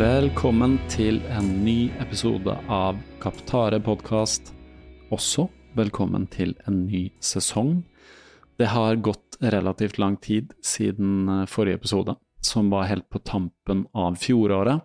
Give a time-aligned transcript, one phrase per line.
[0.00, 4.46] Velkommen til en ny episode av Kaptare podkast.
[5.12, 5.44] Også
[5.76, 7.82] velkommen til en ny sesong.
[8.56, 13.82] Det har gått relativt lang tid siden eh, forrige episode, som var helt på tampen
[13.92, 14.80] av fjoråret.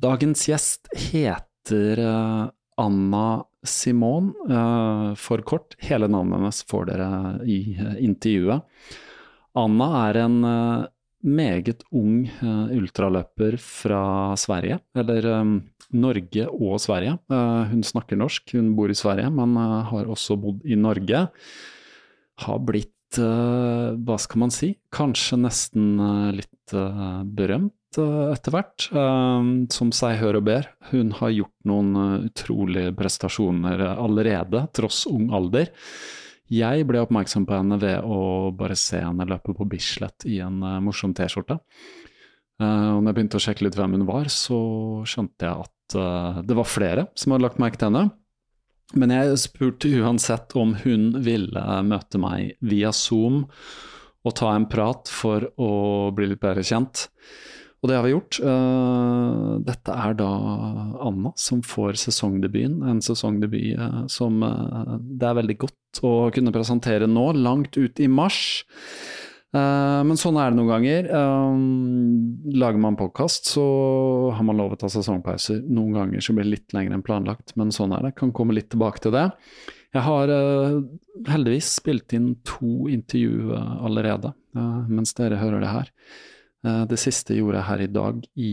[0.00, 2.42] Dagens gjest heter eh,
[2.80, 3.28] Anna
[3.68, 5.76] Simon, eh, for kort.
[5.84, 7.12] Hele navnet hennes får dere
[7.44, 7.60] i
[8.00, 8.64] intervjuet.
[9.60, 10.42] Anna er en
[11.24, 15.54] meget ung uh, ultraløper fra Sverige, eller um,
[15.96, 17.16] Norge og Sverige.
[17.32, 19.56] Uh, hun snakker norsk, hun bor i Sverige, men
[19.88, 21.26] har også bodd i Norge.
[22.44, 25.92] Har blitt, hva skal man si, kanskje nesten
[26.34, 26.72] litt
[27.36, 28.88] berømt etter hvert,
[29.70, 30.66] som seg hør og ber.
[30.90, 31.92] Hun har gjort noen
[32.26, 35.70] utrolige prestasjoner allerede, tross ung alder.
[36.52, 40.58] Jeg ble oppmerksom på henne ved å bare se henne løpe på Bislett i en
[40.60, 41.56] uh, morsom T-skjorte.
[42.60, 44.58] Uh, og når jeg begynte å sjekke litt hvem hun var, så
[45.08, 48.12] skjønte jeg at uh, det var flere som hadde lagt merke til henne.
[48.94, 53.46] Men jeg spurte uansett om hun ville møte meg via Zoom
[54.24, 55.72] og ta en prat for å
[56.14, 57.08] bli litt bedre kjent.
[57.84, 58.38] Og det har vi gjort.
[58.40, 60.30] Uh, dette er da
[61.04, 62.78] Anna som får sesongdebuten.
[62.88, 68.00] En sesongdebut uh, som uh, det er veldig godt å kunne presentere nå, langt ut
[68.00, 68.64] i mars.
[69.54, 71.06] men sånn er det noen ganger.
[72.58, 73.62] lager man podkast, så
[74.34, 75.60] har man lov å ta sesongpauser.
[75.70, 78.16] Noen ganger så blir det litt lenger enn planlagt, men sånn er det.
[78.18, 79.28] Kan komme litt tilbake til det.
[79.94, 80.34] Jeg har
[81.30, 84.34] heldigvis spilt inn to intervju allerede,
[84.90, 85.94] mens dere hører det her.
[86.64, 88.52] Eh, det siste gjorde jeg her i dag i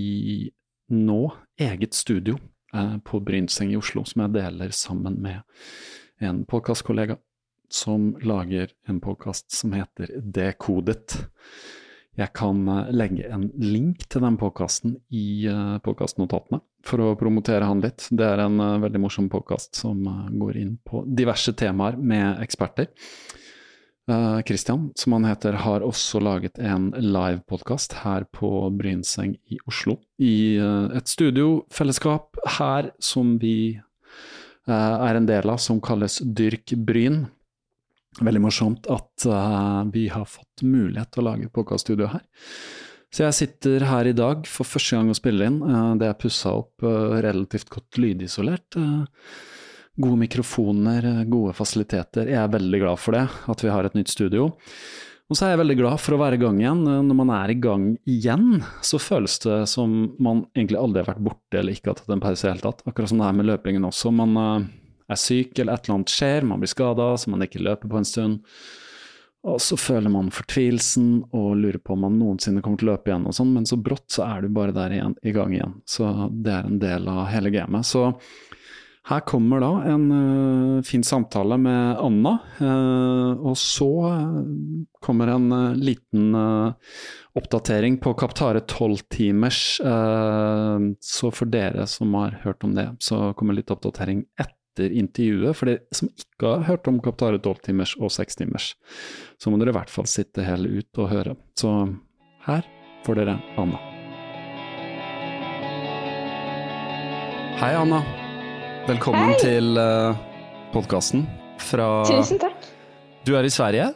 [0.92, 1.22] nå
[1.62, 2.38] eget studio
[2.76, 5.42] eh, på Brynseng i Oslo, som jeg deler sammen med
[6.22, 7.18] en podkastkollega
[7.72, 11.16] som lager en podkast som heter Dekodet.
[12.20, 15.48] Jeg kan eh, legge en link til den podkasten i
[15.86, 18.10] podkastnotatene for å promotere han litt.
[18.12, 20.04] Det er en veldig morsom podkast som
[20.36, 22.92] går inn på diverse temaer med eksperter.
[24.12, 24.42] Uh,
[24.96, 30.00] som han heter, har også laget en livepodkast her på Brynseng i Oslo.
[30.20, 33.78] I uh, et studiofellesskap her som vi
[34.68, 37.24] uh, er en del av, som kalles Dyrk Bryn.
[38.20, 39.24] Veldig morsomt at
[39.94, 42.26] vi har fått mulighet til å lage podkaststudio her.
[43.08, 45.62] Så jeg sitter her i dag for første gang og spiller inn.
[45.96, 48.76] det er pussa opp relativt godt lydisolert.
[50.00, 52.30] Gode mikrofoner, gode fasiliteter.
[52.32, 54.54] Jeg er veldig glad for det, at vi har et nytt studio.
[55.32, 56.84] Og så er jeg veldig glad for å være i gang igjen.
[57.08, 61.26] Når man er i gang igjen, så føles det som man egentlig aldri har vært
[61.28, 62.84] borte eller ikke har tatt en pause i det hele tatt.
[62.88, 64.12] Akkurat som det er med løpingen også.
[64.16, 64.70] Man eh,
[65.12, 68.00] er syk eller et eller annet skjer, man blir skada så man ikke løper på
[68.00, 68.42] en stund.
[69.48, 73.10] Og så føler man fortvilelsen og lurer på om man noensinne kommer til å løpe
[73.10, 75.80] igjen og sånn, men så brått så er du bare der igjen, i gang igjen.
[75.90, 77.88] Så det er en del av hele gamet.
[77.88, 78.12] Så
[79.10, 84.36] her kommer da en uh, fin samtale med Anna, uh, og så uh,
[85.02, 85.50] kommer en
[85.82, 86.36] liten
[87.34, 89.80] oppdatering på Kaptare 12-timers.
[91.02, 95.58] så for dere som har hørt om det, så kommer litt oppdatering etter intervjuet.
[95.58, 98.76] For de som ikke har hørt om Kaptare 12-timers og 6-timers,
[99.42, 101.38] så må dere i hvert fall sitte hele ut og høre.
[101.58, 101.74] Så
[102.46, 102.68] her
[103.08, 103.82] får dere Anna.
[107.62, 108.21] Hei, Anna.
[108.88, 109.38] Velkommen Hei.
[109.38, 110.18] til uh,
[110.74, 111.28] podkasten
[111.62, 112.66] fra Tusen takk.
[113.28, 113.92] Du er i Sverige?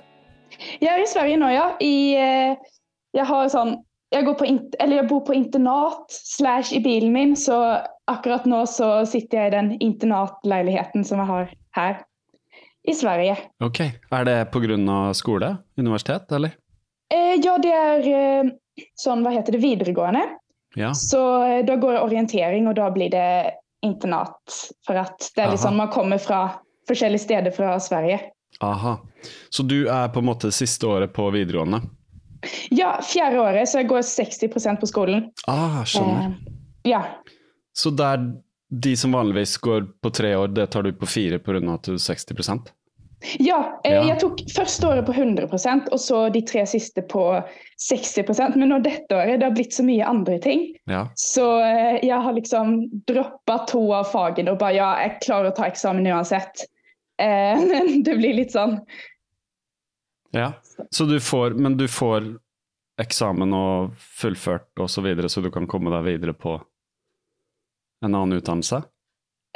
[0.78, 1.64] Jeg er i Sverige nå, ja.
[1.82, 2.76] I, eh,
[3.18, 3.74] jeg har sånn
[4.14, 8.62] jeg, går på eller jeg bor på internat slash i bilen min, så akkurat nå
[8.70, 11.50] så sitter jeg i den internatleiligheten som jeg har
[11.80, 11.98] her
[12.86, 13.36] i Sverige.
[13.66, 13.82] Ok.
[13.90, 15.14] Er det pga.
[15.18, 15.56] skole?
[15.82, 16.54] Universitet, eller?
[17.10, 18.56] Eh, ja, det er eh,
[19.02, 20.28] sånn, hva heter det, videregående.
[20.78, 20.94] Ja.
[20.94, 23.28] Så eh, da går jeg orientering, og da blir det
[23.84, 24.56] internat.
[24.88, 25.66] For at det er litt Aha.
[25.68, 26.40] sånn man kommer fra
[26.90, 28.20] forskjellige steder fra Sverige.
[28.64, 28.98] Aha.
[29.50, 31.82] Så du er på en måte siste året på videregående?
[32.70, 35.30] Ja, fjerde året, så jeg går 60% på skolen.
[35.50, 36.36] Ah, skjønner.
[36.36, 37.02] Eh, ja.
[37.74, 38.22] Så der
[38.70, 41.74] de som vanligvis går på tre år, det tar du på fire pga.
[41.74, 42.70] at du er 60
[43.40, 44.04] Ja, eh, Ja.
[44.04, 47.24] jeg tok første året på 100% og så de tre siste på
[47.80, 50.76] 60% Men nå dette året det har blitt så mye andre ting.
[50.86, 51.08] Ja.
[51.16, 52.78] Så eh, jeg har liksom
[53.08, 56.68] droppa to av fagene og bare ja, jeg klarer å ta eksamen uansett.
[57.20, 58.80] Eh, men det blir litt sånn
[60.36, 60.52] ja.
[60.92, 62.34] Så du får, men du får
[63.00, 66.58] eksamen og fullført og så videre, så du kan komme deg videre på
[68.04, 68.82] en annen utdannelse?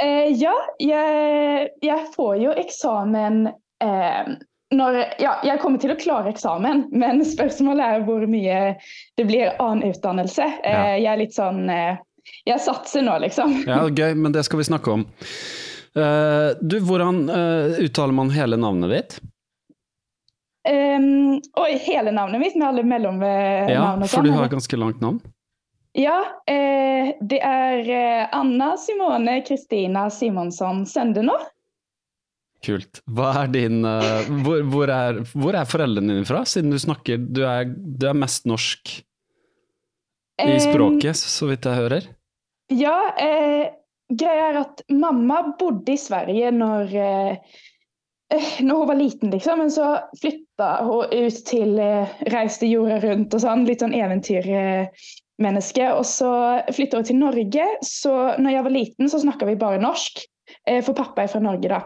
[0.04, 3.48] Eh, Ja, jeg, jeg får jo eksamen
[3.84, 4.36] eh,
[4.76, 8.60] når Ja, jeg kommer til å klare eksamen, men spørsmålet er hvor mye
[9.18, 10.46] det blir annen utdannelse.
[10.64, 10.92] Eh.
[11.02, 11.98] Jeg er litt sånn eh,
[12.46, 13.64] Jeg satser nå, liksom.
[13.66, 15.08] Ja, gøy, men det skal vi snakke om.
[15.98, 19.20] Eh, du, hvordan eh, uttaler man hele navnet ditt?
[20.70, 24.28] Um, oi, hele navnet mitt med alle mellomnavn Ja, for sånn.
[24.28, 25.22] du har ganske langt navn.
[26.00, 26.18] Ja,
[26.48, 31.36] eh, det er eh, Anna Simone Kristina Simonsson Søndenå.
[32.64, 33.02] Kult.
[33.08, 37.22] Hva er din uh, hvor, hvor, er, hvor er foreldrene dine fra, siden du snakker
[37.24, 38.98] Du er, du er mest norsk
[40.40, 42.06] i Um, språket, så vidt jeg hører?
[42.72, 43.72] Ja, eh,
[44.08, 47.58] greia er at mamma bodde i Sverige når, eh,
[48.32, 49.60] eh, når hun var liten, liksom.
[49.60, 49.90] Men så
[50.22, 53.66] flytta hun ut til eh, Reiste jorda rundt og sånn.
[53.68, 53.98] Litt sånn
[55.40, 55.94] eventyrmenneske.
[55.94, 57.66] Og så flytta hun til Norge.
[57.82, 60.26] Så når jeg var liten, så snakka vi bare norsk.
[60.68, 61.84] Eh, for pappa er fra Norge, da.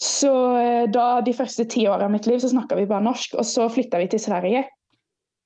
[0.00, 3.34] Så eh, da de første ti åra av mitt liv så snakka vi bare norsk,
[3.38, 4.64] og så flytta vi til Sverige.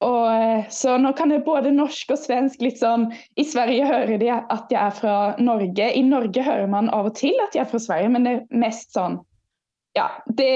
[0.00, 4.18] Og, eh, så nå kan jeg både norsk og svensk litt sånn I Sverige hører
[4.18, 5.90] de at jeg er fra Norge.
[5.90, 8.62] I Norge hører man av og til at jeg er fra Sverige, men det er
[8.62, 9.18] mest sånn
[9.98, 10.06] Ja,
[10.38, 10.46] det,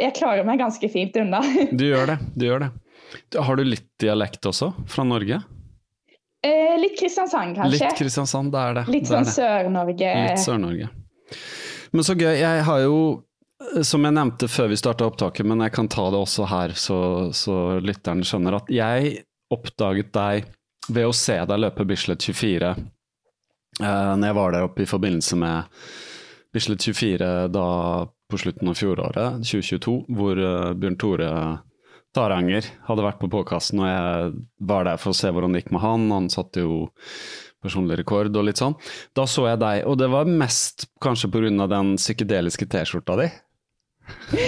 [0.00, 1.42] jeg klarer meg ganske fint unna.
[1.76, 2.18] Du gjør det.
[2.34, 2.72] du gjør det.
[3.36, 5.42] Har du litt dialekt også, fra Norge?
[6.44, 7.78] Eh, litt Kristiansand, kanskje.
[7.78, 8.84] Litt Kristiansand, det er det.
[8.92, 9.28] Litt sånn.
[9.28, 10.10] Sør-Norge.
[10.28, 10.90] Litt Sør-Norge.
[11.92, 12.34] Men så gøy.
[12.38, 12.98] Jeg har jo,
[13.86, 16.98] som jeg nevnte før vi starta opptaket, men jeg kan ta det også her, så,
[17.36, 19.22] så lytteren skjønner at jeg
[19.54, 20.50] oppdaget deg
[20.92, 25.38] ved å se deg løpe Bislett 24 eh, når jeg var der oppe i forbindelse
[25.38, 25.80] med
[26.54, 27.68] Bislett 24 da
[28.26, 31.30] på slutten av fjoråret, 2022, hvor eh, Bjørn Tore
[32.16, 34.30] Taranger hadde vært på påkasten, og jeg
[34.70, 36.06] var der for å se hvordan det gikk med han.
[36.14, 36.86] Han satte jo
[37.64, 38.76] personlig rekord og litt sånn.
[39.16, 41.68] Da så jeg deg, og det var mest kanskje pga.
[41.70, 43.28] den psykedeliske T-skjorta di.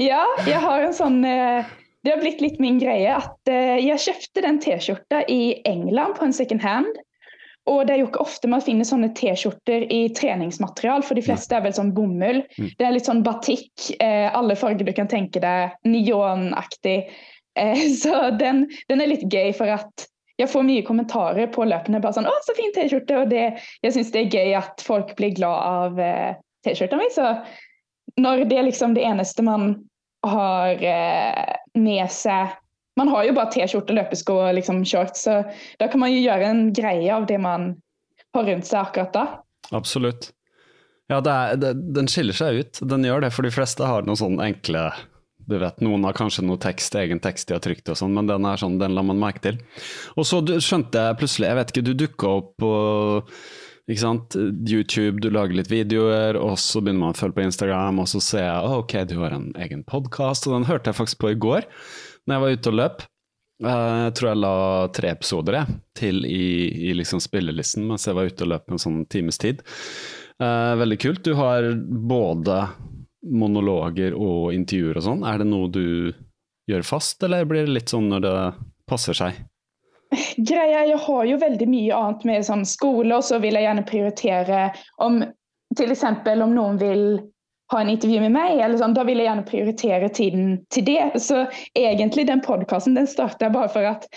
[0.00, 1.66] Ja, jeg har en sånn eh,
[2.04, 6.28] Det har blitt litt min greie at eh, jeg kjøpte den T-skjorta i England på
[6.28, 7.00] en second hand.
[7.70, 11.54] Og det er jo ikke ofte man finner sånne T-skjorter i treningsmaterial, for de fleste
[11.56, 12.42] er vel sånn bomull.
[12.58, 12.70] Mm.
[12.78, 16.98] Det er litt sånn batikk, eh, alle farger du kan tenke deg, neonaktig.
[17.58, 20.08] Eh, så den, den er litt gøy for at
[20.40, 22.00] jeg får mye kommentarer på løpene.
[22.00, 25.12] bare sånn, 'Å, så fin T-skjorte!' Og det, jeg syns det er gøy at folk
[25.18, 27.10] blir glad av eh, T-skjorta mi.
[27.12, 27.28] Så
[28.20, 29.74] når det er liksom det eneste man
[30.26, 32.56] har eh, med seg
[33.00, 35.40] Man har jo bare T-skjorte, løpesko og liksom shorts, så
[35.80, 37.72] da kan man jo gjøre en greie av det man
[38.36, 39.24] har rundt seg akkurat da.
[39.76, 40.30] Absolutt.
[41.10, 42.82] Ja, det er, det, den skiller seg ut.
[42.86, 44.90] Den gjør det, for de fleste har noen sånne enkle
[45.50, 48.28] du vet, Noen har kanskje noe tekst, egen tekst de har trykt og sånn, men
[48.28, 49.56] den er sånn, den la man merke til.
[50.14, 52.70] Og så skjønte jeg plutselig, jeg vet ikke, du dukka opp på
[53.90, 54.36] ikke sant,
[54.70, 58.20] YouTube, du lager litt videoer, og så begynner man å følge på Instagram, og så
[58.22, 61.32] ser jeg «Å, ok, du har en egen podkast, og den hørte jeg faktisk på
[61.32, 61.66] i går,
[62.26, 63.02] når jeg var ute og løp.
[63.64, 64.54] Eh, Jeg tror jeg la
[64.96, 66.44] tre episoder jeg, til i,
[66.90, 69.62] i liksom spillelisten mens jeg var ute og løp en sånn times tid.
[70.40, 71.22] Eh, veldig kult.
[71.24, 72.62] Du har både
[73.26, 75.24] monologer og intervjuer og sånn.
[75.28, 76.12] Er det noe du
[76.70, 78.36] gjør fast, eller blir det litt sånn når det
[78.88, 79.42] passer seg?
[80.36, 83.86] Greia, Jeg har jo veldig mye annet med sånn skole, og så vil jeg gjerne
[83.86, 84.62] prioritere
[85.04, 85.20] om
[85.78, 87.04] eksempel om noen vil
[87.70, 91.00] ha en intervju med meg, eller sånn, da vil jeg gjerne prioritere tiden til det.
[91.22, 91.44] Så
[91.78, 94.08] egentlig den podkasten den starta jeg bare for at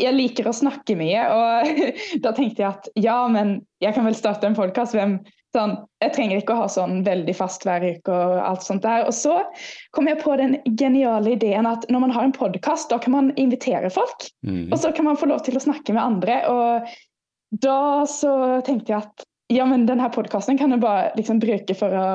[0.00, 1.26] jeg liker å snakke mye.
[1.32, 1.84] Og
[2.24, 4.96] da tenkte jeg at ja, men jeg kan vel starte en podkast.
[5.50, 9.06] Sånn, jeg trenger ikke å ha sånn veldig fast hver uke og alt sånt der.
[9.08, 9.40] Og så
[9.96, 13.32] kom jeg på den geniale ideen at når man har en podkast, da kan man
[13.40, 14.28] invitere folk.
[14.46, 14.68] Mm.
[14.68, 16.42] Og så kan man få lov til å snakke med andre.
[16.52, 18.34] Og da så
[18.66, 22.06] tenkte jeg at ja, men denne podkasten kan jeg bare liksom bruke for å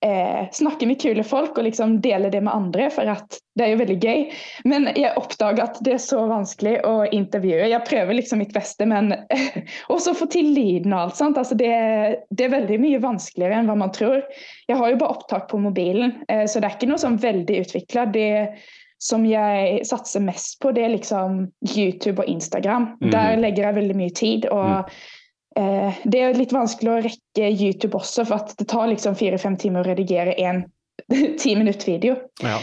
[0.00, 3.72] eh, snakke med kule folk og liksom dele det med andre, for at det er
[3.72, 4.24] jo veldig gøy.
[4.70, 7.68] Men jeg oppdager at det er så vanskelig å intervjue.
[7.72, 9.12] Jeg prøver liksom mitt beste, men
[9.94, 11.40] også få til lyden og alt sånt.
[11.40, 11.70] Altså det,
[12.30, 14.22] det, er veldig mye vanskeligere enn hva man tror.
[14.70, 17.62] Jeg har jo bare opptak på mobilen, eh, så det er ikke noe sånn veldig
[17.66, 18.08] utvikla.
[18.14, 18.32] Det
[19.00, 22.94] som jeg satser mest på, det er liksom YouTube og Instagram.
[23.00, 23.08] Mm.
[23.14, 24.52] Der legger jeg veldig mye tid.
[24.52, 25.16] og mm
[25.50, 29.88] det er litt vanskelig å rekke YouTube også, for det tar liksom fire-fem timer å
[29.90, 30.62] redigere en
[31.42, 32.16] ti minutt video.
[32.44, 32.60] Ja.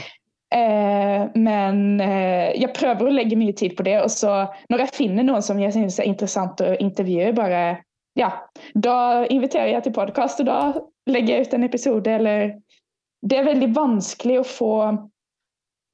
[0.56, 3.98] Eh, men eh, jeg prøver å legge mye tid på det.
[4.04, 7.82] Og så når jeg finner noen som jeg synes er interessant å intervjue, bare
[8.18, 8.32] ja,
[8.74, 10.62] da inviterer jeg til podkast, og da
[11.12, 12.56] legger jeg ut en episode, eller
[13.28, 14.74] Det er veldig vanskelig å få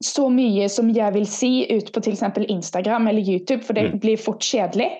[0.04, 2.22] så mye som jeg vil si ut på f.eks.
[2.52, 3.94] Instagram eller YouTube, for det mm.
[4.02, 4.90] blir fort kjedelig.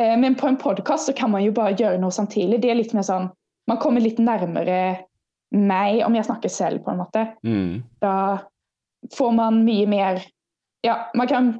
[0.00, 2.60] Eh, men på en podkast så kan man jo bare gjøre noe samtidig.
[2.62, 3.30] Det er litt mer sånn
[3.68, 5.06] Man kommer litt nærmere
[5.54, 7.26] meg om jeg snakker selv, på en måte.
[7.46, 7.82] Mm.
[8.02, 8.14] Da
[9.14, 10.22] får man mye mer
[10.82, 11.52] Ja, man kan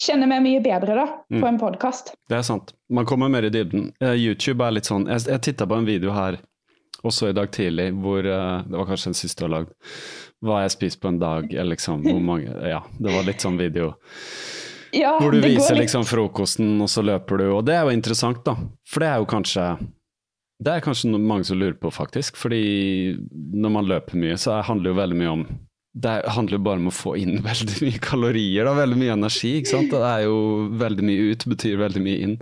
[0.00, 1.48] kjenne meg mye bedre da, på mm.
[1.48, 2.14] en podkast.
[2.28, 2.74] Det er sant.
[2.88, 3.90] Man kommer mer i dybden.
[4.02, 6.40] Uh, YouTube er litt sånn Jeg, jeg titta på en video her
[7.00, 9.74] også i dag tidlig, hvor uh, Det var kanskje den siste du har lagd.
[10.44, 13.60] Hva jeg spiser på en dag, eller liksom hvor mange Ja, det var litt sånn
[13.60, 13.94] video.
[14.96, 17.46] Ja, hvor du viser liksom frokosten, og så løper du.
[17.54, 18.56] Og det er jo interessant, da.
[18.90, 19.66] For det er jo kanskje
[20.60, 22.36] Det er kanskje mange som lurer på, faktisk.
[22.36, 25.44] Fordi når man løper mye, så handler det jo veldig mye om
[26.00, 29.56] det handler jo bare om å få inn veldig mye kalorier, da, veldig mye energi.
[29.58, 29.90] ikke sant?
[29.90, 30.36] Det er jo
[30.78, 32.36] veldig mye ut, betyr veldig mye inn.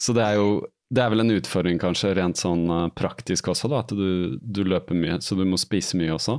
[0.00, 0.62] Så det er jo
[0.92, 4.60] det er vel en utfordring kanskje rent sånn uh, praktisk også, da, at du, du,
[4.68, 6.36] løper mye, så du må spise mye også?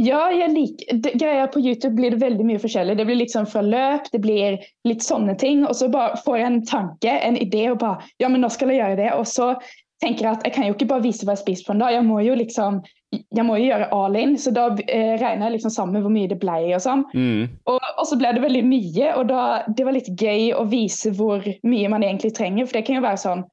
[0.00, 2.96] Ja, jeg liker, det, greia på YouTube blir det veldig mye forskjellig.
[2.96, 4.56] Det blir liksom fra løp, det blir
[4.88, 5.66] litt sånne ting.
[5.68, 8.72] Og så bare får jeg en tanke, en idé, og bare Ja, men nå skal
[8.72, 9.10] jeg gjøre det.
[9.18, 9.52] Og så
[10.00, 11.92] tenker jeg at jeg kan jo ikke bare vise hva jeg spiser på en dag.
[11.98, 12.80] Jeg må jo liksom
[13.10, 16.30] jeg må jo gjøre all in, så da eh, regner jeg liksom sammen hvor mye
[16.30, 16.58] det ble.
[16.76, 17.02] Og sånn.
[17.10, 17.48] Mm.
[17.68, 21.10] Og, og, så ble det veldig mye, og da, det var litt gøy å vise
[21.18, 22.68] hvor mye man egentlig trenger.
[22.68, 23.44] For det kan jo være sånn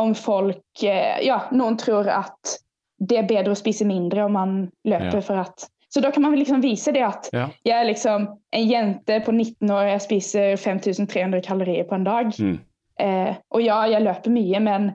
[0.00, 2.56] om folk eh, Ja, noen tror at
[3.02, 4.56] det er bedre å spise mindre om man
[4.88, 5.24] løper ja.
[5.26, 7.50] for at så da kan man liksom vise det at ja.
[7.68, 12.32] jeg er liksom en jente på 19 år, jeg spiser 5300 kalorier på en dag.
[12.40, 12.58] Mm.
[13.02, 14.90] Eh, og ja, jeg løper mye, men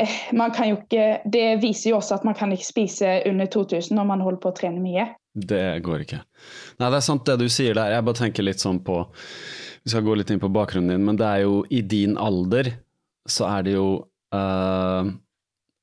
[0.00, 3.48] eh, man kan jo ikke Det viser jo også at man kan ikke spise under
[3.52, 5.08] 2000 når man holder på å trene mye.
[5.34, 6.20] Det går ikke.
[6.80, 7.92] Nei, det er sant det du sier der.
[7.94, 9.02] Jeg bare tenker litt sånn på
[9.84, 12.72] Vi skal gå litt inn på bakgrunnen din, men det er jo i din alder
[13.28, 13.88] så er det jo
[14.34, 15.10] uh,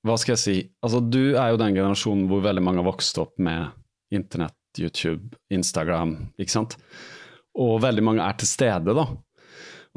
[0.07, 0.57] Hva skal jeg si?
[0.81, 3.69] Altså, du er jo den generasjonen hvor veldig mange har vokst opp med
[4.13, 6.77] internett, YouTube, Instagram, ikke sant.
[7.57, 9.07] Og veldig mange er til stede, da.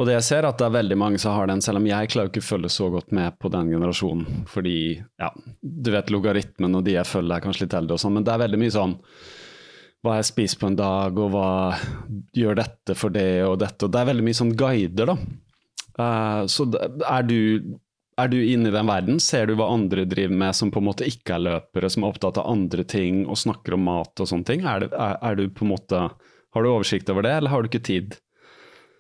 [0.01, 2.09] Og det jeg ser, at det er veldig mange som har den, selv om jeg
[2.13, 5.29] klarer ikke å følge så godt med på den generasjonen, fordi ja,
[5.61, 8.33] du vet logaritmen og de jeg følger er kanskje litt eldre og sånn, men det
[8.33, 8.97] er veldig mye sånn
[10.01, 11.51] hva jeg spiser på en dag, og hva
[12.33, 15.19] gjør dette for det og dette, og det er veldig mye sånn guider, da.
[16.01, 17.41] Uh, så er du
[18.23, 19.21] er du inne i den verden?
[19.23, 22.15] Ser du hva andre driver med som på en måte ikke er løpere, som er
[22.15, 24.67] opptatt av andre ting og snakker om mat og sånne ting?
[24.67, 26.09] Er, det, er, er du på en måte,
[26.51, 28.17] Har du oversikt over det, eller har du ikke tid?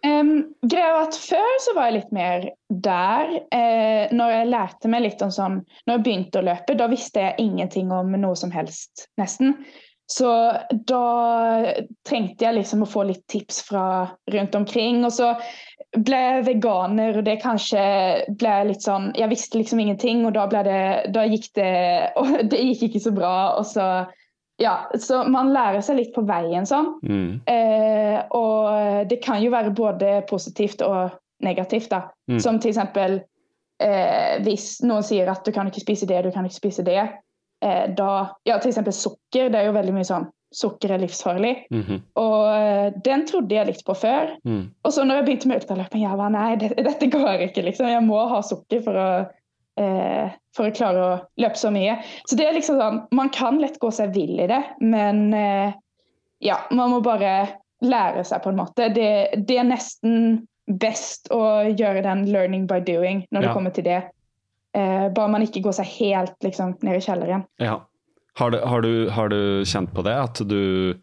[0.07, 3.35] Um, greia var at Før så var jeg litt mer der.
[3.53, 7.27] Eh, når jeg lærte meg litt om sånn Når jeg begynte å løpe, da visste
[7.27, 9.59] jeg ingenting om noe som helst, nesten.
[10.11, 10.27] Så
[10.91, 11.05] da
[12.09, 13.85] trengte jeg liksom å få litt tips fra
[14.35, 15.05] rundt omkring.
[15.07, 15.29] Og så
[15.97, 17.81] ble veganer, og det kanskje
[18.39, 21.73] ble litt sånn Jeg visste liksom ingenting, og da det Da gikk det
[22.21, 23.87] Og det gikk ikke så bra, og så
[24.61, 26.91] Ja, så man lærer seg litt på veien sånn.
[27.01, 27.41] Mm.
[27.49, 32.03] Eh, og det kan jo være både positivt og negativt, da.
[32.29, 32.37] Mm.
[32.45, 33.23] Som til eksempel
[33.81, 36.99] eh, hvis noen sier at du kan ikke spise det, du kan ikke spise det.
[37.65, 39.49] Eh, da Ja, til eksempel sukker.
[39.49, 41.67] Det er jo veldig mye sånn sukker er livsfarlig.
[41.71, 42.01] Mm -hmm.
[42.15, 44.37] Og uh, den trodde jeg litt på før.
[44.45, 44.71] Mm.
[44.83, 47.63] Og så når jeg begynte med ultraløping, jeg var nei, det, dette går ikke.
[47.63, 47.89] liksom.
[47.89, 49.11] Jeg må ha sukker for å,
[49.81, 51.99] eh, for å klare å løpe så mye.
[52.27, 55.73] Så det er liksom sånn, Man kan lett gå seg vill i det, men eh,
[56.41, 57.49] ja, man må bare
[57.81, 58.89] lære seg på en måte.
[58.89, 63.47] Det, det, er nesten best å gjøre den 'learning by doing' når ja.
[63.47, 64.03] det kommer til det.
[64.73, 67.47] Eh, bare man ikke går seg helt liksom, ned i kjelleren.
[67.59, 67.81] Ja.
[68.39, 70.17] Har du, har, du, har du, kjent på det?
[70.17, 70.95] At du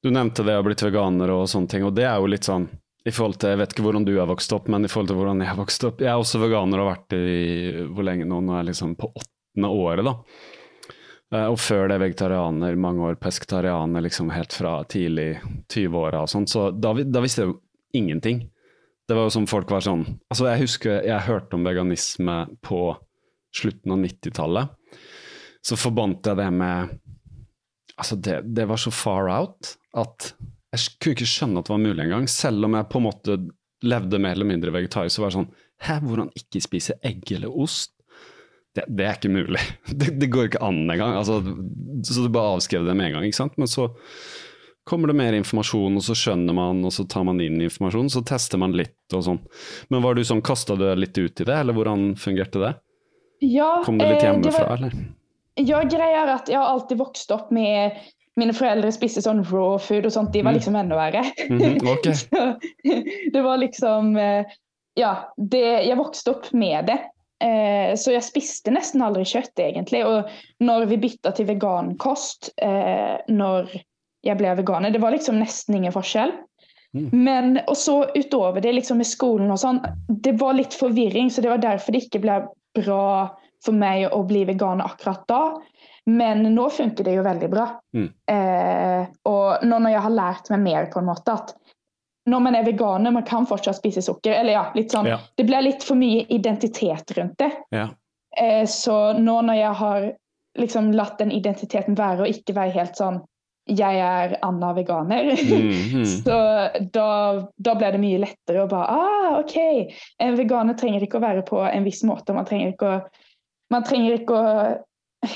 [0.00, 2.46] Du nevnte det å ha blitt veganer og sånne ting, og det er jo litt
[2.48, 2.70] sånn
[3.04, 5.18] i forhold til, Jeg vet ikke hvordan du har vokst opp, men i forhold til
[5.20, 8.28] hvordan jeg har vokst opp Jeg er også veganer og har vært i hvor lenge
[8.28, 8.40] nå?
[8.44, 10.16] Nå er jeg liksom på åttende året, da.
[11.34, 15.36] Eh, og før det vegetarianer, mange år pesketarianer, liksom helt fra tidlig
[15.72, 16.48] 20-åra og sånn.
[16.50, 17.60] Så da, da, visste jeg jo
[17.96, 18.44] ingenting.
[19.08, 22.92] Det var jo som folk var sånn Altså, jeg husker jeg hørte om veganisme på
[23.56, 24.76] slutten av 90-tallet.
[25.66, 26.98] Så forbandt jeg det med
[28.00, 30.30] Altså, det, det, var så far out at
[30.72, 32.28] jeg kunne ikke skjønne at det var mulig engang.
[32.32, 33.34] Selv om jeg på en måte
[33.84, 35.50] levde mer eller mindre vegetarisk, så var det sånn
[35.84, 37.92] Hæ, hvordan ikke spise egg eller ost?
[38.76, 39.60] Det, det er ikke mulig.
[40.00, 41.18] Det, det går ikke an engang.
[41.18, 41.42] Altså,
[42.06, 43.28] så du bare avskrev det med en gang.
[43.28, 43.60] ikke sant?
[43.60, 43.90] Men så
[44.88, 48.24] kommer det mer informasjon, og så skjønner man, og så tar man inn informasjon, så
[48.26, 49.40] tester man litt og sånn.
[49.92, 52.74] Men var du sånn, kasta du litt ut i det, eller hvordan fungerte det?
[53.44, 54.96] Ja, Kom det litt hjemmefra, eh, eller?
[55.58, 57.98] Ja, greier at jeg har alltid vokst opp med
[58.38, 60.32] mine foreldre spiste sånn raw food og sånt.
[60.34, 60.58] De var mm.
[60.58, 61.24] liksom enda verre.
[61.50, 62.14] Mm okay.
[63.34, 64.58] det var liksom eh,
[64.98, 66.98] Ja, det, jeg vokste opp med det.
[67.40, 70.02] Eh, så jeg spiste nesten aldri kjøtt, egentlig.
[70.06, 70.28] Og
[70.64, 73.70] når vi bytta til vegankost eh, når
[74.26, 76.34] jeg ble veganer, det var liksom nesten ingen forskjell.
[76.96, 77.10] Mm.
[77.14, 79.78] Men og så utover det, liksom med skolen og sånn,
[80.10, 82.40] det var litt forvirring, så det var derfor det ikke ble
[82.76, 83.04] bra
[83.64, 85.42] for meg å bli veganer akkurat da.
[86.10, 87.66] Men nå funker det jo veldig bra.
[87.96, 88.08] Mm.
[88.32, 91.54] Eh, og nå når jeg har lært meg mer på en måte at
[92.30, 94.32] når man er veganer, man kan fortsatt spise sukker.
[94.36, 95.08] Eller ja, litt sånn.
[95.08, 95.18] Ja.
[95.36, 97.50] Det blir litt for mye identitet rundt det.
[97.74, 97.88] Ja.
[98.36, 100.10] Eh, så nå når jeg har
[100.58, 103.20] liksom latt den identiteten være, og ikke være helt sånn
[103.70, 105.30] jeg er Anna veganer.
[105.36, 106.04] Mm, mm.
[106.24, 106.36] Så
[106.92, 107.10] da,
[107.56, 109.56] da, ble det mye lettere å bare ah, OK,
[110.18, 112.34] en veganer trenger ikke å være på en viss måte.
[112.34, 113.00] Man trenger ikke å
[113.70, 115.30] man trenger ikke å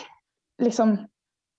[0.62, 0.96] liksom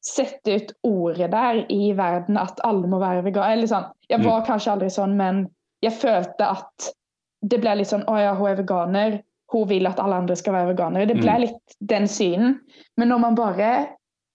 [0.05, 3.65] sette ut ordet der i verden at alle må være veganer.
[3.69, 3.88] Sånn.
[4.10, 4.47] Jeg var mm.
[4.49, 5.45] kanskje aldri sånn, men
[5.84, 6.91] jeg følte at
[7.45, 9.17] det ble litt sånn Å ja, hun er veganer.
[9.54, 11.10] Hun vil at alle andre skal være veganere.
[11.10, 11.41] Det ble mm.
[11.43, 12.60] litt den synen.
[12.97, 13.71] Men når man bare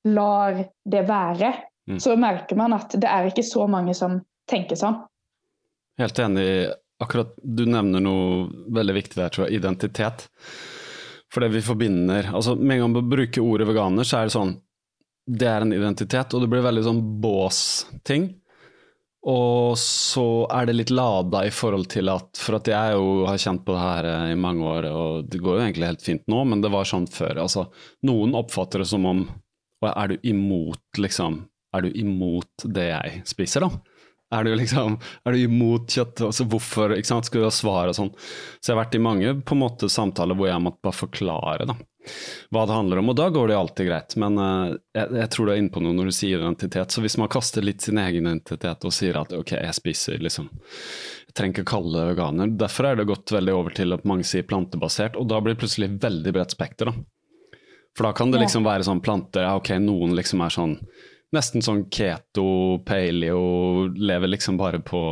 [0.07, 0.61] lar
[0.91, 1.53] det være,
[1.91, 1.99] mm.
[2.03, 5.01] så merker man at det er ikke så mange som tenker sånn.
[6.01, 6.47] Helt enig.
[7.01, 9.61] Akkurat du nevner noe veldig viktig der, tror jeg.
[9.61, 10.29] Identitet.
[11.31, 14.35] For det vi forbinder altså Med en gang man bruker ordet veganer, så er det
[14.35, 14.57] sånn
[15.31, 18.31] Det er en identitet, og det blir veldig sånn bås-ting.
[19.31, 23.40] Og så er det litt lada i forhold til at For at jeg jo har
[23.43, 26.25] kjent på det her eh, i mange år, og det går jo egentlig helt fint
[26.31, 27.43] nå, men det var sånn før.
[27.45, 27.66] Altså,
[28.09, 29.27] noen oppfatter det som om
[29.85, 31.45] Er du imot, liksom
[31.77, 33.89] Er du imot det jeg spiser, da?
[34.31, 34.95] Er du, liksom,
[35.27, 36.21] er du imot kjøtt?
[36.23, 36.95] Altså, hvorfor?
[36.95, 37.27] ikke sant?
[37.27, 38.11] Skal du ha svar og sånn?
[38.61, 41.66] Så jeg har vært i mange på en måte samtaler hvor jeg måtte bare forklare
[41.66, 41.75] da,
[42.55, 44.16] hva det handler om, og da går det alltid greit.
[44.23, 46.95] Men uh, jeg, jeg, tror du er inne på noe når du sier identitet.
[46.95, 50.47] Så hvis man kaster litt sin egen identitet og sier at ok, jeg spiser liksom
[50.51, 52.55] Jeg trenger ikke kalle det veganer.
[52.62, 55.64] Derfor er det gått veldig over til at mange sier plantebasert, og da blir det
[55.64, 56.95] plutselig veldig bredt spekter.
[56.95, 57.51] da.
[57.99, 60.77] For da kan det liksom være sånn planter, ja ok, noen liksom er sånn
[61.37, 65.03] nesten sånn keto, paleo, lever liksom bare på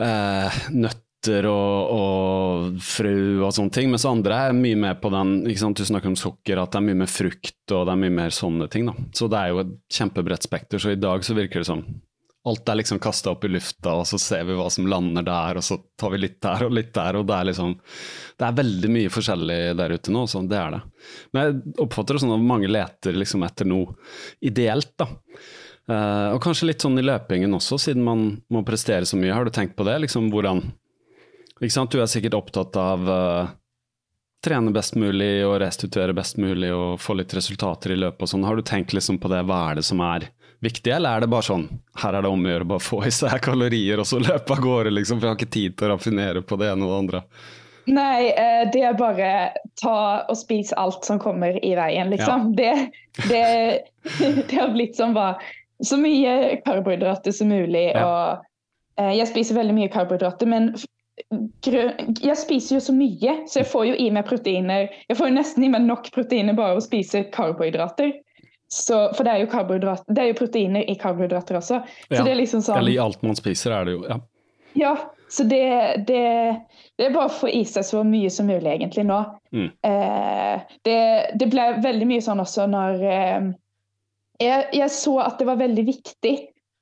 [0.00, 5.42] eh, nøtter og, og, frø og sånne ting, mens andre er mye mer på den
[5.46, 8.00] ikke sant, Du snakker om sukker, at det er mye mer frukt og det er
[8.06, 8.88] mye mer sånne ting.
[8.88, 8.96] da.
[9.14, 10.82] Så det er jo et kjempebredt spekter.
[10.82, 11.84] Så i dag så virker det som
[12.44, 15.58] alt er liksom kasta opp i lufta, og så ser vi hva som lander der,
[15.60, 17.74] og så tar vi litt der og litt der, og det er liksom
[18.38, 20.80] Det er veldig mye forskjellig der ute nå, så det er det.
[21.32, 23.94] Men jeg oppfatter det sånn at mange leter liksom etter noe
[24.42, 25.08] ideelt, da.
[25.90, 29.34] Uh, og kanskje litt sånn i løpingen også, siden man må prestere så mye.
[29.34, 29.98] Har du tenkt på det?
[30.04, 30.62] Liksom hvordan
[31.62, 33.50] Ikke sant, du er sikkert opptatt av uh,
[34.42, 38.46] trene best mulig og restituere best mulig og få litt resultater i løpet og sånn.
[38.46, 40.26] Har du tenkt liksom på det, hva er det som er
[40.62, 41.64] viktig, eller er det bare sånn
[42.02, 44.62] her er det om å gjøre bare få i seg kalorier og så løpe av
[44.62, 47.00] gårde, liksom, for jeg har ikke tid til å raffinere på det ene og det
[47.02, 47.22] andre?
[47.90, 49.32] Nei, eh, det er bare
[49.80, 49.96] ta
[50.30, 52.52] og spis alt som kommer i veien, liksom.
[52.54, 52.60] Ja.
[52.60, 53.42] Det, det,
[54.48, 55.40] det, har blitt sånn bare
[55.82, 57.88] så mye karbohydrater som mulig.
[57.90, 58.06] Ja.
[58.06, 60.76] og eh, Jeg spiser veldig mye karbohydrater, men
[61.32, 64.86] jeg spiser jo så mye, så jeg får jo i meg proteiner.
[65.10, 68.14] Jeg får jo nesten i meg nok proteiner bare av å spise karbohydrater.
[68.72, 71.82] Så, for det er, jo det er jo proteiner i karbohydrater også.
[72.08, 72.22] Ja.
[72.24, 74.06] Liksom sånn, Eller i alt man spiser, er det jo.
[74.08, 74.16] Ja,
[74.80, 74.92] ja
[75.32, 75.64] så det,
[76.08, 76.22] det,
[76.96, 79.18] det, er bare å få i seg så mye som mulig egentlig nå.
[79.52, 79.68] Mm.
[79.88, 80.96] Eh, det,
[81.40, 83.50] det, ble veldig mye sånn også når eh,
[84.40, 86.34] jeg, jeg, så at det var veldig viktig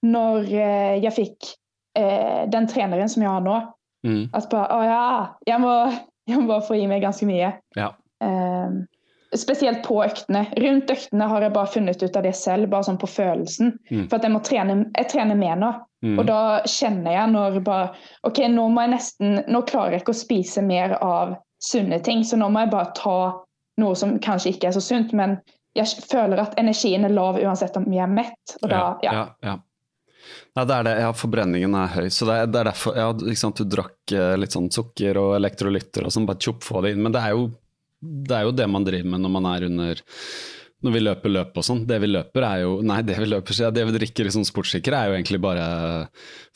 [0.07, 1.51] når eh, jeg fikk
[1.99, 3.59] eh, den treneren som jeg har nå.
[4.07, 4.23] Mm.
[4.35, 5.07] At bare Å ja,
[5.47, 5.75] jeg må,
[6.31, 7.53] jeg må bare få i meg ganske mye.
[7.79, 7.93] Ja.
[8.23, 8.81] Eh,
[9.37, 10.47] spesielt på øktene.
[10.57, 13.77] Rundt øktene har jeg bare funnet ut av det selv, bare sånn på følelsen.
[13.91, 14.09] Mm.
[14.09, 15.71] For at jeg må trene, jeg trener med nå.
[16.05, 16.17] Mm.
[16.19, 17.91] Og da kjenner jeg når bare
[18.27, 22.25] OK, nå må jeg nesten Nå klarer jeg ikke å spise mer av sunne ting,
[22.25, 23.17] så nå må jeg bare ta
[23.81, 25.37] noe som kanskje ikke er så sunt, men
[25.77, 28.57] jeg føler at energien er lav uansett om jeg er mett.
[28.63, 29.13] Og da, ja.
[29.13, 29.59] ja, ja.
[30.57, 30.95] Nei, det er det.
[31.05, 32.09] Ja, forbrenningen er høy.
[32.13, 35.35] Så det er, det er derfor ja, sant, du drakk eh, litt sånn sukker og
[35.39, 37.05] elektrolytter og sånn, bare tjopp, få det inn.
[37.05, 37.47] Men det er, jo,
[38.01, 40.03] det er jo det man driver med når man er under
[40.81, 41.83] når vi løper løp og sånn.
[41.89, 44.47] Det vi løper er jo Nei, det vi løper, så det vi drikker i sånn
[44.49, 45.67] er jo egentlig bare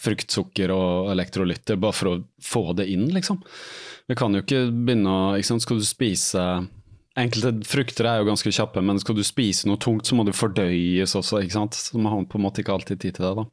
[0.01, 3.43] fruktsukker og elektrolytter, bare for å få det inn, liksom.
[4.09, 6.47] Vi kan jo ikke begynne å ikke sant, Skal du spise
[7.15, 10.35] Enkelte frukter er jo ganske kjappe, men skal du spise noe tungt, så må det
[10.35, 11.77] fordøyes også, ikke sant.
[11.79, 13.45] Så man har på en måte ikke alltid tid til det, da.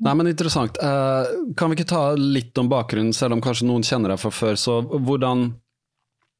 [0.00, 0.78] Nei, men interessant.
[0.80, 4.32] Eh, kan vi ikke ta litt om bakgrunnen, selv om kanskje noen kjenner deg fra
[4.32, 4.56] før.
[4.56, 5.50] Så hvordan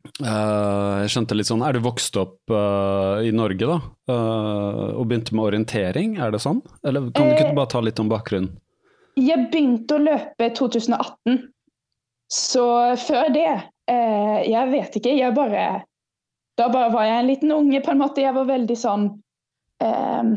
[0.02, 3.78] Jeg skjønte litt sånn Er du vokst opp eh, i Norge, da?
[4.10, 6.60] Eh, og begynte med orientering, er det sånn?
[6.86, 8.56] Eller kan du ikke bare ta litt om bakgrunnen?
[9.20, 11.38] Jeg begynte å løpe 2018.
[12.32, 12.64] Så
[12.96, 15.12] før det eh, Jeg vet ikke.
[15.18, 15.66] Jeg bare
[16.58, 18.24] Da bare var jeg en liten unge, på en måte.
[18.24, 19.08] Jeg var veldig sånn
[19.84, 20.32] eh,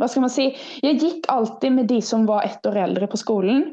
[0.00, 0.48] Hva skal man si?
[0.84, 3.68] Jeg gikk alltid med de som var ett år eldre på skolen.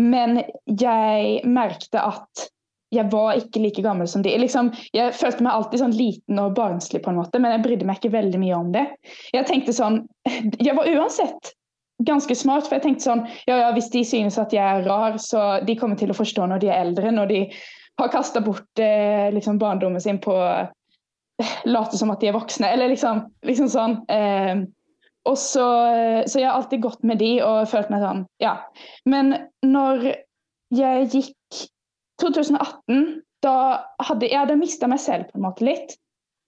[0.00, 2.48] Men jeg merkte at
[2.92, 4.34] jeg var ikke like gammel som de.
[4.38, 7.88] Liksom, jeg følte meg alltid sånn liten og barnslig, på en måte, men jeg brydde
[7.88, 8.84] meg ikke veldig mye om det.
[9.32, 10.02] Jeg tenkte sånn
[10.66, 11.54] Jeg var uansett
[12.02, 15.16] ganske smart, for jeg tenkte sånn Ja, ja, hvis de synes at jeg er rar,
[15.22, 17.40] så de kommer til å forstå når de er eldre, når de
[18.00, 20.70] har kasta bort eh, liksom barndommen sin på eh,
[21.64, 23.96] Late som at de er voksne, eller liksom, liksom sånn.
[24.12, 24.62] Eh,
[25.26, 25.64] og så,
[26.26, 28.56] så jeg har alltid gått med de og følt meg sånn, ja.
[29.06, 30.08] Men når
[30.74, 31.36] jeg gikk
[32.22, 33.56] 2018, da
[34.06, 35.96] hadde jeg hadde mista meg selv på en måte litt.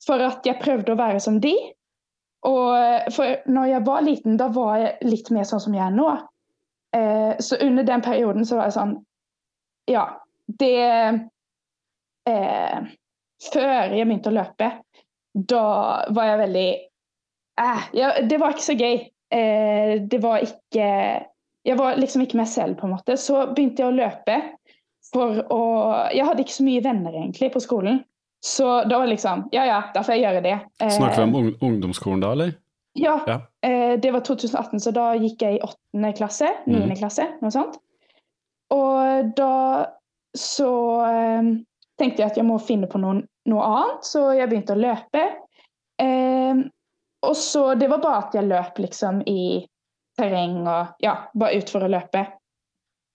[0.04, 1.54] For at jeg prøvde å være som de.
[2.44, 5.94] Og for når jeg var liten, da var jeg litt mer sånn som jeg er
[5.94, 6.08] nå.
[6.94, 8.92] Eh, så under den perioden så var jeg sånn
[9.90, 10.04] Ja,
[10.46, 10.74] det
[12.30, 12.84] eh,
[13.48, 14.68] Før jeg begynte å løpe,
[15.34, 15.64] da
[16.14, 16.68] var jeg veldig
[17.64, 19.00] eh, ja, Det var ikke så gøy.
[19.34, 20.86] Eh, det var ikke
[21.66, 23.16] Jeg var liksom ikke meg selv, på en måte.
[23.18, 24.38] Så begynte jeg å løpe
[25.14, 25.62] for å
[26.12, 28.02] Jeg hadde ikke så mye venner egentlig på skolen.
[28.44, 30.58] Så da var det liksom Ja ja, da får jeg gjøre det.
[30.82, 32.54] Eh, Snakker vi om ung ungdomsskolen da, eller?
[32.94, 33.40] ja, Ja.
[33.66, 36.50] eh, det var 2018, så da gikk jeg i åttende klasse.
[36.66, 36.98] Niende mm.
[37.00, 37.80] klasse, noe sånt.
[38.70, 39.86] Og da
[40.36, 40.70] så
[41.08, 41.48] eh,
[41.98, 45.24] tenkte jeg at jeg må finne på noen, noe annet, så jeg begynte å løpe.
[46.02, 46.62] Eh,
[47.24, 49.64] og så Det var bare at jeg løp liksom i
[50.18, 52.26] terreng og ja, bare ut for å løpe.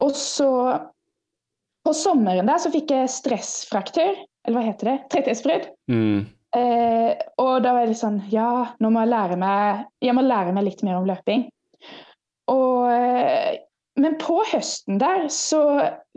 [0.03, 0.49] Og så
[1.89, 4.97] På sommeren der så fikk jeg stressfraktur, eller hva heter det?
[5.09, 5.63] Tretthetsbrudd.
[5.89, 6.27] Mm.
[6.53, 10.23] Eh, og da var jeg litt sånn Ja, nå må jeg lære meg Jeg må
[10.25, 11.43] lære meg litt mer om løping.
[12.49, 13.57] Og, eh,
[14.01, 15.63] men på høsten der så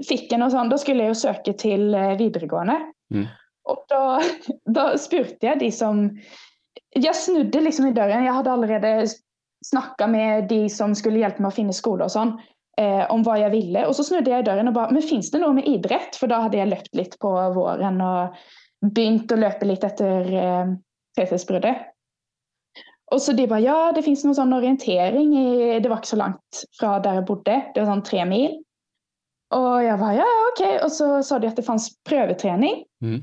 [0.09, 2.79] fikk jeg noe sånn Da skulle jeg jo søke til eh, videregående.
[3.13, 3.27] Mm.
[3.73, 4.05] Og da,
[4.77, 6.05] da spurte jeg de som
[6.93, 8.29] Jeg snudde liksom i døren.
[8.29, 8.95] Jeg hadde allerede
[9.65, 12.37] snakka med de som skulle hjelpe meg å finne skole og sånn.
[12.81, 13.83] Eh, om hva jeg ville.
[13.85, 16.17] Og så snudde jeg i døren og ba Men fins det noe med idrett?
[16.17, 18.39] For da hadde jeg løpt litt på våren og
[18.81, 20.71] begynt å løpe litt etter eh,
[21.19, 21.91] TT-bruddet.
[23.13, 26.21] Og så de bare ja, det fins noe sånn orientering i Det var ikke så
[26.23, 27.59] langt fra der jeg bodde.
[27.75, 28.57] Det var sånn tre mil.
[29.53, 30.63] Og jeg bare ja, ja, OK.
[30.87, 33.21] Og så sa de at det fantes prøvetrening Mm.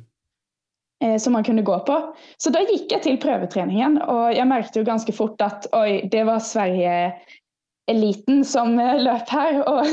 [1.02, 1.98] eh, som man kunne gå på.
[2.38, 6.26] Så da gikk jeg til prøvetreningen, og jeg merket jo ganske fort at oi, det
[6.28, 6.44] var
[7.90, 9.64] Sverige-eliten som eh, løp her.
[9.74, 9.86] Og,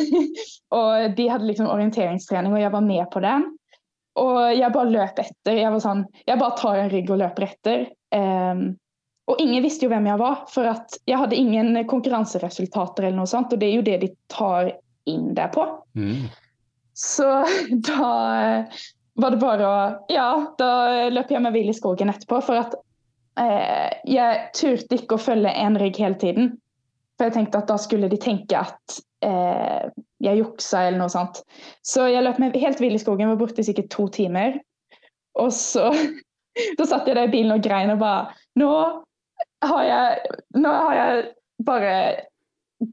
[0.70, 3.44] og de hadde liksom orienteringstrening, og jeg var med på den.
[4.16, 5.56] Og jeg bare løp etter.
[5.56, 7.86] Jeg var sånn, jeg bare tar en rygg og løper etter.
[8.16, 8.76] Um,
[9.26, 13.30] og ingen visste jo hvem jeg var, for at jeg hadde ingen konkurranseresultater eller noe
[13.30, 14.70] sånt, og det er jo det de tar
[15.10, 15.66] inn der på.
[15.98, 16.28] Mm.
[16.96, 17.28] Så
[17.90, 18.82] da eh,
[19.16, 19.78] var det bare å
[20.12, 20.70] Ja, da
[21.12, 22.40] løp jeg meg vill i skogen etterpå.
[22.46, 22.78] For at
[23.42, 26.54] eh, jeg turte ikke å følge en rygg hele tiden.
[27.16, 29.88] For jeg tenkte at da skulle de tenke at eh,
[30.22, 31.40] jeg juksa eller noe sånt.
[31.84, 34.58] Så jeg løp meg helt vill i skogen, var borte i sikkert to timer.
[35.40, 35.88] Og så
[36.78, 38.70] da satt jeg der i bilen og grein og bare Nå
[39.66, 41.24] har jeg, nå har jeg
[41.66, 41.96] bare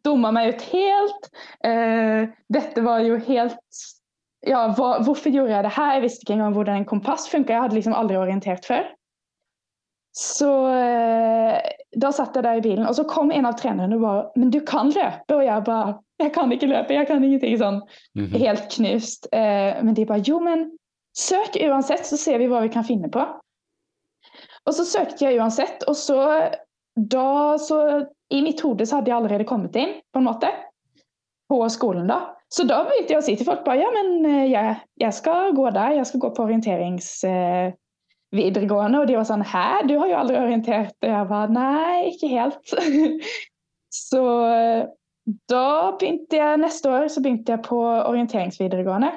[0.03, 1.29] dumma meg ut helt.
[1.63, 3.83] Eh, dette var jo helt
[4.43, 5.93] ja, hva, hvorfor gjorde jeg det her?
[5.95, 7.53] Jeg visste ikke engang hvordan en kompass funka.
[7.55, 8.89] Jeg hadde liksom aldri orientert før.
[10.13, 11.57] Så eh,
[11.97, 14.51] da satt jeg der i bilen, og så kom en av trenerne og bare Men
[14.53, 15.33] du kan løpe!
[15.33, 17.79] Og jeg bare Jeg kan ikke løpe, jeg kan ingenting sånn
[18.15, 18.35] Mhm.
[18.39, 19.27] helt knust.
[19.33, 20.67] Eh, men de bare Jo, men
[21.17, 23.25] søk uansett, så ser vi hva vi kan finne på.
[24.65, 26.19] Og så søkte jeg uansett, og så
[26.95, 30.49] da så I mitt hode så hadde jeg allerede kommet inn, på en måte.
[31.49, 32.35] På skolen, da.
[32.49, 35.53] Så da begynte jeg å si til folk bare ja, men eh, jeg, jeg skal
[35.53, 35.97] gå der.
[35.97, 37.23] Jeg skal gå på orienterings
[38.33, 39.03] videregående.
[39.03, 40.95] Og de var sånn hæ, du har jo aldri orientert.
[41.03, 42.75] Og jeg var nei, ikke helt.
[44.09, 44.81] så eh,
[45.51, 45.67] da
[45.99, 49.13] begynte jeg neste år så begynte jeg på orienteringsvideregående.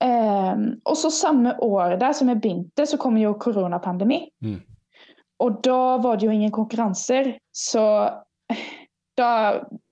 [0.00, 4.22] Um, og så samme år der som jeg begynte, så kom jo koronapandemi.
[4.44, 4.60] Mm.
[5.40, 7.84] Og da var det jo ingen konkurranser, så
[9.20, 9.30] da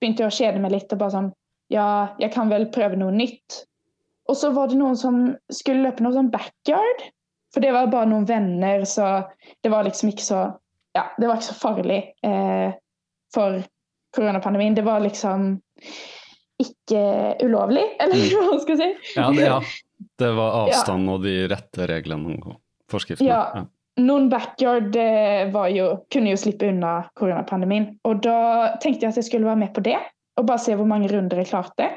[0.01, 1.35] begynte jeg å kjede meg litt og bare sånn
[1.69, 3.59] Ja, jeg kan vel prøve noe nytt.
[4.33, 5.19] Og så var det noen som
[5.53, 7.03] skulle løpe noe sånn backyard.
[7.59, 9.25] For det var bare noen venner, så
[9.67, 10.43] det var liksom ikke så
[10.95, 12.77] Ja, det var ikke så farlig eh,
[13.35, 13.57] for
[14.15, 14.77] koronapandemien.
[14.77, 15.49] Det var liksom
[16.63, 17.03] ikke
[17.43, 18.29] ulovlig, eller mm.
[18.31, 18.89] hva man skal si.
[19.17, 19.59] Ja, det, ja.
[20.23, 21.17] det var avstand ja.
[21.17, 22.57] og de rette reglene og
[22.95, 23.27] forskriftene.
[23.27, 23.43] Ja.
[23.59, 23.67] ja.
[24.07, 24.95] Noen backyard
[25.75, 27.91] jo, kunne jo slippe unna koronapandemien.
[28.07, 28.39] Og da
[28.79, 29.99] tenkte jeg at jeg skulle være med på det,
[30.39, 31.91] og bare se hvor mange runder jeg klarte.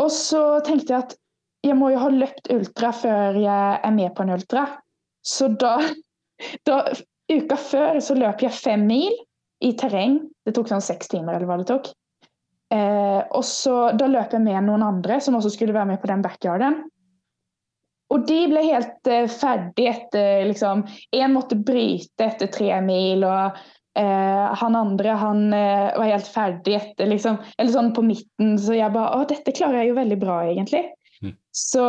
[0.00, 1.18] Og så tenkte jeg at
[1.62, 4.66] jeg må jo ha løpt ultra før jeg er med på en ultra.
[5.22, 5.76] Så da,
[6.66, 6.84] da
[7.32, 9.14] Uka før så løp jeg fem mil
[9.62, 10.18] i terreng.
[10.44, 11.92] Det tok sånn seks timer, eller hva det tok.
[12.72, 16.10] Eh, og så Da løp jeg med noen andre som også skulle være med på
[16.10, 16.80] den backyarden.
[18.12, 20.84] Og de ble helt eh, ferdig etter liksom
[21.16, 23.60] Én måtte bryte etter tre mil, og
[23.98, 28.56] eh, han andre han eh, var helt ferdig etter liksom Eller sånn på midten.
[28.60, 30.88] Så jeg bare Å, dette klarer jeg jo veldig bra, egentlig.
[31.22, 31.36] Mm.
[31.54, 31.84] Så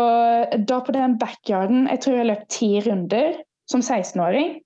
[0.70, 3.40] da på den backyarden Jeg tror jeg løp ti runder
[3.72, 4.60] som 16-åring.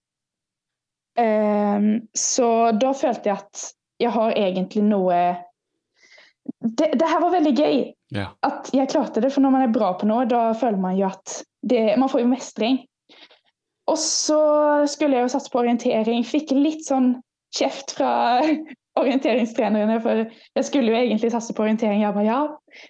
[1.18, 3.68] Um, så da følte jeg at
[4.02, 5.20] jeg har egentlig noe
[6.62, 7.80] det, det, her var veldig gøy.
[8.16, 8.30] Ja.
[8.46, 9.32] At jeg klarte det.
[9.34, 12.22] For når man er bra på noe, da føler man jo at det, Man får
[12.24, 12.78] jo mestring.
[13.88, 14.42] Og så
[14.88, 16.24] skulle jeg jo satse på orientering.
[16.28, 17.18] Fikk litt sånn
[17.56, 18.12] kjeft fra
[19.00, 22.02] orienteringstrenerne, for jeg skulle jo egentlig satse på orientering.
[22.04, 22.40] Jeg bare ja,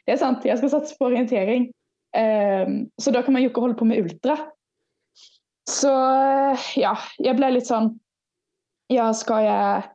[0.06, 1.70] det er sant, jeg skal satse på orientering.
[2.18, 4.38] Um, så da kan man jo ikke holde på med ultra.
[5.68, 5.92] Så
[6.80, 7.92] ja, jeg ble litt sånn
[8.88, 9.90] Ja, skal jeg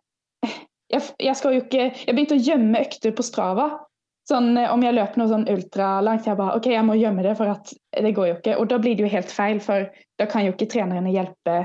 [0.93, 3.71] jeg, jeg, skal jo ikke Jeg begynte å gjemme økter på Strava.
[4.29, 7.33] Sånn, eh, om jeg løper noe sånn ultralangt, jeg bare OK, jeg må gjemme det,
[7.39, 8.59] for at det går jo ikke.
[8.61, 9.89] Og da blir det jo helt feil, for
[10.21, 11.57] da kan jo ikke trenerne hjelpe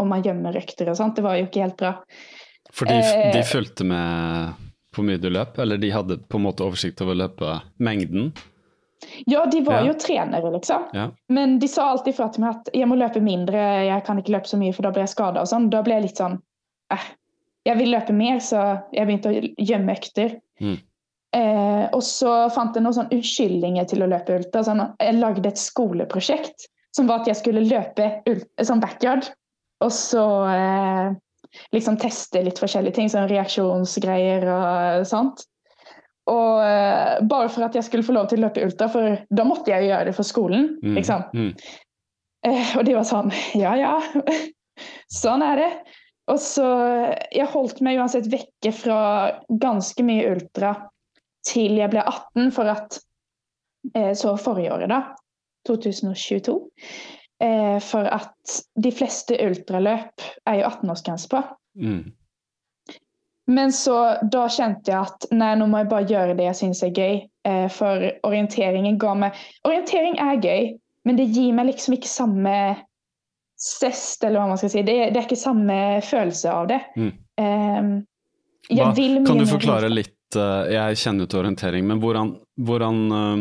[0.00, 1.14] om man gjemmer økter og sånt.
[1.18, 1.92] Det var jo ikke helt bra.
[2.72, 4.54] For de, eh, de fulgte med
[4.92, 8.32] på hvor mye du løp, eller de hadde på en måte oversikt over løpemengden?
[9.26, 9.88] Ja, de var ja.
[9.88, 10.84] jo trenere, liksom.
[10.92, 11.08] Ja.
[11.32, 13.58] Men de sa alltid fra til meg at jeg må løpe mindre,
[13.88, 15.70] jeg kan ikke løpe så mye, for da blir jeg skada og sånn.
[15.72, 16.36] Da ble jeg litt sånn
[16.92, 17.08] eh,
[17.68, 18.62] jeg vil løpe mer, så
[18.94, 20.36] jeg begynte å gjemme økter.
[20.62, 20.78] Mm.
[21.32, 24.64] Eh, og så fant jeg noen sånn unnskyldninger til å løpe ultra.
[24.66, 28.08] Sånn, jeg lagde et skoleprosjekt som var at jeg skulle løpe
[28.60, 29.30] sånn backyard.
[29.82, 31.14] Og så eh,
[31.74, 35.44] liksom teste litt forskjellige ting, sånn reaksjonsgreier og sånt.
[36.30, 39.46] Og uh, bare for at jeg skulle få lov til å løpe ultra, for da
[39.46, 40.68] måtte jeg jo gjøre det for skolen.
[40.82, 40.94] Mm.
[41.00, 41.24] liksom.
[41.34, 41.50] Mm.
[42.46, 43.96] Uh, og de var sånn Ja ja,
[45.22, 45.72] sånn er det.
[46.30, 46.66] Og så
[47.34, 48.98] Jeg holdt meg uansett vekke fra
[49.62, 50.76] ganske mye ultra
[51.46, 53.00] til jeg ble 18, for at
[53.96, 55.02] uh, Så forrige året, da.
[55.66, 56.56] 2022.
[57.42, 61.40] Eh, for at de fleste ultraløp er jo 18-årsgrense på.
[61.80, 62.12] Mm.
[63.50, 63.96] Men så
[64.30, 67.18] da kjente jeg at nei, nå må jeg bare gjøre det jeg syns er gøy.
[67.48, 70.70] Eh, for orienteringen ga meg Orientering er gøy,
[71.08, 72.56] men det gir meg liksom ikke samme
[73.58, 74.86] zest, eller hva man skal si.
[74.86, 75.76] Det, det, er ikke samme
[76.06, 76.80] følelse av det.
[76.94, 77.12] Mm.
[77.42, 77.92] Um,
[78.70, 83.40] hva, kan du forklare litt uh, Jeg kjenner jo til orientering, men hvordan, hvordan uh,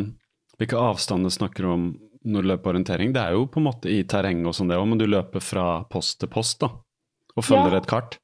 [0.57, 1.83] Hvilke avstander snakker du om
[2.23, 3.13] når du løper orientering?
[3.15, 5.43] Det er jo på en måte i terreng og sånn det òg, men du løper
[5.43, 6.71] fra post til post, da?
[7.37, 7.81] Og følger ja.
[7.81, 8.17] et kart?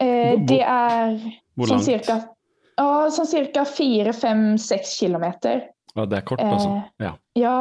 [0.00, 1.18] Eh, det er
[1.68, 2.16] sånn cirka,
[2.80, 5.66] uh, sånn cirka fire, fem, seks kilometer.
[5.96, 6.80] Ja, det er kort, altså?
[7.02, 7.14] Ja.
[7.36, 7.56] ja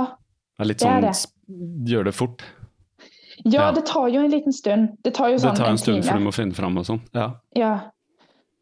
[0.60, 1.92] det er litt sånn det er det.
[1.92, 2.44] Gjør det fort?
[3.46, 4.98] Ja, ja, det tar jo en liten stund.
[5.04, 6.86] Det tar jo sånn det tar en, en stund før du må finne fram og
[6.88, 7.00] sånn.
[7.16, 7.30] Ja.
[7.56, 7.72] ja.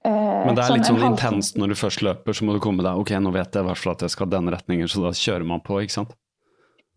[0.06, 0.12] Eh,
[0.46, 2.86] Men det er sånn litt sånn intenst når du først løper, så må du komme
[2.86, 5.12] deg Ok, nå vet jeg i hvert fall at jeg skal den retningen, så da
[5.18, 6.14] kjører man på, ikke sant?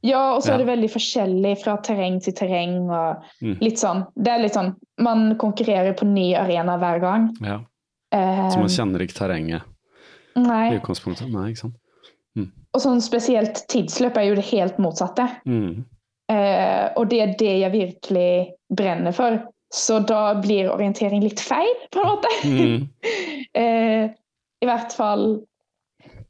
[0.07, 3.59] Ja, og så er det veldig forskjellig fra terreng til terreng og mm.
[3.61, 4.07] litt sånn.
[4.17, 4.73] Det er litt sånn
[5.05, 7.29] Man konkurrerer på ny arena hver gang.
[7.45, 7.59] Ja.
[8.17, 9.69] Eh, så man kjenner ikke terrenget
[10.41, 10.65] nei.
[10.73, 11.29] i utgangspunktet?
[11.33, 11.77] Nei, ikke sant.
[12.39, 12.49] Mm.
[12.49, 15.27] Og sånn spesielt tidsløp er jo det helt motsatte.
[15.45, 15.85] Mm.
[16.33, 18.33] Eh, og det er det jeg virkelig
[18.73, 19.41] brenner for.
[19.71, 22.33] Så da blir orientering litt feil, på en måte.
[22.49, 22.89] Mm.
[23.63, 24.09] eh,
[24.65, 25.29] I hvert fall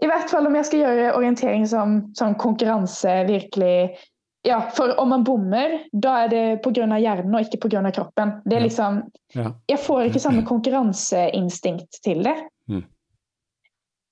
[0.00, 3.98] I hvert fall om jeg skal gjøre orientering som, som konkurranse virkelig
[4.42, 6.86] Ja, for om man bommer, da er det pga.
[6.96, 7.90] hjernen og ikke pga.
[7.92, 8.40] kroppen.
[8.44, 9.02] Det er liksom
[9.34, 9.52] Ja.
[9.68, 12.36] Jeg får ikke samme konkurranseinstinkt til det.
[12.68, 12.84] Mm.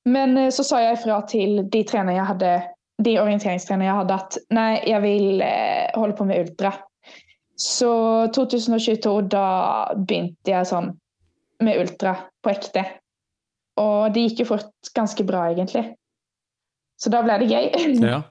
[0.05, 2.63] Men eh, så sa jeg ifra til de jeg hadde,
[3.05, 6.73] de orienteringstrenerne jeg hadde, at nei, jeg vil eh, holde på med ultra.
[7.57, 10.93] Så 2022, da begynte jeg sånn
[11.65, 12.85] med ultra på ekte.
[13.79, 15.87] Og det gikk jo fort ganske bra, egentlig.
[16.99, 17.69] Så da ble det gøy.
[18.13, 18.23] Ja.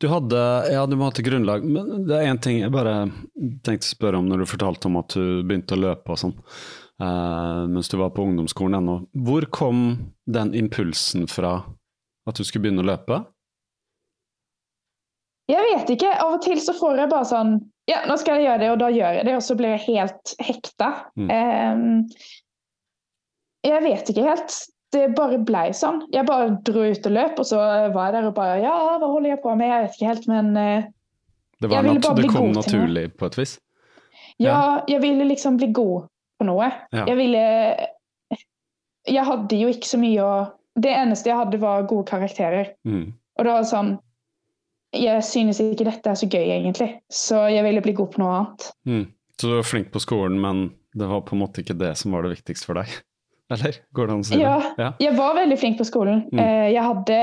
[0.00, 0.40] Du hadde
[0.72, 3.10] Ja, du må ha til grunnlag, men det er én ting jeg bare
[3.66, 6.34] tenkte å spørre om når du fortalte om at du begynte å løpe og sånn,
[7.04, 8.96] uh, mens du var på ungdomsskolen ennå.
[9.26, 9.84] Hvor kom
[10.24, 11.58] den impulsen fra
[12.24, 13.20] at du skulle begynne å løpe?
[15.52, 16.08] Jeg vet ikke.
[16.24, 17.56] Av og til så får jeg bare sånn
[17.90, 19.84] Ja, nå skal jeg gjøre det, og da gjør jeg det, og så blir jeg
[19.90, 20.86] helt hekta.
[21.20, 21.28] Mm.
[21.28, 21.98] Um,
[23.64, 24.56] jeg vet ikke helt.
[24.94, 26.04] Det bare blei sånn.
[26.14, 27.58] Jeg bare dro ut og løp, og så
[27.94, 29.70] var jeg der og bare Ja, hva holder jeg på med?
[29.70, 30.90] Jeg vet ikke helt, men uh,
[31.58, 33.58] Det, var Jeg det kom god naturlig på et vis?
[34.42, 36.06] ja, jeg ville liksom bli god
[36.38, 36.70] på noe.
[36.92, 37.04] Ja.
[37.06, 37.42] Jeg ville
[39.06, 40.34] Jeg hadde jo ikke så mye å
[40.74, 42.72] Det eneste jeg hadde, var gode karakterer.
[42.86, 43.12] Mm.
[43.38, 43.92] Og det var sånn
[44.94, 46.92] Jeg synes ikke dette er så gøy, egentlig.
[47.10, 48.70] Så jeg ville bli god på noe annet.
[48.86, 49.04] Mm.
[49.34, 52.14] Så du var flink på skolen, men det var på en måte ikke det som
[52.14, 52.92] var det viktigste for deg?
[53.52, 53.76] Eller?
[53.92, 54.82] Går det an å si Ja, det?
[54.82, 54.92] Ja.
[55.00, 56.22] jeg var veldig flink på skolen.
[56.32, 56.38] Mm.
[56.40, 57.18] Eh, Jeg hadde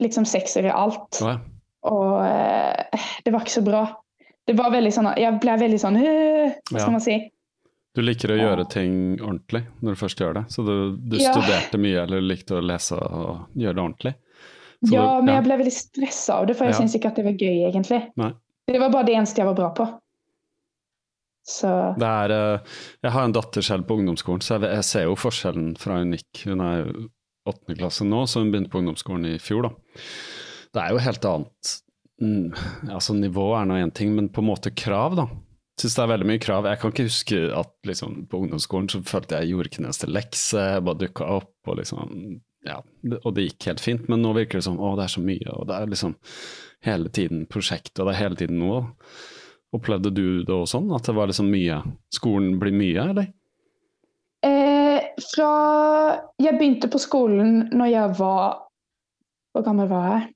[0.00, 1.18] liksom sekser i alt.
[1.22, 1.38] Oh, ja.
[1.90, 3.82] Og eh, det var ikke så bra.
[4.46, 7.18] Det var veldig sånn, Jeg ble veldig sånn Hva skal man si?
[7.94, 11.78] Du liker å gjøre ting ordentlig når du først gjør det, så du, du studerte
[11.82, 14.14] mye eller likte å lese og gjøre det ordentlig?
[14.86, 16.78] Så Ja, du- men jeg ble veldig stressa av det, for jeg Ja.
[16.78, 18.00] syntes ikke at det var gøy, egentlig.
[18.16, 18.30] Nei.
[18.70, 19.99] Det var bare det eneste jeg var bra på.
[21.50, 25.18] Så Det er, eh, jeg har en datter selv på ungdomsskolen, så jeg, ser jo
[25.18, 26.90] forskjellen fra hun gikk Hun er
[27.48, 30.02] åttende klasse nå, så hun begynte på ungdomsskolen i fjor, da.
[30.70, 31.70] Det er jo helt annet
[32.22, 35.26] mm, Altså, nivå er nå én ting, men på en måte krav, da.
[35.80, 36.68] Syns det er veldig mye krav.
[36.68, 40.10] Jeg kan ikke huske at liksom, på ungdomsskolen så følte jeg gjorde ikke den eneste
[40.10, 42.14] lekse, jeg bare dukka opp og liksom
[42.68, 42.82] Ja,
[43.22, 45.46] og det gikk helt fint, men nå virker det som å, det er så mye,
[45.54, 46.16] og det er liksom
[46.84, 48.82] hele tiden prosjekt, og det er hele tiden noe.
[49.72, 51.76] Opplevde du det også sånn, at det var liksom mye
[52.12, 53.28] Skolen blir mye, eller?
[54.42, 55.00] eh,
[55.34, 55.50] fra
[56.42, 58.58] Jeg begynte på skolen når jeg var
[59.54, 60.34] Hvor gammel var jeg?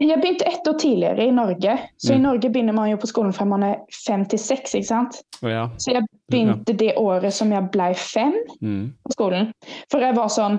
[0.00, 1.74] Jeg begynte ett år tidligere i Norge.
[2.00, 2.22] Så i Mm.
[2.22, 4.72] Norge begynner man jo på skolen fra man er fem til seks.
[4.74, 5.18] ikke sant?
[5.42, 5.66] Oh, ja.
[5.76, 8.32] Så jeg begynte det året som jeg ble fem
[8.62, 8.94] Mm.
[9.04, 9.52] på skolen.
[9.90, 10.58] For jeg var sånn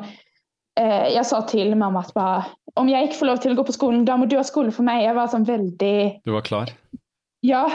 [1.11, 2.43] Jeg sa til mamma at bare
[2.79, 4.71] om jeg ikke får lov til å gå på skolen, da må du ha skole
[4.71, 5.03] for meg.
[5.03, 5.95] Jeg var sånn veldig
[6.27, 6.71] Du var klar?
[7.45, 7.65] Ja.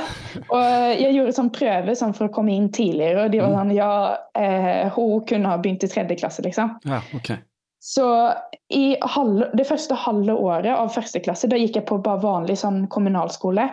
[0.47, 0.63] Og
[0.95, 3.91] jeg gjorde sånn prøve sånn for å komme inn tidligere, og de var sånn Ja,
[4.39, 6.79] eh, hun kunne ha begynt i tredje klasse, liksom.
[6.89, 7.35] Ja, ok.
[7.87, 8.07] Så
[8.75, 12.57] i halve, det første halve året av første klasse, da gikk jeg på bare vanlig
[12.63, 13.69] sånn kommunalskole.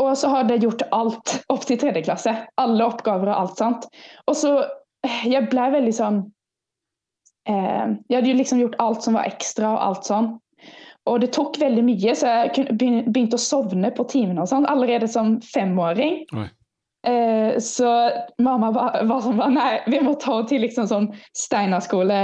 [0.00, 2.34] Og så hadde jeg gjort alt opp til tredje klasse.
[2.60, 3.88] Alle oppgaver og alt sånt.
[4.26, 4.56] Og så
[5.04, 6.22] eh, Jeg ble veldig sånn
[7.48, 10.32] eh, Jeg hadde jo liksom gjort alt som var ekstra og alt sånn.
[11.10, 15.08] Og det tok veldig mye, så jeg begynte å sovne på timene og sånn allerede
[15.10, 16.20] som femåring.
[17.02, 17.88] Eh, så
[18.38, 22.20] mamma var, var sånn Nei, vi må ta henne til liksom sånn Steinerskole,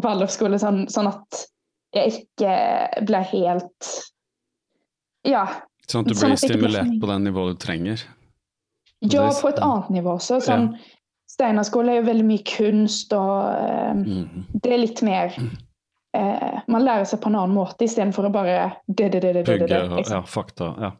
[0.00, 1.42] Waldorfskole, sånn, sånn at
[1.92, 2.54] jeg ikke
[3.04, 3.90] ble helt
[5.28, 5.44] Ja.
[5.84, 8.06] Sånn at du Sånn blir at blir for stimulert på det nivået du trenger?
[9.02, 10.38] Ja, på et annet nivå også.
[10.40, 10.70] Sånn,
[11.32, 14.48] Steinerskole er jo veldig mye kunst, og eh, mm.
[14.62, 18.58] det er litt mer eh, Man lærer seg på en annen måte istedenfor å bare
[18.86, 20.18] det, det, det, det, det, Pugge det, liksom.
[20.18, 20.68] ja, fakta.
[20.88, 20.90] Ja.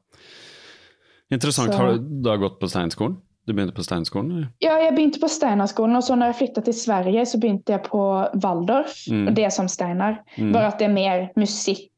[1.33, 1.73] Interessant.
[1.73, 3.19] Så- Har du da gått på Steinskolen?
[3.47, 4.45] Du begynte på Steinskolen?
[4.63, 7.83] Ja, jeg begynte på Steinerskolen, og så når jeg flytta til Sverige, så begynte jeg
[7.89, 8.03] på
[8.45, 9.01] Waldorf.
[9.11, 9.25] Mm.
[9.27, 10.53] Og det er som Steinar, Mm.
[10.55, 11.91] bare at det er mer musikk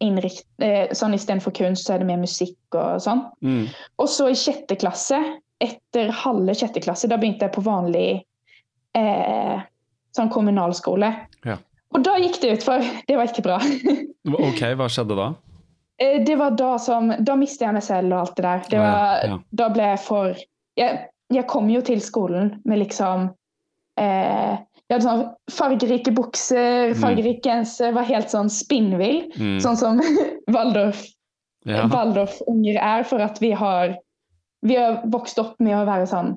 [0.00, 3.24] innrikt, eh, sånn Istedenfor kunst, så er det mer musikk og sånn.
[3.44, 3.66] Mm.
[3.98, 5.18] Og så i sjette klasse,
[5.60, 8.22] etter halve sjette klasse, da begynte jeg på vanlig
[8.98, 9.58] eh,
[10.16, 11.10] sånn kommunalskole.
[11.46, 11.56] Ja.
[11.96, 12.84] Og da gikk det utfor.
[13.08, 13.58] Det var ikke bra.
[14.48, 15.28] Ok, hva skjedde da?
[15.98, 18.64] Eh, det var da som Da mistet jeg meg selv og alt det der.
[18.70, 19.38] Det var, ja.
[19.62, 20.36] Da ble jeg for
[20.78, 20.98] jeg,
[21.34, 23.30] jeg kom jo til skolen med liksom
[23.98, 24.54] eh,
[24.88, 27.00] Jeg hadde sånn fargerike bukser, Mm.
[27.02, 29.24] fargerik genser, var helt sånn spinnvill.
[29.36, 29.56] Mm.
[29.64, 29.98] Sånn som
[30.54, 31.02] Waldorf
[31.68, 31.82] Ja.
[31.90, 33.96] Waldorf-unger er, for at vi har
[34.66, 36.36] Vi har vokst opp med å være sånn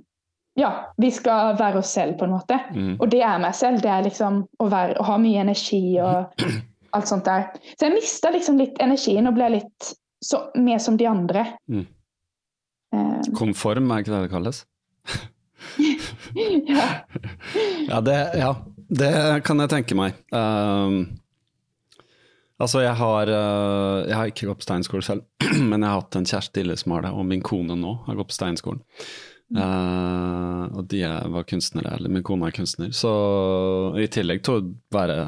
[0.59, 2.57] Ja, vi skal være oss selv, på en måte.
[2.75, 2.97] Mm.
[2.99, 3.79] Og det er meg selv.
[3.81, 6.43] Det er liksom å, være, å ha mye energi og
[6.97, 7.47] alt sånt der.
[7.77, 11.45] Så jeg mista liksom litt energien og ble litt så, mer som de andre.
[11.71, 11.85] Mm.
[12.91, 14.65] Um, Konform, er ikke det det kalles?
[16.75, 16.89] ja.
[17.91, 18.51] Ja, det, ja.
[18.91, 19.11] Det
[19.47, 20.19] kan jeg tenke meg.
[20.35, 21.05] Um,
[22.63, 25.27] altså, jeg har, uh, jeg har ikke gått på steinskole selv,
[25.69, 28.19] men jeg har hatt en kjæreste tidligere som har det, og min kone nå har
[28.19, 28.81] gått på steinskolen.
[29.51, 31.01] Uh, og de
[31.33, 32.93] var kunstnere, eller min kone er kunstner.
[32.95, 33.11] Så
[33.99, 35.25] i tillegg til å være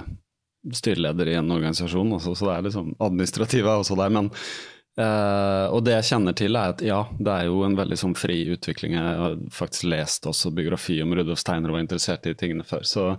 [0.71, 4.13] styreleder i en organisasjon, også, så det er liksom administrative også der.
[4.15, 4.29] Men,
[5.01, 8.15] uh, og det jeg kjenner til, er at ja, det er jo en veldig sånn
[8.15, 8.95] fri utvikling.
[8.95, 12.87] Jeg har faktisk lest også biografi om Rudolf Steiner og var interessert i tingene før.
[12.87, 13.09] Så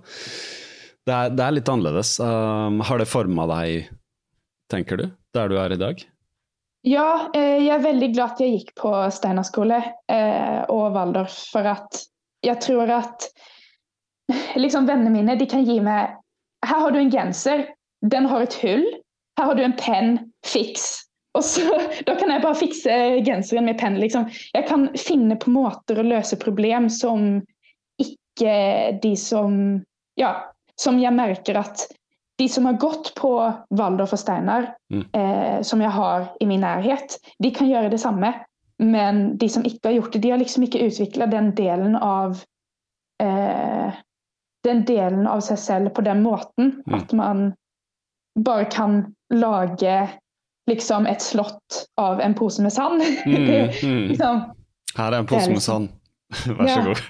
[1.04, 2.16] det er, det er litt annerledes.
[2.22, 3.92] Um, har det forma deg,
[4.72, 6.02] tenker du, der du er i dag?
[6.84, 9.78] Ja, eh, jeg er veldig glad at jeg gikk på Steinar skole
[10.12, 12.02] eh, og Waldorf, for at
[12.44, 13.30] jeg tror at
[14.62, 16.12] liksom vennene mine de kan gi meg
[16.64, 17.66] Her har du en genser,
[18.04, 18.84] den har et hull.
[19.38, 20.14] Her har du en penn,
[20.46, 21.04] fiks.
[21.36, 21.64] Og så,
[22.06, 23.98] Da kan jeg bare fikse genseren med penn.
[24.00, 24.28] Liksom.
[24.54, 27.42] Jeg kan finne på måter å løse problem som
[28.00, 28.54] ikke
[29.02, 29.58] de som
[30.20, 30.36] Ja,
[30.78, 31.88] som jeg merker at
[32.36, 35.04] de som har gått på Waldorf og Steinar, mm.
[35.12, 38.32] eh, som jeg har i min nærhet, de kan gjøre det samme.
[38.82, 42.42] Men de som ikke har gjort det, de har liksom ikke utvikla den delen av
[43.22, 44.00] eh,
[44.64, 46.94] Den delen av seg selv på den måten mm.
[46.96, 47.40] at man
[48.40, 50.08] bare kan lage
[50.70, 53.02] liksom et slott av en pose med sand.
[53.26, 53.44] Mm,
[53.82, 54.08] mm.
[54.08, 54.40] liksom,
[54.96, 55.92] Her er en pose med liksom- sand.
[56.58, 57.02] Vær så god.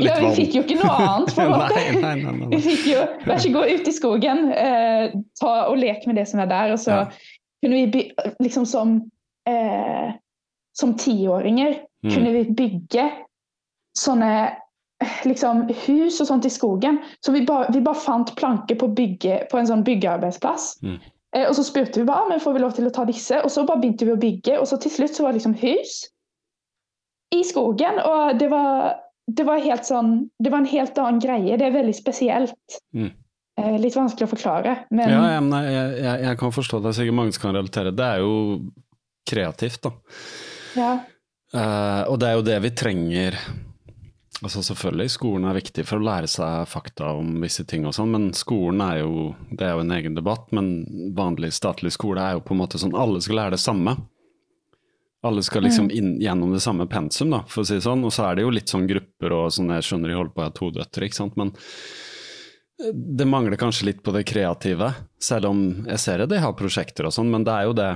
[0.00, 1.34] Litt ja, vi fikk jo ikke noe annet.
[1.34, 1.76] på en måte.
[1.76, 5.54] nei, nei, nei, nei, Vi fikk jo, Vær så god, ut i skogen, eh, ta
[5.68, 6.74] og lek med det som er der.
[6.74, 7.06] Og så ja.
[7.64, 8.04] kunne vi
[8.42, 8.98] liksom som
[9.48, 10.12] eh,
[10.74, 12.10] Som tiåringer mm.
[12.10, 13.08] kunne vi bygge
[13.94, 14.30] sånne
[15.22, 16.98] liksom hus og sånt i skogen.
[17.22, 20.72] Så vi bare, vi bare fant planker på, bygge, på en sånn byggearbeidsplass.
[20.82, 20.96] Mm.
[21.36, 23.52] Eh, og så spurte vi bare men får vi lov til å ta disse, og
[23.52, 24.58] så bare begynte vi å bygge.
[24.58, 26.00] Og så til slutt så var det liksom hus
[27.34, 28.00] i skogen.
[28.04, 28.94] Og det var,
[29.26, 31.58] det var, helt sånn Det var en helt annen greie.
[31.60, 32.78] Det er veldig spesielt.
[32.96, 33.12] Mm.
[33.60, 36.94] Eh, litt vanskelig å forklare, men Ja, jeg, jeg, jeg, kan forstå det.
[36.96, 37.94] Sikkert mange som kan relatere.
[37.94, 38.32] Det er jo
[39.30, 39.92] kreativt, da.
[40.74, 40.94] Ja.
[41.54, 43.38] Uh, og det er jo det vi trenger.
[44.44, 48.10] Altså Selvfølgelig, skolen er viktig for å lære seg fakta om visse ting og sånn,
[48.12, 52.34] men skolen er jo Det er jo en egen debatt, men vanlig statlig skole er
[52.36, 53.94] jo på en måte sånn alle skal lære det samme.
[55.24, 55.94] Alle skal liksom mm.
[55.96, 58.04] inn, gjennom det samme pensum, da, for å si det sånn.
[58.04, 60.42] Og så er det jo litt sånn grupper og sånn, jeg skjønner de holder på
[60.42, 61.38] å ha to døtre, ikke sant.
[61.40, 66.42] Men eh, det mangler kanskje litt på det kreative, selv om jeg ser det, de
[66.44, 67.90] har prosjekter og sånn, men det er jo det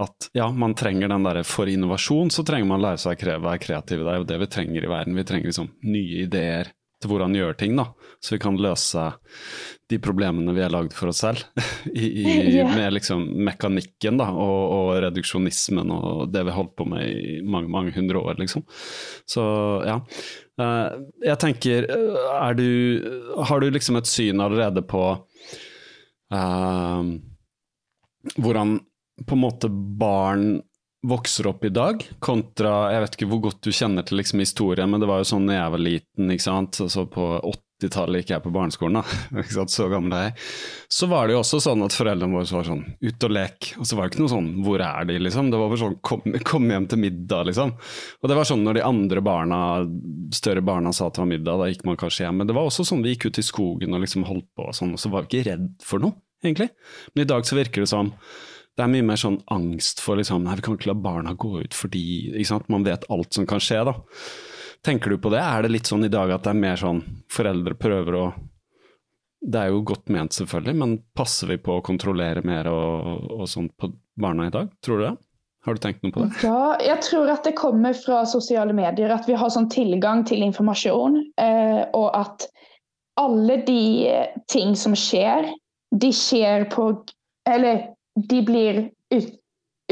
[0.00, 3.40] at ja, man trenger den derre For innovasjon så trenger man å lære seg å
[3.44, 4.00] være kreativ.
[4.00, 5.18] Det er jo det vi trenger i verden.
[5.18, 7.90] Vi trenger liksom nye ideer til hvordan gjøre ting, da.
[8.20, 9.06] Så vi kan løse
[9.90, 11.40] de problemene vi har lagd for oss selv.
[11.94, 12.66] I, i, ja.
[12.68, 17.72] Med liksom mekanikken da, og, og, reduksjonismen og det vi holdt på med i mange,
[17.72, 18.66] mange hundre år, liksom.
[19.28, 19.42] Så
[19.88, 19.98] ja.
[20.60, 22.66] Uh, jeg tenker, eh, er du
[23.48, 25.04] Har du liksom et syn allerede på
[26.34, 27.04] uh,
[28.36, 28.74] hvordan
[29.24, 30.58] på en måte barn
[31.06, 34.90] vokser opp i dag, kontra Jeg vet ikke hvor godt du kjenner til liksom historien,
[34.92, 36.80] men det var jo sånn da jeg var liten, ikke sant.
[36.84, 37.32] Altså på
[37.80, 39.18] 80-tallet gikk jeg på barneskolen, da.
[39.42, 39.72] ikke sant?
[39.72, 40.34] Så gammel er jeg.
[40.92, 43.70] Så var det jo også sånn at foreldrene våre var sånn ut og lek.
[43.80, 45.48] Og så var det ikke noe sånn hvor er de, liksom.
[45.50, 47.74] Det var bare sånn kom, kom, hjem til middag, liksom.
[48.20, 49.60] Og det var sånn når de andre barna,
[50.36, 52.40] større barna sa at det var middag, da gikk man kanskje hjem.
[52.42, 54.76] Men det var også sånn vi gikk ut i skogen og liksom holdt på og
[54.76, 56.70] sånn, og så var vi ikke redd for noe, egentlig.
[57.14, 58.14] Men i dag så virker det som
[58.78, 61.58] det er mye mer sånn angst for liksom, nei, vi kan ikke la barna gå
[61.60, 62.30] ut fordi
[62.72, 63.82] man vet alt som kan skje.
[63.84, 63.92] da.
[64.84, 65.40] Tenker du på det?
[65.40, 67.02] Er det litt sånn i dag at det er mer sånn
[67.32, 68.28] foreldre prøver å
[69.40, 73.46] Det er jo godt ment, selvfølgelig, men passer vi på å kontrollere mer og, og
[73.48, 73.88] sånt på
[74.20, 74.68] barna i dag?
[74.84, 75.14] Tror du det?
[75.64, 76.40] Har du tenkt noe på det?
[76.44, 79.12] Ja, jeg tror at det kommer fra sosiale medier.
[79.12, 81.18] At vi har sånn tilgang til informasjon.
[81.40, 82.46] Eh, og at
[83.20, 83.82] alle de
[84.48, 85.50] ting som skjer,
[85.90, 86.92] de skjer på
[87.48, 88.78] Eller de blir
[89.10, 89.28] ut,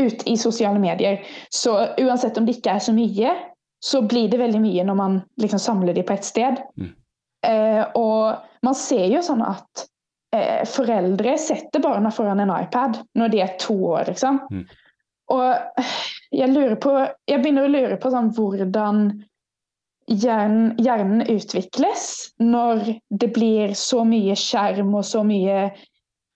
[0.01, 1.23] ut, i sosiale medier.
[1.51, 3.33] Så uansett om det ikke er så mye,
[3.81, 6.59] så blir det veldig mye når man liksom samler de på ett sted.
[6.79, 6.91] Mm.
[7.47, 9.87] Eh, og man ser jo sånn at
[10.35, 14.43] eh, foreldre setter barna foran en iPad når de er to år, liksom.
[14.51, 14.67] Mm.
[15.29, 15.83] Og
[16.33, 16.93] jeg på
[17.29, 19.11] Jeg begynner å lure på sånn hvordan
[20.09, 25.69] hjernen, hjernen utvikles når det blir så mye skjerm og så mye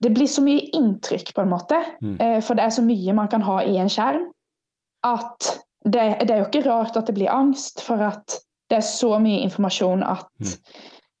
[0.03, 1.77] det blir så mye inntrykk, på en måte.
[2.03, 2.15] Mm.
[2.19, 4.25] Eh, for det er så mye man kan ha i en skjerm.
[5.07, 5.47] At
[5.83, 8.39] det, det, er jo ikke rart at det blir angst, for at
[8.71, 10.53] det er så mye informasjon at mm.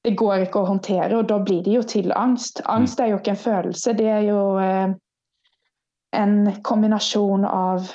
[0.07, 2.63] det går ikke å håndtere, og da blir det jo til angst.
[2.71, 3.03] Angst mm.
[3.03, 4.93] er jo ikke en følelse, det er jo eh,
[6.17, 7.89] en kombinasjon av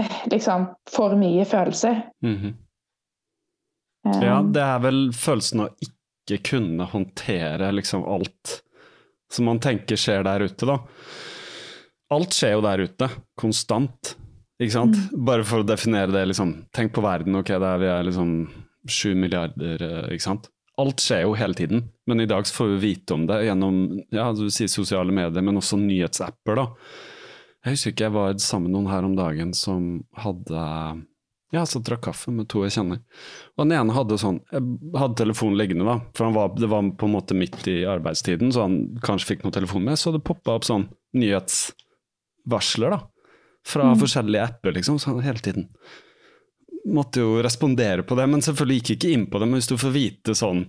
[0.00, 1.96] eh, liksom for mye følelse.
[2.24, 2.54] -hmm.
[4.06, 8.60] Um, ja, det er vel følelsen av ikke kunne håndtere liksom alt
[9.32, 10.78] som man tenker skjer der ute, da.
[12.14, 14.12] Alt skjer jo der ute, konstant,
[14.60, 14.96] ikke sant?
[14.96, 15.24] Mm.
[15.28, 16.52] Bare for å definere det, liksom.
[16.74, 18.36] Tenk på verden, ok, der vi er liksom
[18.88, 20.48] sju milliarder, eh, ikke sant.
[20.80, 23.76] Alt skjer jo hele tiden, men i dag får vi vite om det gjennom
[24.12, 26.66] ja, du sier sosiale medier, men også nyhetsapper, da.
[27.64, 29.86] Jeg husker ikke jeg var sammen med noen her om dagen som
[30.20, 30.64] hadde
[31.54, 33.00] ja, så drakk kaffe med to jeg kjenner.
[33.56, 34.62] Og den ene hadde sånn Jeg
[34.98, 38.66] hadde telefonen liggende, da, for var, det var på en måte midt i arbeidstiden, så
[38.66, 39.98] han kanskje fikk noe telefon med.
[40.00, 43.00] Så det poppa opp sånn nyhetsvarsler, da.
[43.66, 44.00] Fra mm.
[44.02, 45.70] forskjellige apper, liksom, sånn hele tiden.
[46.86, 49.48] Måtte jo respondere på det, men selvfølgelig gikk ikke inn på det.
[49.48, 50.68] Men hvis du får vite sånn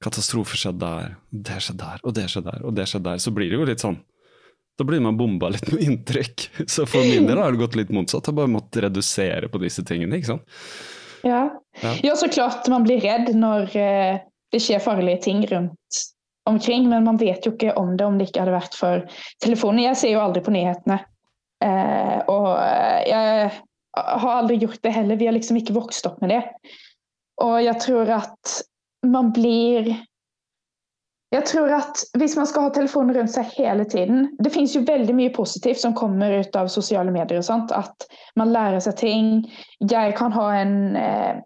[0.00, 3.32] Katastrofe skjedde der, det skjedde der, og det skjedde der, og det skjedde der, så
[3.36, 3.98] blir det jo litt sånn
[4.80, 6.46] da blir man bomba litt med inntrykk.
[6.72, 8.24] Så for min del har det gått litt motsatt.
[8.24, 10.16] Jeg har bare måttet redusere på disse tingene.
[10.16, 10.46] ikke sant?
[11.20, 11.42] Ja.
[11.82, 11.90] ja.
[12.00, 16.00] ja så klart man blir redd når eh, det skjer farlige ting rundt
[16.48, 19.04] omkring, men man vet jo ikke om det om det ikke hadde vært for
[19.44, 19.84] telefonen.
[19.84, 20.96] Jeg ser jo aldri på nyhetene.
[21.64, 23.50] Eh, og eh, jeg
[23.96, 25.16] har aldri gjort det heller.
[25.16, 26.42] Vi har liksom ikke vokst opp med det.
[27.44, 28.60] Og jeg tror at
[29.06, 29.94] man blir
[31.30, 34.82] jeg tror at Hvis man skal ha telefonen rundt seg hele tiden Det finnes jo
[34.82, 37.38] veldig mye positivt som kommer ut av sosiale medier.
[37.38, 38.06] og sånt, At
[38.36, 39.30] man lærer seg ting.
[39.80, 41.38] Jeg kan ha en eh,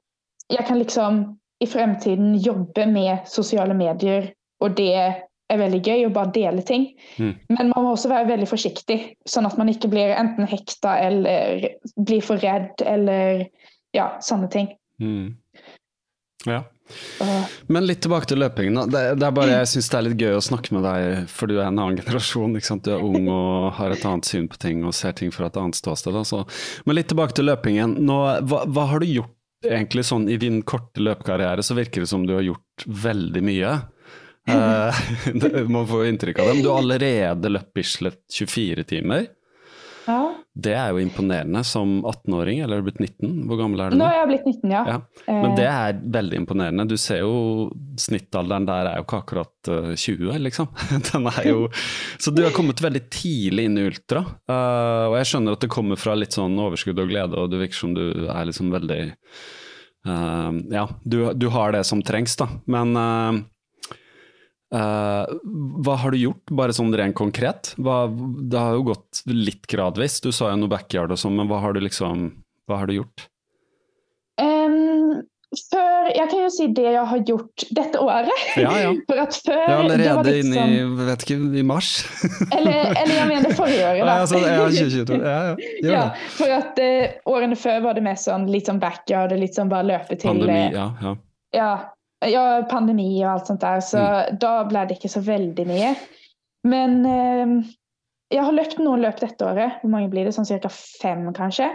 [0.50, 1.24] Jeg kan liksom
[1.62, 4.26] i fremtiden jobbe med sosiale medier,
[4.60, 5.22] og det
[5.52, 6.88] er veldig gøy å bare dele ting.
[7.20, 7.34] Mm.
[7.52, 11.68] Men man må også være veldig forsiktig, sånn at man ikke blir enten hekta eller
[11.96, 13.46] blir for redd eller
[13.94, 14.72] ja, sånne ting.
[15.02, 15.34] Mm.
[16.48, 16.64] Ja.
[17.66, 18.90] Men litt tilbake til løpingen.
[18.92, 21.48] Det, det er bare, jeg syns det er litt gøy å snakke med deg, for
[21.48, 22.58] du er en annen generasjon.
[22.84, 25.58] Du er ung og har et annet syn på ting og ser ting fra et
[25.60, 26.16] annet ståsted.
[26.20, 26.44] Altså.
[26.84, 27.96] Men litt tilbake til løpingen.
[28.04, 29.32] Nå, hva, hva, har du gjort
[29.64, 31.64] egentlig sånn i din korte løpekarriere?
[31.64, 33.74] Så virker det som du har gjort veldig mye.
[34.54, 36.54] Uh, man får inntrykk av det.
[36.58, 39.30] Men du har allerede løpt Bislett 24 timer.
[40.04, 40.20] Ja.
[40.54, 43.46] Det er jo imponerende som 18-åring, eller er du blitt 19?
[43.48, 44.04] Hvor gammel er du nå?
[44.04, 44.82] Nå er jeg blitt 19, ja.
[44.92, 44.98] ja.
[45.26, 46.86] Men det er veldig imponerende.
[46.90, 47.70] Du ser jo
[48.00, 50.68] snittalderen der er jo ikke akkurat 20, eh, liksom.
[51.08, 51.66] Den er jo
[52.22, 54.22] Så du har kommet veldig tidlig inn i ultra.
[54.50, 57.64] Uh, og jeg skjønner at det kommer fra litt sånn overskudd og glede, og det
[57.64, 59.00] virker som du er liksom veldig
[60.06, 62.50] uh, Ja, du, du, har det som trengs, da.
[62.70, 63.42] Men uh,
[64.74, 65.22] Uh,
[65.86, 67.74] hva har du gjort, bare sånn rent konkret?
[67.78, 70.18] Hva, det har jo gått litt gradvis.
[70.24, 72.32] Du sa jo noe backyard og sånn, men hva har du liksom
[72.66, 73.26] Hva har du gjort?
[74.40, 75.20] Um,
[75.70, 78.44] før, jeg kan jo si det jeg har gjort dette året.
[78.58, 78.90] Ja, ja.
[79.10, 81.92] For at før, det er allerede det inne i, sånn- vet ikke, i mars.
[82.56, 84.10] eller, eller, jeg mener forrige året, da.
[84.10, 85.20] Ja, altså, ja, 2022.
[85.20, 85.36] Ja,
[85.84, 85.92] ja.
[85.92, 86.04] ja,
[86.40, 89.92] for at uh, årene før var det mer sånn litt sånn backyard, litt sånn bare
[89.92, 90.88] løpe til Pandemi, ja.
[91.04, 91.18] ja.
[91.54, 91.74] ja
[92.30, 94.38] ja, pandemi og alt sånt der, så mm.
[94.42, 95.94] da ble det ikke så veldig mye.
[96.68, 97.72] Men eh,
[98.34, 99.78] jeg har løpt noen løp dette året.
[99.82, 100.34] Hvor mange blir det?
[100.36, 100.72] Sånn ca.
[100.72, 101.68] fem, kanskje?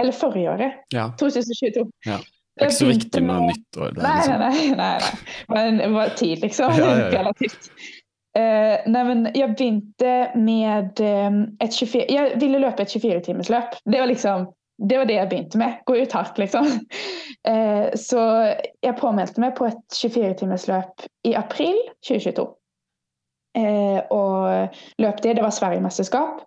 [0.00, 0.80] Eller forrige året.
[0.94, 1.10] Ja.
[1.20, 1.86] 2022.
[2.06, 2.20] Ja.
[2.56, 3.52] Det er ikke så viktig med nyttår.
[3.52, 3.96] nytt år.
[4.00, 4.40] Nei, liksom.
[4.40, 5.52] nei, nei, nei, nei.
[5.52, 6.76] Men det var tid, liksom.
[6.78, 7.70] Ja, ja, Relativt.
[8.36, 13.78] Uh, nei, men jeg begynte med um, et 24 Jeg ville løpe et 24-timersløp.
[13.84, 14.48] Det var liksom
[14.78, 15.80] det var det jeg begynte med.
[15.88, 16.68] Gå ut hardt, liksom.
[17.46, 18.18] Eh, så
[18.82, 22.42] jeg påmeldte meg på et 24-timersløp i april 2022.
[23.60, 25.36] Eh, og løp det.
[25.38, 26.40] Det var Sverigemesterskap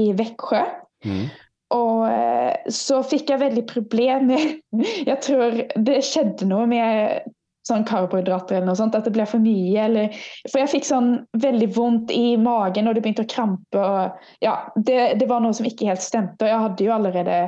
[0.00, 0.64] i Veksjø.
[1.06, 1.28] Mm.
[1.76, 4.42] Og eh, så fikk jeg veldig problemer
[5.12, 7.30] Jeg tror det skjedde noe med
[7.70, 9.84] sånn karbohydrater eller noe sånt, at det ble for mye.
[9.84, 13.78] Eller, for jeg fikk sånn veldig vondt i magen, og det begynte å krampe.
[13.78, 16.46] Og, ja, det, det, var noe som ikke helt stemte.
[16.46, 17.40] Og jeg hadde jo allerede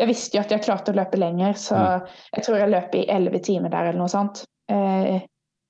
[0.00, 2.14] jeg visste jo at jeg klarte å løpe lenger, så mm.
[2.36, 4.42] jeg tror jeg løp i elleve timer der eller noe sånt.
[4.70, 5.20] Eh,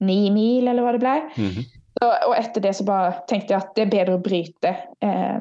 [0.04, 1.16] ni mil, eller hva det ble.
[1.36, 1.66] Mm -hmm.
[1.98, 4.76] så, og etter det så bare tenkte jeg at det er bedre å bryte.
[5.00, 5.40] Eh,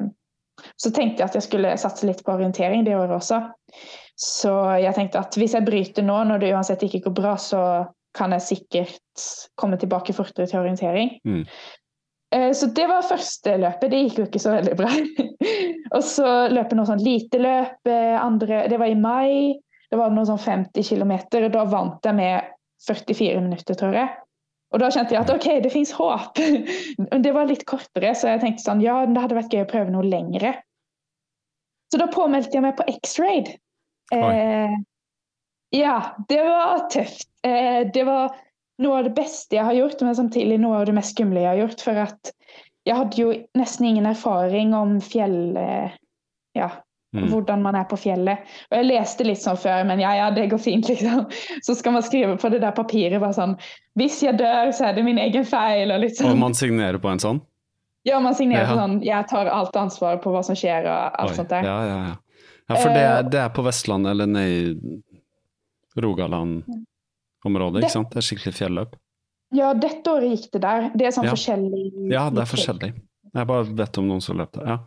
[0.76, 3.40] så tenkte jeg at jeg skulle satse litt på orientering det året også.
[4.16, 7.86] Så jeg tenkte at hvis jeg bryter nå, når det uansett ikke går bra, så
[8.14, 9.24] kan jeg sikkert
[9.58, 11.18] komme tilbake fortere til orientering.
[11.24, 11.42] Mm.
[12.34, 13.90] Eh, så det var første løpet.
[13.90, 14.90] Det gikk jo ikke så veldig bra.
[15.96, 17.78] og så løp jeg noe sånn lite løp.
[17.86, 19.54] Eh, andre, det var i mai.
[19.90, 22.52] Det var noe sånn 50 km, og da vant jeg med
[22.88, 24.10] 44 minutter, tror jeg.
[24.74, 26.40] Og da kjente jeg at OK, det fins håp.
[27.04, 29.70] Men det var litt kortere, så jeg tenkte sånn ja, det hadde vært gøy å
[29.70, 30.56] prøve noe lengre.
[31.92, 33.52] Så da påmeldte jeg meg på X-Raid.
[34.14, 34.74] Eh,
[35.78, 35.94] ja,
[36.26, 37.28] det var tøft.
[37.46, 38.34] Eh, det var
[38.82, 41.50] noe av det beste jeg har gjort, men samtidig noe av det mest skumle jeg
[41.52, 41.80] har gjort.
[41.86, 42.32] For at
[42.84, 45.56] jeg hadde jo nesten ingen erfaring om fjell...
[45.56, 45.94] Eh,
[46.54, 46.70] ja,
[47.14, 47.28] Mm.
[47.30, 48.38] hvordan man er på fjellet.
[48.72, 51.28] Og jeg leste litt sånn før, men ja, ja, det går fint, liksom.
[51.62, 53.52] Så skal man skrive på det der papiret bare sånn
[53.94, 56.32] Hvis jeg dør, så er det min egen feil, og litt sånn.
[56.32, 57.38] Og man signerer på en sånn?
[58.02, 58.74] Ja, man signerer Ja.
[58.80, 61.62] sånn Jeg tar alt ansvaret på hva som skjer, og alt Oi, sånt der.
[61.70, 62.16] Ja, ja, ja.
[62.74, 64.74] ja for det, Eh, det er på Vestlandet eller nede i
[67.44, 68.10] Rogaland-området, Det- ikke sant?
[68.10, 68.94] Det er skikkelig fjelløp.
[69.52, 70.90] Ja, dette året gikk det der.
[70.96, 71.30] Det er sånn Ja.
[71.30, 73.02] forskjellig Ja, det er forskjellig.
[73.34, 74.66] Jeg bare vet om noen som løp det.
[74.66, 74.78] Ja.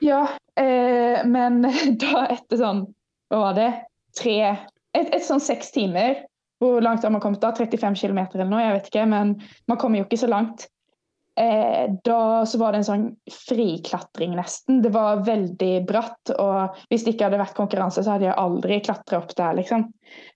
[0.00, 1.62] Ja, eh, men
[1.98, 2.86] da etter sånn
[3.30, 3.82] Hva var det?
[4.14, 4.58] Tre
[4.94, 6.24] Et, et sånn seks timer.
[6.62, 7.50] Hvor langt har man kommet da?
[7.52, 8.60] 35 km eller noe?
[8.62, 10.68] Jeg vet ikke, men man kommer jo ikke så langt.
[11.40, 14.80] Eh, da så var det en sånn friklatring, nesten.
[14.84, 16.32] Det var veldig bratt.
[16.32, 19.88] Og hvis det ikke hadde vært konkurranse, så hadde jeg aldri klatra opp der, liksom.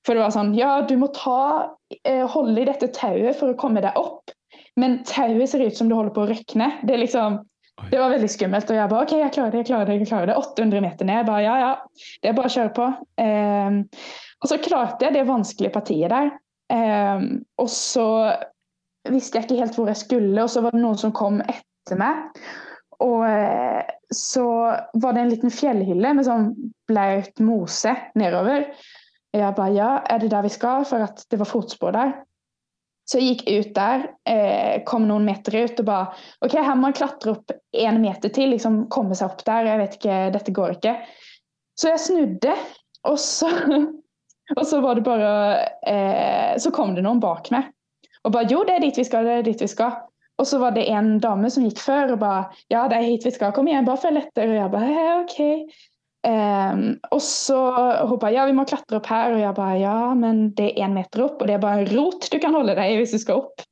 [0.07, 1.71] For det var sånn Ja, du må ta
[2.03, 4.35] eh, Holde i dette tauet for å komme deg opp.
[4.81, 6.73] Men tauet ser ut som det holder på å røkne.
[6.87, 7.41] Det liksom
[7.89, 8.69] det var veldig skummelt.
[8.69, 9.95] Og jeg bare OK, jeg klarer det, jeg klarer det.
[10.03, 10.37] jeg klarer det.
[10.37, 11.23] 800 meter ned.
[11.23, 12.05] Jeg bare ja, ja.
[12.21, 12.89] Det er bare å kjøre på.
[13.25, 14.05] Eh,
[14.41, 16.35] og så klarte jeg det vanskelige partiet der.
[16.71, 18.07] Ehm, og så
[19.09, 21.99] visste jeg ikke helt hvor jeg skulle, og så var det noen som kom etter
[22.01, 22.41] meg.
[23.01, 24.47] Og eh, så
[25.01, 26.51] var det en liten fjellhylle med sånn
[26.91, 28.67] blaut mose nedover.
[29.31, 30.85] Og jeg bare ja, er det der vi skal?
[30.89, 32.13] For at det var fotspor der.
[33.09, 36.13] Så jeg gikk ut der, eh, kom noen meter ut og bare
[36.47, 39.67] OK, her må man klatre opp én meter til, liksom komme seg opp der.
[39.67, 40.95] Jeg vet ikke, dette går ikke.
[41.81, 42.55] Så jeg snudde,
[43.09, 43.51] og så,
[44.59, 45.33] og så var det bare
[45.89, 47.71] eh, Så kom det noen bak meg
[48.27, 49.99] og bare Jo, det er dit vi skal, det er dit vi skal.
[50.41, 53.27] Og så var det en dame som gikk før og bare Ja, det er hit
[53.29, 53.53] vi skal.
[53.57, 54.49] Kom igjen, bare følg etter.
[54.49, 55.41] Og jeg bare «Ja, OK.
[56.21, 56.81] Um,
[57.17, 57.57] og så
[58.05, 59.35] hun bare ja, vi må klatre opp her.
[59.37, 61.93] Og jeg bare ja, men det er én meter opp, og det er bare en
[61.93, 63.65] rot du kan holde deg i hvis du skal opp.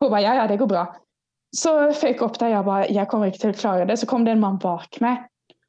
[0.00, 0.86] Hun bare ja, ja, det går bra.
[1.56, 2.56] Så føyk opp der.
[2.56, 3.98] Jeg bare jeg kommer ikke til å klare det.
[4.02, 5.26] Så kom det en mann bak meg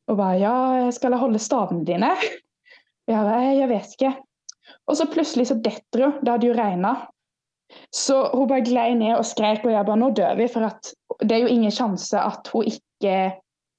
[0.07, 0.55] og bare ja,
[0.95, 2.13] skal jeg holde stavene dine?
[2.15, 4.13] Og jeg bare jeg vet ikke.
[4.87, 6.17] Og så plutselig så detter hun.
[6.21, 6.93] Det hadde jo regna.
[7.93, 10.47] Så hun bare glei ned og skrek, og jeg bare nå dør vi.
[10.51, 10.67] For
[11.23, 13.17] det er jo ingen sjanse at hun ikke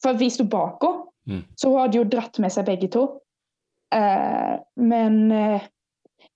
[0.03, 1.05] For vi sto bak henne.
[1.29, 1.43] Mm.
[1.61, 3.03] Så hun hadde jo dratt med seg begge to.
[3.93, 5.65] Uh, men uh,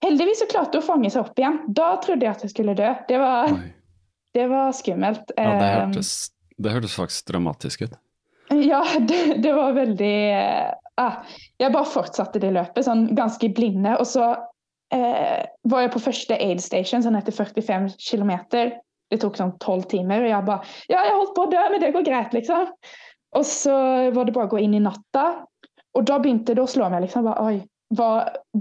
[0.04, 1.60] heldigvis så klarte hun å fange seg opp igjen.
[1.72, 2.90] Da trodde jeg at jeg skulle dø.
[3.08, 3.54] Det var,
[4.36, 5.32] det var skummelt.
[5.36, 6.12] Ja, det Eh, hørtes,
[6.58, 7.96] det hørtes faktisk dramatisk ut.
[8.72, 10.16] ja, det, det var veldig
[11.00, 11.22] ah,
[11.62, 13.96] Jeg bare fortsatte det løpet, sånn ganske blinde.
[13.96, 14.34] Og så
[14.92, 18.32] eh, var jeg på første aid station, sånn etter 45 km.
[19.12, 21.82] Det tok sånn tolv timer, og jeg bare Ja, jeg holdt på å dø, men
[21.82, 22.70] det går greit, liksom.
[23.36, 23.74] Og så
[24.12, 25.46] var det bare å gå inn i natta.
[25.96, 27.24] Og da begynte det å slå meg, liksom.
[27.28, 27.62] Bare, Oi,
[27.96, 28.10] hva,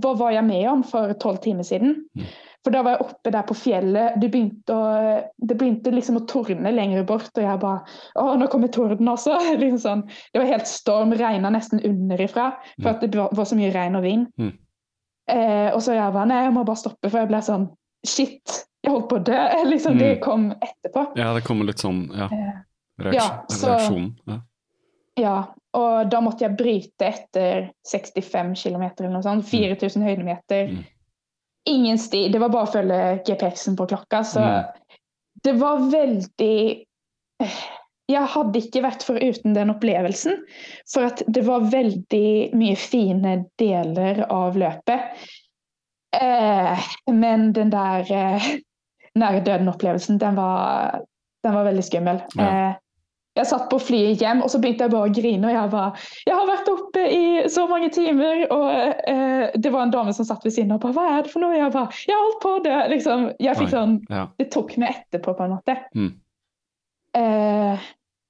[0.03, 2.01] hva var jeg med om for tolv timer siden?
[2.19, 2.31] Mm.
[2.61, 4.17] For da var jeg oppe der på fjellet.
[4.21, 7.79] Det begynte, å, det begynte liksom å tordne lenger bort, og jeg bare
[8.21, 9.37] Å, nå kommer torden også!
[9.61, 10.03] liksom sånn.
[10.33, 12.93] Det var helt storm, regna nesten underifra for Mm.
[12.95, 14.27] at det var var så mye regn og vind.
[15.31, 15.37] Mm.
[15.37, 17.69] Eh, og så jeg bare Nei, jeg må bare stoppe, for jeg ble sånn
[18.05, 19.37] Shit, jeg holdt på å dø.
[19.71, 20.21] liksom, Det Mm.
[20.23, 21.15] kom etterpå.
[21.15, 22.61] Ja, det kommer litt sånn ja, Eh,
[22.99, 24.15] reaksjon, ja, så- reaksjon.
[24.27, 24.39] Ja.
[25.17, 25.35] Ja,
[25.73, 29.45] og da måtte jeg bryte etter 65 km eller noe sånt.
[29.45, 30.69] 4000 høydemeter.
[30.71, 30.85] Mm.
[31.67, 32.29] Ingen sti.
[32.31, 34.23] Det var bare å følge GPS-en på klokka.
[34.25, 34.65] Så Mm.
[35.43, 36.85] det var veldig
[38.09, 40.41] Jeg hadde ikke vært foruten den opplevelsen.
[40.89, 45.29] For at det var veldig mye fine deler av løpet.
[46.17, 48.51] Eh, men den der eh,
[49.15, 51.01] nære døden-opplevelsen, den var,
[51.45, 52.23] den var veldig skummel.
[52.35, 52.47] Ja.
[52.47, 52.79] Eh,
[53.39, 55.47] jeg satt på flyet hjem, og så begynte jeg bare å grine.
[55.47, 55.91] Og jeg bare
[56.27, 57.21] Jeg har vært oppe i
[57.51, 58.65] så mange timer, og
[59.07, 61.31] eh, det var en dame som satt ved siden av og bare Hva er det
[61.31, 61.55] for noe?
[61.55, 62.75] Jeg bare Jeg holdt på å dø!
[62.91, 63.23] Liksom.
[63.39, 64.25] Jeg fikk sånn ja.
[64.35, 65.77] Det tok meg etterpå, på en måte.
[65.95, 66.11] Mm.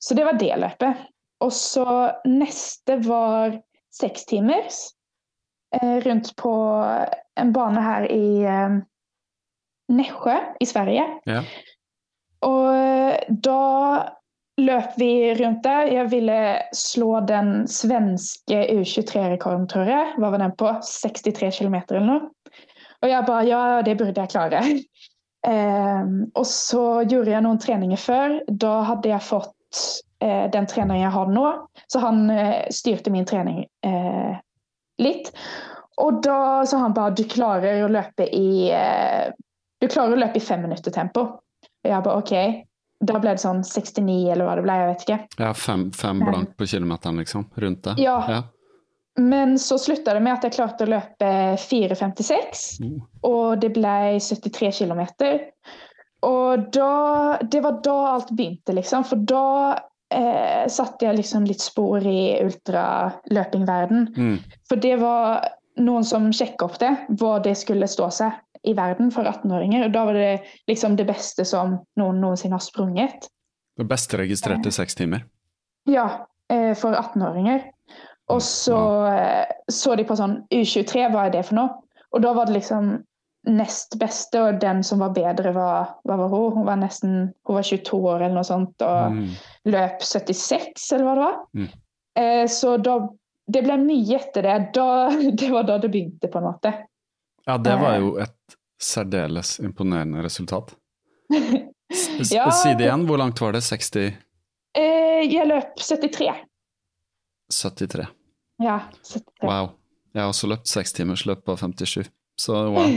[0.01, 1.07] Eh, så det var det løpet.
[1.41, 3.59] Og så neste var
[3.93, 4.93] sekstimers.
[5.81, 6.53] Eh, rundt på
[7.39, 8.79] en bane her i eh,
[9.91, 11.05] Nesjø i Sverige.
[11.25, 11.43] Ja.
[12.41, 13.61] Og da
[14.61, 15.87] løp vi rundt der.
[15.93, 16.39] Jeg ville
[16.75, 20.13] slå den svenske U23-rekorden, tror jeg.
[20.17, 20.73] Hva var den på?
[20.85, 22.29] 63 km eller noe.
[23.01, 24.65] Og jeg bare Ja, det burde jeg klare.
[25.41, 28.35] Eh, og så gjorde jeg noen treninger før.
[28.45, 29.55] Da hadde jeg fått
[30.21, 31.45] eh, den treneren jeg har nå.
[31.87, 34.39] Så han eh, styrte min trening eh,
[35.01, 35.31] litt.
[36.01, 39.31] Og da sa han bare du klarer å løpe i eh,
[39.81, 41.25] Du klarer å løpe i fem minutter tempo.
[41.81, 42.33] Og jeg bare OK.
[43.01, 45.19] Da ble det sånn 69 eller hva det ble, jeg vet ikke.
[45.41, 47.47] ja, fem, fem blank på kilometeren, liksom.
[47.57, 47.95] Rundt det.
[48.03, 48.19] Ja.
[48.29, 48.41] ja.
[49.19, 52.61] Men så slutta det med at jeg klarte å løpe 4,56.
[52.85, 52.99] mm.
[53.27, 55.01] Og det ble 73 km.
[56.21, 59.05] Og da Det var da alt begynte, liksom.
[59.07, 59.45] For da
[60.13, 64.07] eh, satte jeg liksom litt spor i ultraløpingverden.
[64.17, 64.37] Mm.
[64.69, 65.47] For det var
[65.81, 69.87] noen som sjekka opp det, hva det skulle stå seg i verden for 18-åringer.
[69.87, 70.31] Og da var det
[70.69, 73.29] liksom det beste som noen noensinne har sprunget.
[73.79, 75.23] Det beste registrerte seks timer.
[75.89, 77.63] Ja, eh, for 18-åringer.
[78.31, 79.47] Og så wow.
[79.67, 81.79] så de på sånn U23, hva er det for noe?
[82.11, 82.93] Og da var det liksom
[83.47, 86.51] nest beste, og den som var bedre, var, hva var hun?
[86.59, 87.13] Hun var nesten
[87.47, 89.31] hun var 22 år eller noe sånt og Mm.
[89.65, 91.39] løp 76, eller hva det var.
[91.57, 91.67] Mm.
[92.21, 92.99] Eh, så da
[93.51, 94.73] Det ble mye etter det.
[94.73, 95.09] Da,
[95.41, 96.71] det var da det begynte, på en måte.
[97.47, 97.99] Ja, det var Eh.
[97.99, 100.75] jo et særdeles imponerende resultat.
[102.31, 102.45] Ja.
[102.51, 103.59] Si det igjen, hvor langt var det?
[103.67, 104.13] 60?
[104.77, 106.29] Eh, jeg løp 73.
[107.51, 108.05] 73.
[108.63, 109.43] Ja, 73.
[109.43, 109.71] Wow.
[110.13, 112.07] Jeg har også løpt sekstimersløp på 57,
[112.41, 112.95] så wow.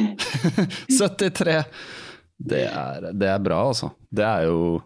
[0.98, 1.58] 73!
[2.44, 3.92] Det er, det er bra, altså.
[4.10, 4.80] Det er jo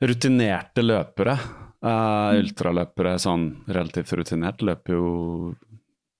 [0.00, 1.36] rutinerte løpere.
[1.80, 5.10] Uh, ultraløpere sånn relativt rutinert løper jo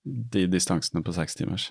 [0.03, 1.67] de distansene på sekstimers.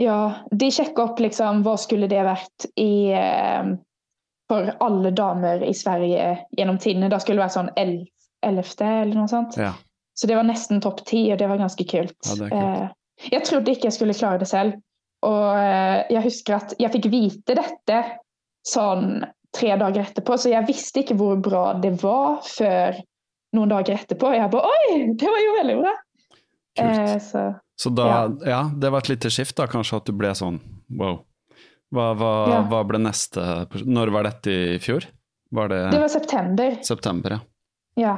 [0.00, 3.70] Ja, de sjekker opp liksom hva skulle det vært i uh,
[4.50, 6.26] For alle damer i Sverige
[6.56, 7.08] gjennom tidene.
[7.12, 8.04] Da skulle det være sånn el-
[8.44, 9.56] ellevte eller noe sånt.
[9.58, 9.72] Ja.
[10.16, 12.16] Så det var nesten topp ti, og det var ganske kult.
[12.28, 12.60] Ja, det er kult.
[12.60, 12.94] Eh,
[13.30, 14.76] jeg trodde ikke jeg skulle klare det selv.
[15.26, 18.00] Og eh, jeg husker at jeg fikk vite dette
[18.66, 19.24] sånn
[19.56, 22.98] tre dager etterpå, så jeg visste ikke hvor bra det var før
[23.56, 24.34] noen dager etterpå.
[24.36, 25.94] Jeg bare Oi, det var jo veldig bra!
[26.82, 27.46] Eh, så
[27.80, 28.20] Så da, ja.
[28.50, 28.60] Ja.
[28.76, 30.58] det var et lite skift da, kanskje at du ble sånn
[30.92, 31.22] wow.
[31.94, 32.60] Hva, hva, Ja.
[32.68, 33.40] hva ble neste
[33.86, 35.06] Når var dette i fjor?
[35.54, 36.76] Var det, det var september.
[36.84, 37.40] september, ja.
[37.96, 38.14] Ja.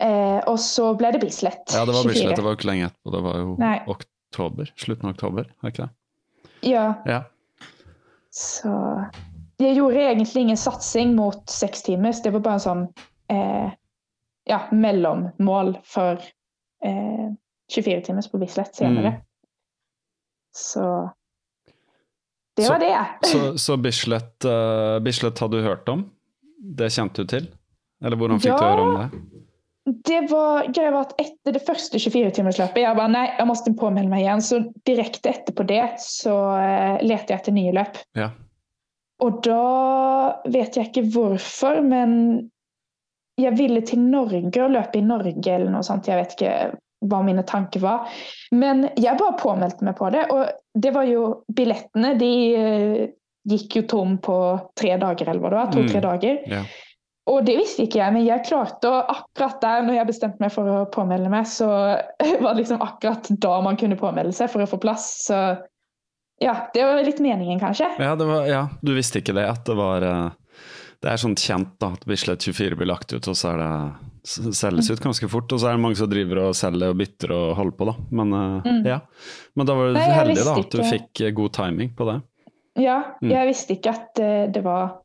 [0.00, 1.72] Eh, og så ble det Bislett.
[1.74, 2.12] Ja, det var 24.
[2.12, 3.76] Bislett, det var jo ikke lenge etterpå, det var jo Nei.
[3.90, 5.90] oktober, slutten av oktober, er ikke det?
[6.70, 7.22] Ja, Ja.
[8.34, 8.72] så
[9.58, 12.20] Jeg gjorde egentlig ingen satsing mot seks timers.
[12.22, 12.82] Det var bare en sånn
[13.28, 13.70] eh,
[14.46, 16.20] ja, mellommål for
[16.84, 17.24] eh,
[17.74, 19.16] 24 timers på Bislett senere.
[19.16, 19.24] Mm.
[20.54, 21.10] Så
[22.56, 23.28] det Så- var det.
[23.28, 26.06] Så, så Bislett, uh, Bislett hadde du hørt om?
[26.62, 27.50] Det kjente du til?
[28.02, 29.37] Eller hvordan fikk du høre om det?
[30.04, 34.10] Det var greia var at etter det første 24-timersløpet Jeg bare nei, jeg måtte påmelde
[34.12, 34.42] meg igjen.
[34.44, 34.58] Så
[34.88, 37.98] direkte etterpå det så eh, lette jeg etter nye løp.
[38.18, 38.30] Ja.
[39.24, 39.62] Og da
[40.46, 42.12] vet jeg ikke hvorfor, men
[43.38, 46.06] jeg ville til Norge og løpe i Norge eller noe sånt.
[46.10, 46.52] Jeg vet ikke
[47.08, 48.08] hva mine tanker var.
[48.50, 50.24] Men jeg bare påmeldte meg på det.
[50.34, 51.22] Og det var jo
[51.54, 53.06] Billettene de eh,
[53.48, 54.34] gikk jo tom på
[54.76, 55.72] tre dager, eller hva det var.
[55.72, 56.06] To-tre Mm.
[56.08, 56.40] dager.
[56.50, 56.62] Ja.
[57.28, 60.52] Og det visste ikke jeg, men jeg klarte å akkurat der når jeg bestemte meg
[60.54, 61.66] for å påmelde meg, så
[62.42, 65.10] var det liksom akkurat da man kunne påmelde seg for å få plass.
[65.28, 65.36] Så
[66.40, 67.88] ja, det var litt meningen, kanskje.
[67.98, 70.28] Ja, det var, ja, du visste ikke det, at det var eh,
[71.02, 74.54] Det er sånn kjent da, at Bislett 24 blir lagt ut, og så er det
[74.58, 75.52] selges ut ganske fort.
[75.54, 77.94] Og så er det mange som driver og selger og bytter og holder på, da.
[78.18, 78.80] Men eh, Mm.
[78.86, 78.96] ja.
[79.54, 82.16] Men da var du Nei, heldig da, at du fikk eh, god timing på det.
[82.82, 83.30] Ja, Mm.
[83.34, 84.20] jeg visste ikke at
[84.54, 84.96] det var,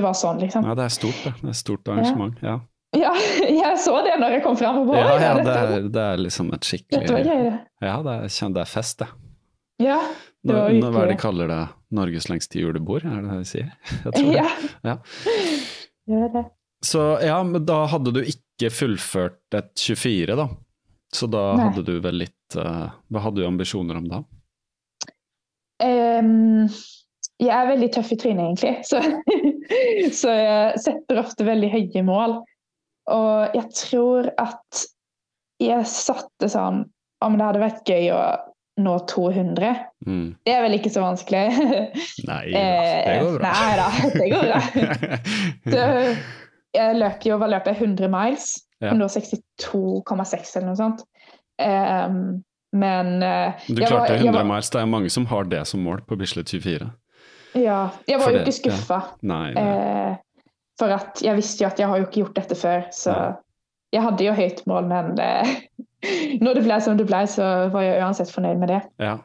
[0.00, 0.66] det var sånn, liksom.
[0.66, 1.32] Ja, det er stort, det.
[1.44, 2.38] Det er stort arrangement.
[2.44, 2.58] Ja,
[2.96, 3.12] Ja,
[3.62, 4.80] jeg så det når jeg kom fram.
[4.82, 7.58] Og bare, ja, ja det, er, det er liksom et dette var gøy, det.
[7.84, 9.10] Ja, det er, det er fest, det.
[9.80, 9.98] Ja,
[10.44, 11.60] det var nå, hva er det de kaller det?
[11.96, 13.70] Norges lengste julebord, er det det de sier?
[14.04, 14.34] Jeg tror det.
[14.40, 14.48] Ja,
[14.88, 14.96] Ja.
[16.10, 16.44] gjør det.
[16.90, 20.48] Så ja, men da hadde du ikke fullført et 24, da.
[21.12, 21.66] Så da Nei.
[21.68, 24.20] hadde du vel litt uh, Hva hadde du ambisjoner om da?
[25.82, 26.68] Ehm,
[27.40, 28.74] jeg er veldig tøff i trynet, egentlig.
[28.84, 29.00] Så,
[30.20, 32.36] så jeg setter ofte veldig høye mål.
[33.10, 34.84] Og jeg tror at
[35.60, 36.84] jeg satte sånn
[37.24, 38.20] Om det hadde vært gøy å
[38.80, 39.72] nå 200.
[40.06, 40.28] Mm.
[40.46, 41.42] Det er vel ikke så vanskelig.
[42.30, 42.60] Nei da,
[43.04, 43.50] det går bra.
[43.50, 44.60] Eh, Nei da, det går bra.
[45.74, 45.82] Så
[46.78, 48.46] jeg løp jo, hva løp jeg, 100 miles?
[48.80, 48.94] Ja.
[48.94, 51.02] 162,6 eller noe sånt.
[51.60, 52.22] Um,
[52.72, 55.64] men uh, Du var- klarte jeg 100 var- miles, det er mange som har det
[55.68, 56.88] som mål på Bislett 24.
[57.60, 59.00] Ja, jeg var jo ikke skuffa.
[59.26, 59.52] Nei.
[59.58, 60.18] Eh,
[60.80, 63.16] for at jeg visste jo at jeg har jo ikke gjort dette før, så
[63.92, 65.56] jeg hadde jo høyt mål, men eh,
[66.44, 68.80] når det ble som det ble, så var jeg uansett fornøyd med det.
[69.02, 69.18] Ja.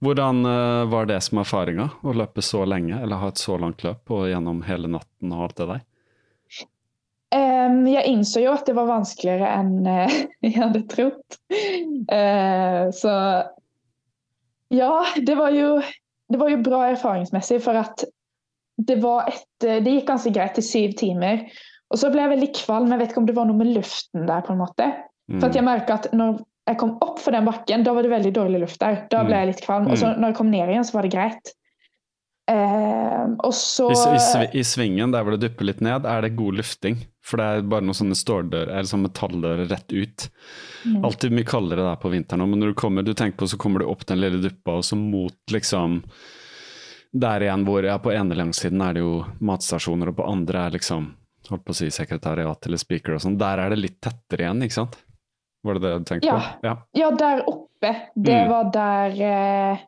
[0.00, 3.84] Hvordan eh, var det som erfaringa, å løpe så lenge, eller ha et så langt
[3.84, 5.86] løp og gjennom hele natten og alt det der?
[7.30, 11.36] Um, jeg innså jo at det var vanskeligere enn uh, jeg hadde trodd.
[12.10, 13.12] Uh, så
[14.74, 14.90] ja,
[15.20, 15.76] det var, jo,
[16.30, 18.06] det var jo bra erfaringsmessig, for at
[18.80, 21.42] det var et Det gikk ganske greit i syv timer.
[21.92, 22.92] Og så ble jeg veldig kvalm.
[22.94, 24.86] Jeg vet ikke om det var noe med luften der, på en måte.
[25.36, 28.12] For at jeg merket at når jeg kom opp for den bakken, da var det
[28.12, 29.02] veldig dårlig luft der.
[29.12, 29.90] Da ble jeg litt kvalm.
[29.90, 31.52] Og så når jeg kom ned igjen, så var det greit.
[32.50, 36.32] Eh, og så I, i, I svingen der hvor det dupper litt ned, er det
[36.38, 36.98] god lufting.
[37.22, 40.28] For det er bare noen sånne ståldører, eller sånn metalldører rett ut.
[41.04, 43.80] Alltid mye kaldere der på vinteren, men når du kommer, du tenker på, så kommer
[43.80, 46.02] du opp den lille duppa, og så mot liksom
[47.12, 50.76] Der igjen hvor ja, på ene langsiden er det jo matstasjoner, og på andre er
[50.76, 51.08] liksom
[51.50, 53.36] holdt på å si sekretariat eller speaker og sånn.
[53.40, 54.96] Der er det litt tettere igjen, ikke sant?
[55.66, 56.36] Var det det du tenkte Ja.
[56.38, 56.68] på?
[56.68, 56.74] Ja.
[56.94, 57.90] Ja, der oppe.
[58.14, 58.48] Det Mm.
[58.48, 59.78] var der eh,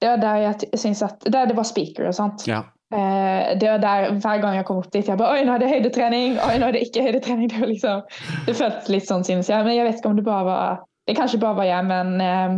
[0.00, 2.46] Det var der jeg syns at Der det var speaker og sånt.
[2.48, 2.62] ja.
[2.88, 5.60] Eh, det var der hver gang jeg kom opp dit, jeg bare Oi, nå er
[5.60, 6.38] det høydetrening!
[6.40, 7.50] Oi, nå er det ikke høydetrening!
[7.52, 8.06] Det, liksom,
[8.46, 9.66] det føltes litt sånn, synes jeg.
[9.66, 10.78] Men jeg vet ikke om det bare var
[11.08, 12.56] Det kanskje bare var jeg, men eh,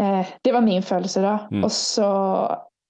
[0.00, 1.34] eh, det var min følelse da.
[1.52, 1.60] Mm.
[1.68, 2.08] Og så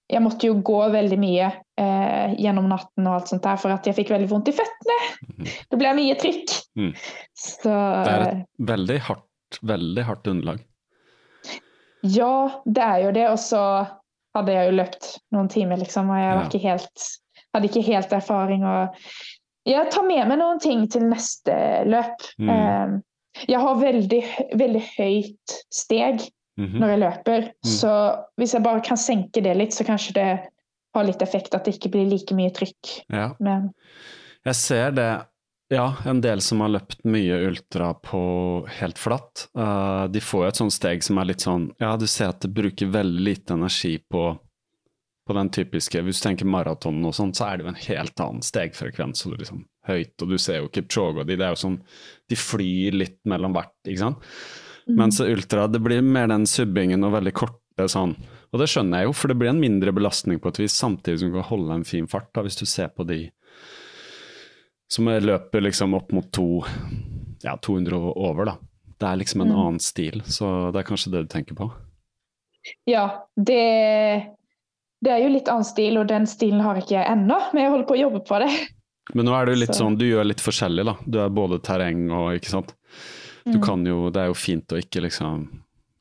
[0.08, 3.90] Jeg måtte jo gå veldig mye eh, gjennom natten og alt sånt der, for at
[3.90, 4.98] jeg fikk veldig vondt i føttene.
[5.74, 6.54] Det ble mye trykk.
[6.78, 6.94] Mm.
[7.34, 10.62] Så Det er et veldig hardt, veldig hardt underlag.
[12.06, 13.26] Ja, det er jo det.
[13.34, 13.62] Og så
[14.38, 16.48] hadde jeg jo løpt noen timer, liksom, og jeg var Ja.
[16.48, 17.04] ikke helt,
[17.54, 18.64] hadde ikke helt erfaring.
[18.64, 18.88] Og
[19.66, 22.26] jeg tar med meg noen ting til neste løp.
[22.38, 22.50] Mm.
[22.50, 22.98] Eh,
[23.46, 24.24] Jeg har veldig,
[24.58, 26.24] veldig høyt steg
[26.58, 26.78] Mhm.
[26.80, 27.70] når jeg løper, Mm.
[27.70, 30.48] så hvis jeg bare kan senke det litt, så kanskje det
[30.94, 33.04] har litt effekt at det ikke blir like mye trykk.
[33.12, 33.34] Ja.
[33.38, 33.72] Men
[34.44, 35.26] Jeg ser det.
[35.68, 38.20] Ja, en del som har løpt mye ultra på
[38.78, 39.48] helt flatt.
[39.52, 42.40] Uh, de får jo et sånt steg som er litt sånn Ja, du ser at
[42.40, 44.30] det bruker veldig lite energi på,
[45.28, 48.24] på den typiske Hvis du tenker maraton og sånn, så er det jo en helt
[48.24, 49.26] annen stegfrekvens.
[49.28, 51.78] Og liksom høyt, og du ser jo Kipchoge og de, det er jo sånn
[52.32, 54.32] De flyr litt mellom hvert, ikke sant.
[54.88, 58.14] Mens ultra, det blir mer den subbingen og veldig korte sånn.
[58.54, 61.20] Og det skjønner jeg jo, for det blir en mindre belastning på et vis, samtidig
[61.20, 63.26] som du kan holde en fin fart, da, hvis du ser på de
[64.88, 66.62] som løper liksom opp mot to,
[67.44, 68.56] ja, 200 og over, da.
[68.98, 69.58] Det er liksom en Mm.
[69.58, 71.70] annen stil, så det er kanskje det du tenker på.
[72.86, 73.04] ja,
[73.36, 74.32] det,
[75.04, 77.70] det er jo litt annen stil, og den stilen har ikke jeg ennå, men jeg
[77.70, 78.50] holder på å jobbe på det.
[79.14, 80.96] Men nå er det litt Så- sånn, du gjør litt forskjellig, da.
[81.08, 82.74] Du er både terreng og ikke sant.
[83.46, 83.62] Du Mm.
[83.64, 85.48] kan jo, det er jo fint å ikke liksom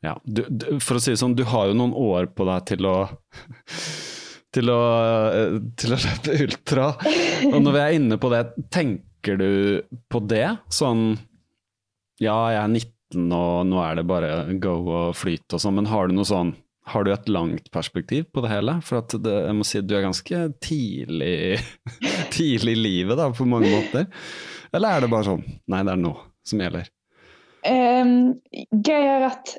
[0.04, 2.66] Ja, du, du, for å si det sånn, du har jo noen år på deg
[2.66, 3.10] til å
[4.56, 4.82] til å,
[5.32, 6.92] eh, til å løpe ultra.
[7.52, 8.44] Og når vi er inne på det,
[8.74, 9.50] tenker du
[10.12, 10.48] på det?
[10.74, 11.10] Sånn
[12.24, 15.90] Ja, jeg er 19 og nå er det bare go og flyt og sånn, men
[15.92, 16.56] har du noe sånn
[16.88, 18.78] har du et langt perspektiv på det hele?
[18.86, 21.60] For at det, jeg må si du er ganske tidlig,
[22.36, 24.08] tidlig i livet da, på mange måter.
[24.76, 26.14] Eller er det bare sånn Nei, det er nå
[26.48, 26.88] som gjelder.
[27.68, 28.14] Um,
[28.72, 29.58] gøy er at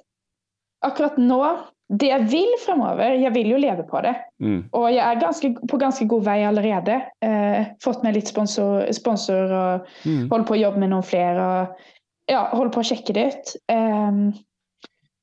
[0.85, 1.43] akkurat nå
[1.89, 4.15] Det jeg vil fremover Jeg vil jo leve på det.
[4.45, 4.59] Mm.
[4.77, 6.99] Og jeg er ganske, på ganske god vei allerede.
[7.25, 10.29] Eh, fått meg litt sponsor, sponsor og Mm.
[10.29, 11.47] holder på å jobbe med noen flere.
[11.49, 11.87] Og,
[12.29, 13.55] ja, holder på å sjekke det ut.
[13.69, 14.19] Eh,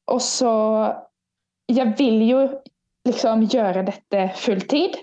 [0.07, 0.53] og så
[1.69, 2.39] Jeg vil jo
[3.07, 4.97] liksom gjøre dette fulltid.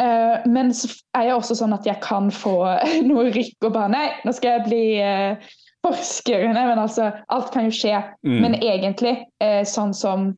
[0.00, 2.54] Eh, men så er jeg også sånn at jeg kan få
[3.08, 5.36] noe rykk og bare Nei, nå skal jeg bli eh,
[5.84, 6.46] forsker.
[6.52, 7.98] Nei, men altså, alt kan jo skje.
[8.24, 8.38] Mm.
[8.44, 10.30] Men egentlig eh, sånn som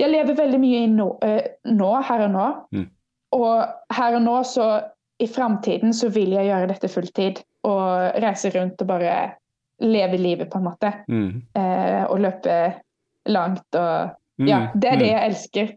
[0.00, 2.46] Jeg lever veldig mye i nå, eh, nå her og nå.
[2.74, 2.86] Mm.
[3.38, 4.68] Og her og nå, så
[5.20, 7.42] i framtiden, så vil jeg gjøre dette fulltid.
[7.68, 9.16] Og reise rundt og bare
[9.82, 10.92] leve livet, på en måte.
[11.08, 11.42] Mm.
[11.58, 12.56] Eh, og løpe
[13.26, 14.46] langt og Mm.
[14.46, 15.14] Ja, det er det Mm.
[15.18, 15.70] jeg elsker.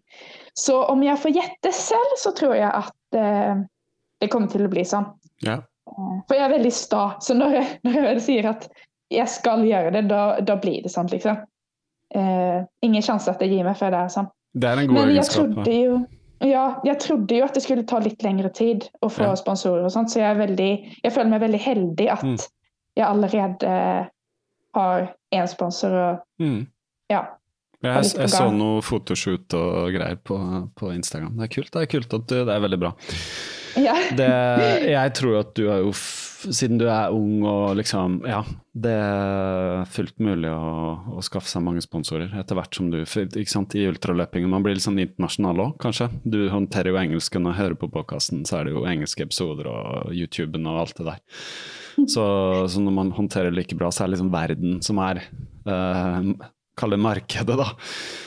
[0.54, 3.56] Så om jeg får gjette selv, så tror jeg at eh,
[4.22, 5.08] det kommer til å bli sånn.
[5.42, 5.56] Ja.
[6.28, 7.16] For jeg er veldig sta.
[7.20, 8.68] Så når jeg, når jeg sier at
[9.10, 11.42] jeg skal gjøre det, da, da blir det sånn, liksom.
[12.14, 14.28] Eh, ingen sjanse at jeg gir meg før det er sånn.
[14.54, 15.54] Det er en god Men jeg egenskap.
[15.56, 16.00] trodde jo
[16.42, 19.36] ja, jeg trodde jo at det skulle ta litt lengre tid å få Ja.
[19.38, 20.70] sponsorer og sånt, så jeg, veldig,
[21.04, 22.38] jeg føler meg veldig heldig at Mm.
[22.98, 24.10] jeg allerede
[24.76, 26.68] har én sponsor og Mm.
[27.12, 27.28] ja.
[27.84, 30.36] Jeg, jeg, jeg så noe fotoshoot og greier på,
[30.76, 31.36] på Instagram.
[31.38, 31.72] Det er kult.
[31.72, 32.92] Det er kult at du, det er veldig bra.
[33.80, 33.96] Ja.
[34.20, 34.28] Det,
[34.90, 38.42] jeg tror at du er jo, siden du er ung og liksom Ja,
[38.74, 43.46] det er fullt mulig å, å skaffe seg mange sponsorer etter hvert som du ikke
[43.52, 46.10] sant, I ultraløpingen man blir litt sånn internasjonal òg, kanskje.
[46.24, 50.16] Du håndterer jo engelsken og hører på podkasten, så er det jo engelske episoder og
[50.16, 51.22] YouTuben og alt det der.
[52.08, 52.24] Så,
[52.72, 56.32] så når man håndterer like bra, så er det liksom verden som er eh,
[56.82, 57.68] Kall det markedet, da.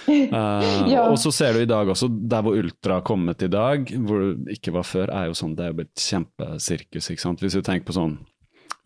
[0.07, 1.09] Uh, Ja.
[1.09, 4.31] Og så ser du i dag også, der hvor Ultra har kommet i dag, hvor
[4.39, 7.11] det ikke var før, er jo sånn, det er jo blitt kjempesirkus.
[7.11, 7.43] ikke sant?
[7.43, 8.19] Hvis du tenker på sånn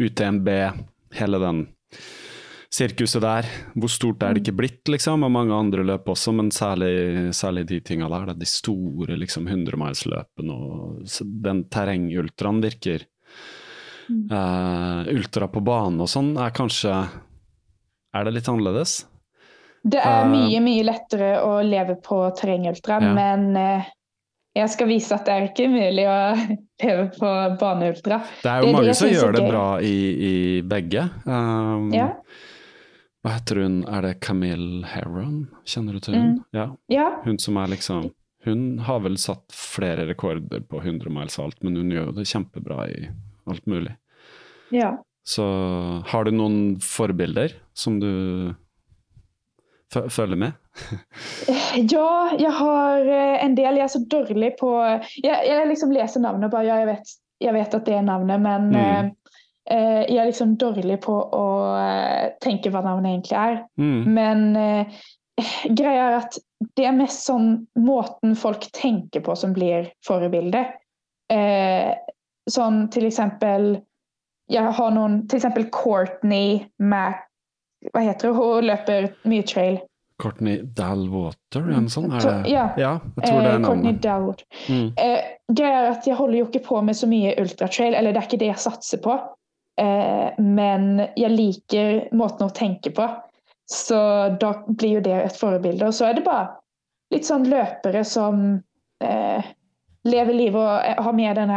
[0.00, 0.48] UTMB,
[1.18, 1.66] hele den
[2.72, 3.48] sirkuset der,
[3.80, 5.24] hvor stort er det ikke blitt, liksom?
[5.24, 8.28] Og mange andre løp også, men særlig, særlig de tinga der.
[8.30, 11.08] Da, de store liksom 100-milsløpene og
[11.48, 13.08] den terrengultraen virker
[14.08, 16.94] Uh, Ultra på bane og sånn er kanskje
[18.16, 19.02] Er det litt annerledes?
[19.82, 23.12] Det er Eh, mye, mye lettere å leve på terrengultra, ja.
[23.14, 23.86] men eh,
[24.58, 26.18] jeg skal vise at det er ikke mulig å
[26.82, 28.20] leve på baneultra.
[28.42, 29.96] Det er jo Det det mange som gjør det bra i,
[30.30, 31.08] i begge.
[31.24, 32.12] Um, Ja.
[33.24, 35.48] Hva heter hun, er det Camille Heron?
[35.66, 36.28] Kjenner du til hun?
[36.36, 36.44] Mm.
[36.54, 36.66] Ja.
[36.88, 38.12] Ja, Hun som er liksom
[38.46, 42.14] Hun har vel satt flere rekorder på 100 miles og alt, men hun gjør jo
[42.20, 43.08] det kjempebra i
[43.50, 43.96] alt mulig.
[44.70, 44.96] ja.
[45.28, 45.44] Så
[46.08, 48.54] har du noen forbilder som du
[49.92, 50.52] følger med?
[51.92, 53.78] Ja, jeg har eh, en del.
[53.78, 54.70] Jeg er så dårlig på
[55.22, 58.02] Jeg, jeg liksom leser navnet og bare Ja, jeg vet, jeg vet at det er
[58.06, 58.76] navnet, men Mm.
[58.76, 59.10] eh,
[59.70, 61.44] eh, jeg er liksom dårlig på å
[61.78, 63.58] eh, tenke hva navnet egentlig er.
[63.78, 64.04] Mm.
[64.14, 65.00] Men eh,
[65.80, 66.38] greia er at
[66.76, 70.74] det er mest sånn måten folk tenker på som blir forbildet.
[71.30, 71.92] Eh,
[72.50, 73.74] sånn til eksempel
[74.48, 77.26] Jeg har noen Til eksempel Courtney Mac
[77.92, 78.38] Hva heter hun?
[78.38, 79.78] Hun løper mye trail.
[80.18, 82.10] Courtney Dalwater, noe sånt?
[82.18, 82.50] Er det?
[82.50, 82.64] ja.
[83.20, 84.02] jeg tror det Eh, er Courtney navnet.
[84.02, 84.42] Dowd.
[84.66, 84.88] Mm.
[84.98, 85.20] Eh,
[85.54, 88.26] greia er at jeg holder jo ikke på med så mye ultratrail, eller det er
[88.26, 89.14] ikke det jeg satser på.
[89.78, 93.06] Eh, men jeg liker måten å tenke på,
[93.70, 94.00] så
[94.40, 95.86] da blir jo det et forbilde.
[95.86, 96.48] Og så er det bare
[97.14, 98.58] litt sånn løpere som
[99.04, 99.52] eh,
[100.08, 101.54] lever livet og eh, har med den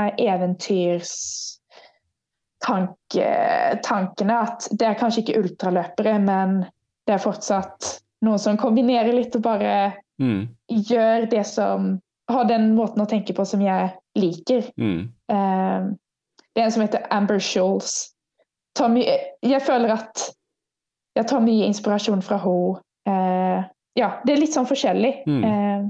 [2.65, 6.61] her tankene At det er kanskje ikke ultraløpere, men
[7.07, 9.75] det er fortsatt noen som kombinerer litt og bare
[10.21, 10.47] Mm.
[10.69, 11.99] gjør det som
[12.29, 14.67] Har den måten å tenke på som jeg liker.
[14.79, 15.09] Mm.
[15.27, 15.87] Um,
[16.53, 18.13] det er en som heter Amber Scholes.
[18.77, 20.29] Jeg føler at
[21.17, 22.79] jeg tar mye inspirasjon fra henne.
[23.09, 23.65] Uh,
[23.99, 25.11] ja, det er litt sånn forskjellig.
[25.27, 25.43] Mm.
[25.43, 25.89] Uh,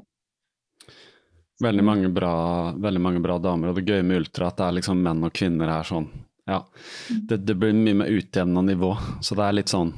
[1.62, 4.78] Veldig mange, bra, veldig mange bra damer, og det gøye med ultra at det er
[4.80, 6.08] liksom menn og kvinner her sånn.
[6.50, 6.64] Ja,
[7.10, 9.94] det, det blir mye mer utjevna nivå, så det er litt sånn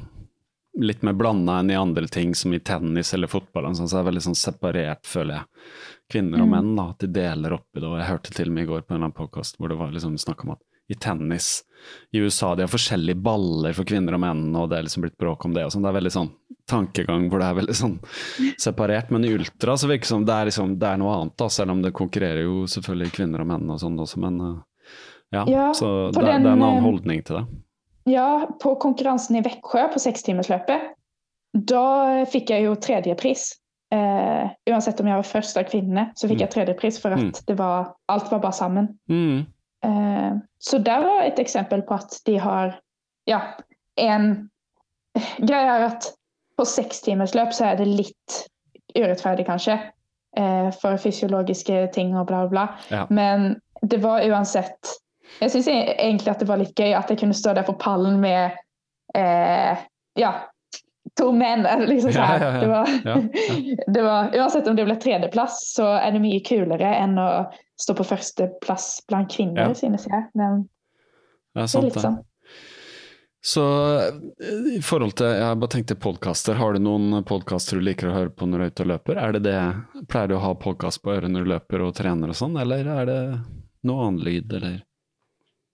[0.82, 3.68] litt mer blanda enn i andre ting, som i tennis eller fotball.
[3.78, 5.44] Sånn, så det er veldig sånn separert, føler jeg.
[6.10, 6.50] Kvinner og Mm.
[6.56, 7.86] menn, da, at de deler opp i det.
[7.86, 9.78] og Jeg hørte til og med i går på en eller annen podkast hvor det
[9.78, 10.58] var liksom snakk om at
[10.90, 11.62] i tennis
[12.12, 15.16] i USA de har forskjellige baller for kvinner og menn, og det er liksom blitt
[15.16, 15.64] bråk om det.
[15.64, 15.82] og sånn.
[15.86, 16.30] Det er veldig sånn
[16.68, 17.96] tankegang hvor det er veldig sånn
[18.58, 19.10] separert.
[19.14, 21.48] Men i ultra så virker det som det er, liksom, det er noe annet, da,
[21.48, 24.62] selv om det konkurrerer jo selvfølgelig kvinner og menn og sånn også, men eh,
[25.32, 25.44] ja.
[25.48, 27.44] Ja, så det, den, det er en annen eh, holdning til det.
[28.12, 30.90] ja, på konkurransen i Veksjø på sekstimersløpet,
[31.54, 33.52] da fikk jeg jo tredjepris.
[33.94, 37.32] Eh, uansett om jeg var først av kvinnene, så fikk jeg tredjepris for at Mm.
[37.46, 38.88] det var, alt var bare sammen.
[39.08, 39.46] Mm.
[39.84, 42.80] Eh, så der var et eksempel på at de har
[43.26, 43.40] ja,
[43.96, 44.50] en
[45.38, 46.10] greie er at
[46.58, 48.40] på sekstimersløp så er det litt
[48.96, 49.78] urettferdig, kanskje,
[50.36, 52.66] eh, for fysiologiske ting og bla, bla.
[52.90, 53.06] Ja.
[53.10, 54.90] Men det var uansett
[55.40, 58.20] Jeg syns egentlig at det var litt gøy at jeg kunne stå der på pallen
[58.22, 58.56] med
[59.18, 59.84] eh,
[60.20, 60.32] ja,
[61.18, 61.66] to menn.
[61.90, 62.18] Liksom så.
[62.18, 62.60] Ja, ja.
[62.60, 62.88] Det, var,
[63.94, 67.30] det var, uansett om det ble tredjeplass, så er det mye kulere enn å
[67.80, 70.28] stå på førsteplass blant kvinner, synes jeg.
[70.38, 70.64] Men
[71.54, 72.22] Det er det er litt sånn.
[73.44, 73.62] Så
[74.00, 78.14] eh, i forhold til, jeg bare tenkte podkaster, har du noen podkaster du liker å
[78.14, 79.20] høre på når du er ute og løper?
[79.20, 79.58] Er det det,
[80.08, 82.88] Pleier du å ha podkast på øret når du løper og trener og sånn, eller
[82.94, 83.20] er det
[83.84, 84.80] noe annen lyd, eller?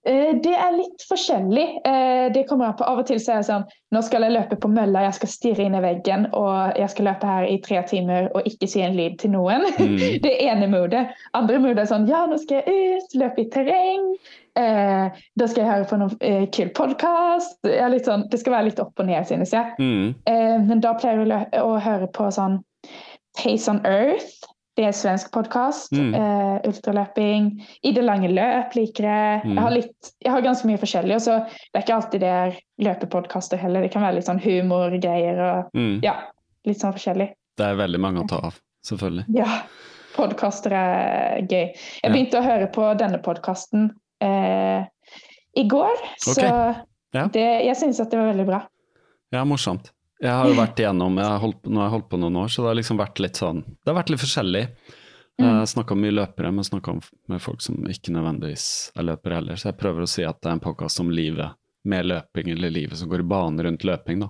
[0.03, 1.67] Eh, Det er litt forskjellig.
[1.85, 2.83] Eh, Det kommer an på.
[2.83, 5.29] Av og til så er det sånn Nå skal jeg løpe på mølla, jeg skal
[5.29, 8.79] stirre inn i veggen, og jeg skal løpe her i tre timer og ikke si
[8.81, 9.65] en lyd til noen.
[9.81, 9.97] Mm.
[10.23, 11.07] Det ene moodet.
[11.33, 14.05] Andre moodet er sånn Ja, nå skal jeg ut, løpe i terreng.
[14.55, 17.59] Eh, da skal jeg høre på noen eh, kul podkast.
[18.05, 19.75] Sånn, det skal være litt opp og ned, synes jeg.
[19.79, 20.15] Mm.
[20.25, 22.61] Eh, men da pleier jeg å, å høre på sånn
[23.37, 24.47] Pace on Earth.
[24.77, 25.91] Det er en svensk podkast.
[25.91, 26.13] Mm.
[26.15, 27.47] Uh, ultraløping.
[27.83, 29.41] I det lange løp liker jeg.
[29.43, 29.51] Mm.
[29.57, 31.17] Jeg, har litt, jeg har ganske mye forskjellig.
[31.17, 32.55] Og så det er ikke alltid det er
[32.87, 33.83] løpepodkaster heller.
[33.83, 35.99] Det kan være litt sånn humorgreier og Mm.
[36.05, 36.15] ja,
[36.67, 37.29] litt sånn forskjellig.
[37.59, 39.25] Det er veldig mange å ta av, selvfølgelig.
[39.35, 39.59] Ja,
[40.15, 41.67] podkaster er gøy.
[41.75, 42.09] Jeg Ja.
[42.09, 43.89] begynte å høre på denne podkasten
[44.23, 44.85] uh,
[45.57, 46.47] i går, så
[47.13, 47.27] Ja.
[47.27, 48.61] det, jeg syns at det var veldig bra.
[49.33, 49.91] Ja, morsomt.
[50.21, 52.51] Jeg har jo vært igjennom, jeg har holdt, nå har jeg holdt på noen år,
[52.53, 54.65] så det har liksom vært litt sånn Det har vært litt forskjellig.
[55.41, 55.47] Mm.
[55.47, 56.93] Jeg snakka mye løpere, men snakka
[57.31, 59.57] med folk som ikke nødvendigvis er løpere heller.
[59.57, 61.57] Så jeg prøver å si at det er en podkast om livet
[61.89, 64.29] med løping, eller livet som går i bane rundt løping, da.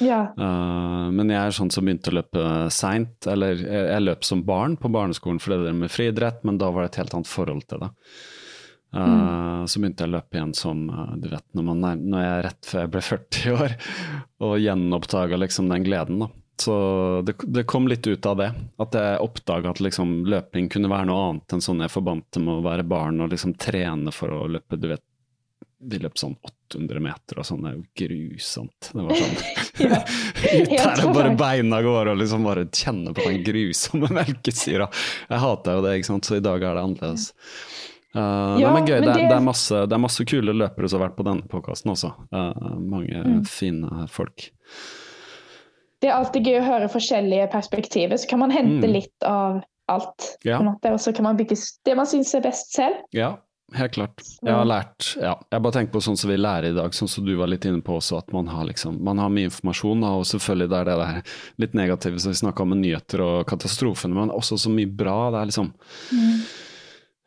[0.00, 0.22] Ja.
[0.38, 4.44] Uh, men jeg er sånn som begynte å løpe seint, eller jeg, jeg løp som
[4.48, 7.66] barn på barneskolen for det med friidrett, men da var det et helt annet forhold
[7.68, 7.92] til det.
[8.94, 12.22] Eh, Så begynte jeg å løpe igjen som eh, du vet, når, man er, når
[12.24, 13.74] jeg er rett før jeg ble 40 år,
[14.48, 16.22] og gjenoppdaga liksom den gleden.
[16.24, 16.30] da.
[16.58, 16.74] Så
[17.22, 18.48] det, det kom litt ut av det,
[18.82, 22.56] at jeg oppdaga at liksom løping kunne være noe annet enn sånn jeg forbandt med
[22.56, 25.04] å være barn og liksom trene for å løpe, du vet,
[25.78, 26.34] vi løp sånn
[26.74, 28.88] 800 meter og sånn, det er jo grusomt.
[28.90, 29.36] Det var sånn
[30.58, 34.88] Ut der og bare beina går og liksom bare kjenne på den grusomme melkesyra.
[35.30, 37.28] Jeg hater jo det, ikke sant, så i dag er det annerledes.
[38.16, 39.00] Uh, Ja, nei, men gøy.
[39.00, 41.16] men Det, er- det- det, er masse, det er masse kule løpere som har vært
[41.18, 42.12] på denne podkasten også.
[42.32, 43.42] Uh, mange Mm.
[43.46, 44.50] fine folk.
[46.00, 48.92] Det er alltid gøy å høre forskjellige perspektiver, så kan man hente Mm.
[48.92, 50.36] litt av alt.
[50.44, 50.58] Ja.
[50.60, 52.94] Og så kan man bygge det man syns er best selv.
[53.12, 53.36] Ja,
[53.74, 54.22] helt klart.
[54.44, 57.08] Jeg har lært ja, Jeg bare tenker på sånn som vi lærer i dag, sånn
[57.08, 60.02] som du var litt inne på også, at man har liksom Man har mye informasjon,
[60.04, 61.22] og selvfølgelig det er det der
[61.58, 65.30] litt negative som vi snakka om med nyheter og katastrofene, men også så mye bra.
[65.30, 65.72] Det er liksom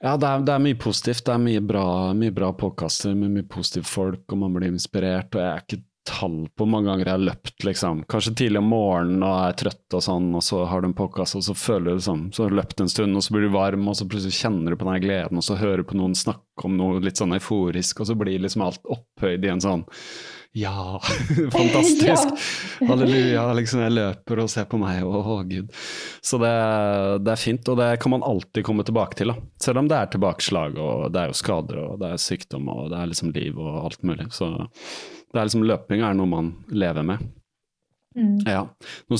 [0.02, 1.24] Ja, det er, det er mye positivt.
[1.28, 1.86] Det er mye bra,
[2.18, 5.30] mye bra påkaster med mye positive folk, og man blir inspirert.
[5.36, 8.02] Og jeg er ikke tall på hvor mange ganger jeg har løpt, liksom.
[8.10, 11.38] Kanskje tidlig om morgenen og er trøtt og sånn, og så har du en påkast,
[11.38, 13.54] og så føler du sånn, så har du løpt en stund, og så blir du
[13.54, 16.18] varm, og så plutselig kjenner du på den gleden, og så hører du på noen
[16.18, 19.86] snakke om noe litt sånn euforisk, og så blir liksom alt opphøyd i en sånn
[20.54, 21.02] ja,
[21.52, 22.28] fantastisk.
[22.88, 25.72] Halleluja, liksom jeg løper og ser på meg, å å, gud.
[26.22, 26.54] Så det,
[27.24, 29.32] det er fint, og det kan man alltid komme tilbake til.
[29.32, 29.52] da.
[29.64, 32.90] Selv om det er tilbakeslag, og det er jo skader, og det er sykdom, og
[32.92, 34.28] det er liksom liv og alt mulig.
[34.36, 37.30] Så det er liksom løping er noe man lever med.
[38.44, 38.66] Ja.
[39.08, 39.18] Nå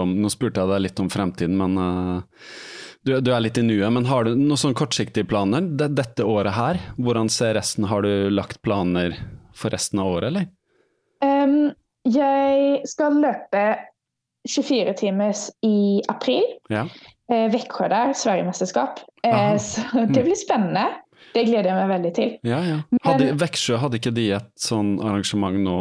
[0.00, 2.48] om, nå spurte jeg deg litt om fremtiden, men uh,
[3.06, 3.86] du, du er litt i nuet.
[3.94, 6.80] Men har du noen sånn kortsiktige planer dette året her?
[6.98, 7.86] Hvordan ser resten?
[7.86, 9.14] Har du lagt planer
[9.56, 10.48] for resten av året, eller?
[11.26, 11.58] Um,
[12.06, 13.62] jeg skal løpe
[14.46, 16.44] 24 timers i april.
[16.70, 16.86] Ja.
[17.32, 19.00] Eh, Växjö der, Sverigemesterskap.
[19.26, 20.86] Eh, så det blir spennende.
[21.34, 22.34] Det gleder jeg meg veldig til.
[22.46, 22.76] Ja, ja.
[23.04, 25.78] Hadde, Veksjø, hadde ikke de et sånn arrangement nå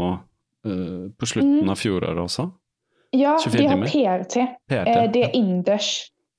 [0.66, 2.50] eh, på slutten av fjoråret også?
[3.16, 3.84] Ja, de har.
[3.86, 4.42] PRT.
[4.68, 4.90] PRT?
[4.96, 5.92] Eh, det er innendørs.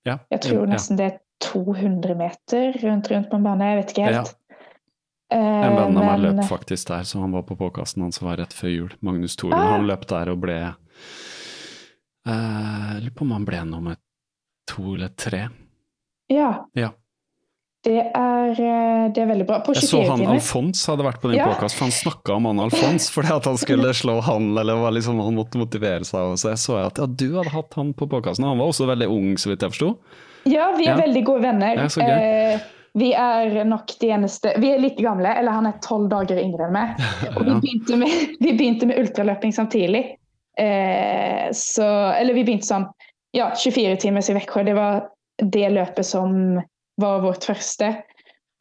[0.08, 0.18] ja.
[0.32, 3.70] Jeg tror nesten det er 200 meter rundt, rundt på en bane.
[3.70, 4.36] Jeg vet ikke helt.
[5.30, 8.20] En Eh, venn av meg men- løp faktisk der, så han var på påkasten hans
[8.22, 8.90] var rett før jul.
[9.02, 9.58] Magnus Thoren.
[9.58, 9.72] Ah.
[9.76, 10.74] Han løp der og ble
[12.26, 13.96] eh, Jeg lurer på om han ble nummer
[14.70, 15.48] to eller tre.
[16.30, 16.90] Ja, Ja.
[17.84, 19.60] det er, eh, det er veldig bra.
[19.62, 20.20] På Jeg så han.
[20.26, 21.46] Alfons hadde vært på din Ja.
[21.54, 24.90] påkast, for han snakka om han Alfons fordi at han skulle slå han, eller var
[24.90, 26.34] liksom, han måtte motivere seg.
[26.36, 28.44] Så jeg så at ja, du hadde hatt han på påkasten.
[28.44, 29.98] Han var også veldig ung, så vidt jeg forsto.
[30.46, 31.02] Ja, vi er Ja.
[31.06, 31.74] veldig gode venner.
[31.76, 32.54] Ja, så gøy.
[32.54, 32.60] Eh,
[32.96, 36.68] vi er nok de eneste Vi er like gamle, eller han er tolv dager yngre
[36.68, 37.02] enn meg.
[37.36, 40.04] Og vi begynte med, vi begynte med ultraløping samtidig.
[40.56, 42.88] Eh, så Eller vi begynte sånn
[43.36, 44.64] Ja, 24 timers i Växjö.
[44.64, 45.10] Det var
[45.42, 46.56] det løpet som
[46.96, 47.92] var vårt første.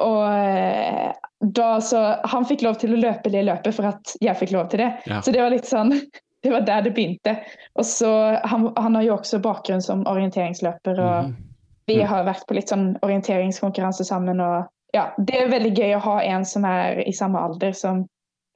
[0.03, 1.15] Og eh,
[1.55, 4.67] da så Han fikk lov til å løpe det løpet for at jeg fikk lov
[4.73, 4.91] til det.
[5.07, 5.21] Ja.
[5.23, 5.95] Så det var litt sånn
[6.45, 7.39] Det var der det begynte.
[7.79, 8.11] Og så
[8.43, 10.99] Han, han har jo også bakgrunn som orienteringsløper.
[10.99, 11.44] og Mhm.
[11.88, 14.41] Vi har vært på litt sånn orienteringskonkurranse sammen.
[14.41, 18.05] og ja, Det er veldig gøy å ha en som er i samme alder som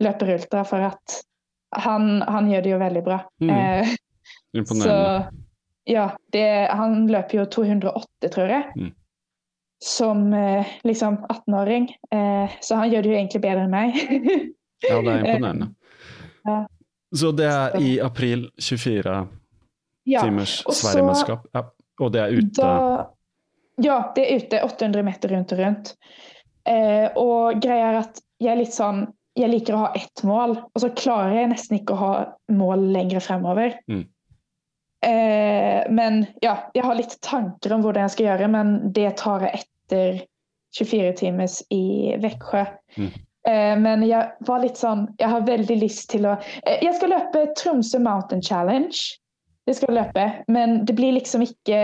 [0.04, 1.20] løper ultra, for at
[1.78, 3.20] han, han gjør det jo veldig bra.
[3.44, 3.50] Mm.
[3.54, 3.94] Eh,
[4.58, 5.30] Imponerende.
[5.30, 5.50] så
[5.90, 8.64] ja, det, han løper jo 208, tror jeg.
[8.78, 8.94] Mm.
[9.84, 11.90] Som eh, liksom 18-åring.
[12.14, 14.00] Eh, så han gjør det jo egentlig bedre enn meg.
[14.80, 15.74] Ja, det er imponerende.
[16.48, 16.62] Ja.
[17.12, 19.16] Så det er i april 24
[20.08, 21.50] ja, timers Sverigemesterskap.
[21.52, 21.66] Ja.
[22.00, 22.70] Og det er ute Da,
[23.84, 25.94] ja, det er ute 800 meter rundt og rundt.
[26.68, 29.08] Eh, og greia er at jeg er litt sånn
[29.40, 32.14] Jeg liker å ha ett mål, og så klarer jeg nesten ikke å ha
[32.52, 33.78] mål lenger fremover.
[33.88, 34.02] Mm.
[35.06, 39.46] Eh, men ja, jeg har litt tanker om hvordan jeg skal gjøre, men det tar
[39.46, 40.20] jeg etter
[40.76, 42.66] 24 timers i Veksjø.
[42.98, 43.14] Mm.
[43.48, 47.14] Eh, men jeg var litt sånn Jeg har veldig lyst til å eh, Jeg skal
[47.14, 48.98] løpe Tromsø Mountain Challenge.
[49.68, 51.80] Det skal løpe, men det blir liksom ikke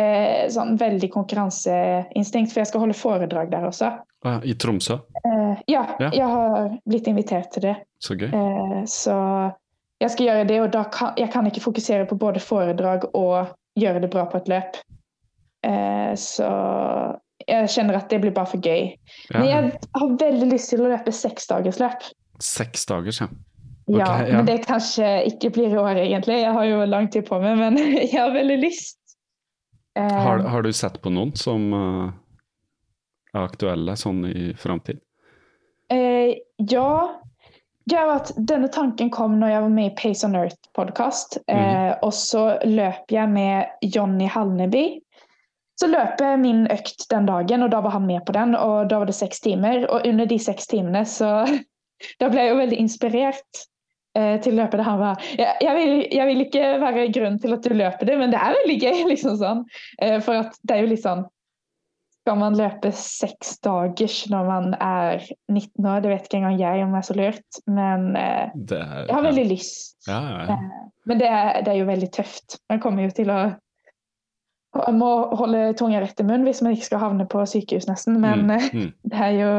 [0.50, 3.92] sånn veldig konkurranseinstinkt, for jeg skal holde foredrag der også.
[4.26, 4.96] Ja, I Tromsø.
[5.22, 6.10] Eh, ja, Ja.
[6.10, 7.76] jeg har blitt invitert til det.
[8.02, 8.32] Så gøy.
[8.34, 9.18] Eh, så
[10.02, 13.54] jeg skal gjøre det, og da kan jeg kan ikke fokusere på både foredrag og
[13.78, 14.82] gjøre det bra på et løp.
[15.64, 16.50] Eh, så
[17.47, 18.96] jeg kjenner at det blir bare for gøy.
[19.34, 22.02] Men jeg har veldig lyst til å løpe seksdagersløp.
[22.42, 23.28] Seks dagers, ja.
[23.86, 24.37] Ja, ja.
[24.37, 26.39] men det kanskje ikke blir i år, egentlig.
[26.41, 28.97] Jeg har jo lang tid på meg, men jeg har veldig lyst.
[29.95, 32.09] Um, Har, har du sett på noen som uh,
[33.32, 34.99] er aktuelle sånn i framtid?
[35.93, 37.21] Uh, ja.
[37.86, 41.37] Det er at denne tanken kom når jeg var med i Pace on Earth-podkast.
[41.45, 44.82] Eh, og så løp jeg med Jonny Halneby.
[45.78, 48.55] Så løp jeg min økt den dagen, og da var han med på den.
[48.57, 49.86] Og da var det seks timer.
[49.93, 51.29] Og under de seks timene så
[52.20, 53.62] Da ble jeg jo veldig inspirert
[54.43, 54.86] til å løpe det.
[54.87, 58.17] Han var jeg, jeg, vil, jeg vil ikke være grunnen til at du løper det,
[58.21, 59.63] men det er veldig gøy, liksom sånn.
[60.01, 61.25] Eh, for at det er jo litt sånn
[62.25, 65.20] skal man løpe seks dagers når man er
[65.51, 66.00] 19 år?
[66.01, 69.28] Det vet ikke engang jeg om er så lurt, men eh, Det er, jeg har
[69.28, 69.92] veldig lyst.
[70.09, 70.55] ja, ja, ja.
[70.55, 72.55] Eh, Men det er, det er jo veldig tøft.
[72.74, 73.37] Man kommer jo til å
[74.75, 75.09] Man må
[75.39, 78.17] holde tunga rett i munnen hvis man ikke skal havne på sykehus, nesten.
[78.24, 78.89] Men eh, Mm, mm.
[79.13, 79.51] det er jo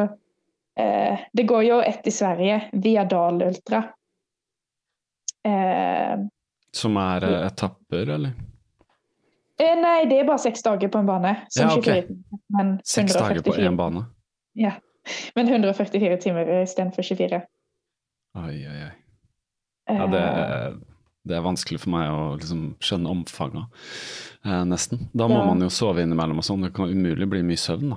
[0.82, 3.84] eh, Det går jo ett i Sverige, via Dal Ultra.
[5.46, 6.16] Eh,
[6.74, 8.32] Som er eh, etapper, eller?
[9.62, 11.36] eh, nei, det er bare seks dager på en bane.
[11.54, 11.86] Som Ja, ok.
[11.86, 14.04] 24 Seks dager på 144 én bane?
[14.58, 14.72] Ja.
[15.36, 17.40] Men 144 timer istedenfor 24.
[18.36, 18.92] Oi, oi, oi.
[19.88, 20.72] Ja, det, Eh,
[21.26, 23.66] det er vanskelig for meg å liksom skjønne omfanget,
[24.44, 25.06] eh, nesten.
[25.14, 25.44] Da må Ja.
[25.46, 26.62] man jo sove innimellom og sånn.
[26.66, 27.96] Det kan umulig bli mye søvn, da.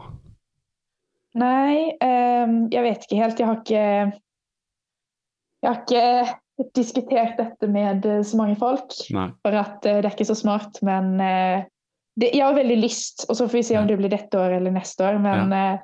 [1.35, 3.37] Nei, ehm, jeg vet ikke helt.
[3.39, 4.19] Jeg har ikke
[5.61, 6.39] Jeg har ikke
[6.75, 9.29] diskutert dette med eh, så mange folk, Nei.
[9.45, 10.79] for at eh, det er ikke så smart.
[10.85, 11.67] Men eh,
[12.19, 14.57] det, jeg har veldig lyst, og så får vi se om det blir dette år
[14.59, 15.19] eller neste år.
[15.23, 15.77] Men ja.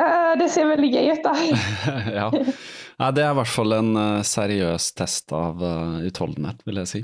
[0.00, 1.34] uh, det ser veldig gøy ut, da.
[2.18, 2.28] ja.
[2.32, 3.10] ja.
[3.12, 3.94] det er i hvert fall en
[4.24, 5.60] seriøs test av
[6.04, 7.02] utholdenhet, vil jeg si.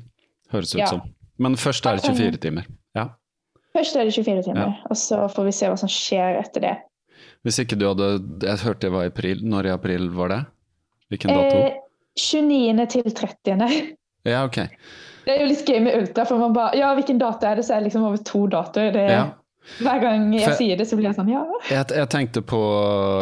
[0.54, 0.92] Høres ut Ja.
[0.94, 1.04] som.
[1.40, 2.66] Men først er det 24 timer.
[2.96, 3.10] Ja.
[3.76, 6.74] Først er det 24 timer, og så får vi se hva som skjer etter det.
[7.46, 8.08] Hvis ikke du hadde
[8.44, 9.44] Jeg hørte det var i april.
[9.48, 10.40] Når i april var det?
[11.12, 11.62] Hvilken dato?
[11.68, 11.78] Eh,
[12.18, 12.86] 29.
[12.90, 13.96] til 30.
[14.26, 14.56] Ja, ok.
[15.24, 17.64] Det er jo litt gøy med ultra, for man bare Ja, hvilken dato er det?
[17.64, 18.92] Så er det liksom over to datoer.
[18.92, 19.22] Det, Ja.
[19.78, 21.44] Hver gang jeg For- sier det, så blir jeg sånn Ja.
[21.68, 22.60] Jeg, jeg tenkte på,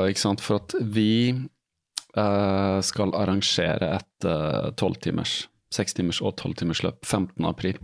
[0.09, 1.35] ikke sant, for at vi
[2.17, 4.27] uh, skal arrangere et
[4.79, 7.45] tolvtimers, sekstimers og tolvtimers løp 15.
[7.45, 7.77] april.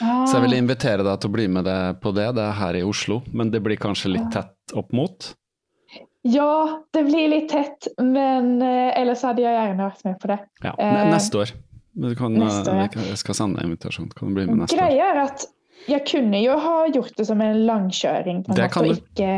[0.00, 1.68] Så jeg vil invitere deg til å bli med
[2.02, 2.34] på det.
[2.34, 5.34] Det er her i Oslo, men det blir kanskje litt tett opp mot.
[6.22, 10.38] Ja, det blir litt tett, men eh, ellers hadde jeg gjerne vært med på det.
[10.64, 11.52] Ja, Eh, neste år.
[12.00, 13.06] Du kan, neste år, ja.
[13.10, 14.10] jeg skal sende invitasjon.
[14.16, 14.84] Kan bli med neste år?
[14.84, 15.46] Greia er at
[15.88, 18.92] jeg kunne jo ha gjort det som en langkjøring, på Det måte, kan du.
[19.00, 19.30] ikke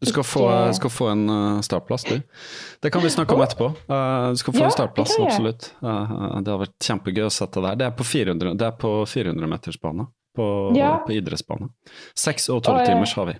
[0.00, 0.44] Du skal få,
[0.76, 2.20] skal få en eh, startplass, du.
[2.84, 3.70] Det kan vi snakke om etterpå.
[3.88, 5.72] Eh, du skal få Ja, en startplass, det absolutt.
[5.82, 7.76] Eh, det har vært kjempegøy å sette deg der.
[7.82, 10.06] Det er på 400, det er på 400 meters bane.
[10.36, 10.46] På,
[10.76, 10.98] Ja.
[11.02, 11.72] på idrettsbane.
[12.14, 13.34] Seks og tolv eh, timers har vi.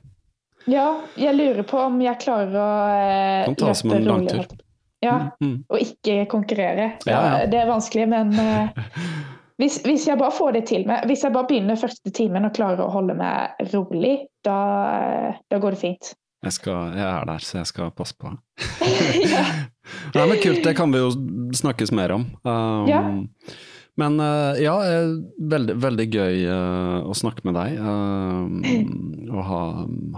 [0.69, 0.87] Ja,
[1.17, 4.47] jeg lurer på om jeg klarer å eh, Kan ta som en langtur.
[5.01, 5.63] Ja, Mm.
[5.71, 6.89] og ikke konkurrere.
[7.07, 7.47] Ja, ja.
[7.47, 8.69] Det er vanskelig, men eh,
[9.63, 12.53] hvis, hvis jeg bare får det til med Hvis jeg bare begynner første timen og
[12.57, 14.57] klarer å holde meg rolig, da,
[14.99, 16.11] eh, da går det fint.
[16.45, 18.35] Jeg, skal, jeg er der, så jeg skal passe på.
[19.35, 19.47] ja.
[20.19, 21.09] Nei, men Kult, det kan vi jo
[21.63, 22.29] snakkes mer om.
[22.47, 23.03] Um, Ja.
[23.99, 25.11] Men eh, ja, eh,
[25.51, 29.63] veldig, veldig gøy eh, å snakke med deg og ha,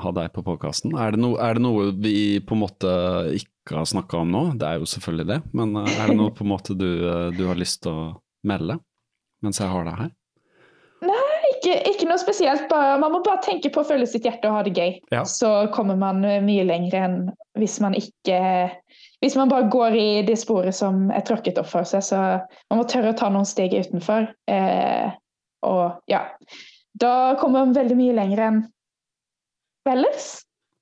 [0.04, 0.92] ha deg på podkasten.
[1.00, 2.92] Er, det no, er det noe vi på en måte
[3.38, 4.44] ikke har snakka om nå?
[4.60, 6.88] Det er jo selvfølgelig det, men er det noe på en måte du,
[7.36, 8.08] du har lyst til å
[8.46, 8.76] melde
[9.40, 10.16] mens jeg har deg her?
[11.50, 12.66] ikke, ikke noe spesielt.
[12.70, 14.94] Bare, man må bare tenke på å følge sitt hjerte og ha det gøy.
[15.12, 15.24] Ja.
[15.28, 17.16] Så kommer man mye lenger enn
[17.58, 18.38] hvis man ikke
[19.20, 22.04] Hvis man bare går i det sporet som er tråkket opp for seg.
[22.06, 22.16] Så
[22.70, 24.30] man må tørre å ta noen steg utenfor.
[24.48, 25.10] Eh,
[25.68, 26.22] og ja.
[27.00, 28.62] Da kommer man veldig mye lenger enn
[29.90, 30.30] ellers.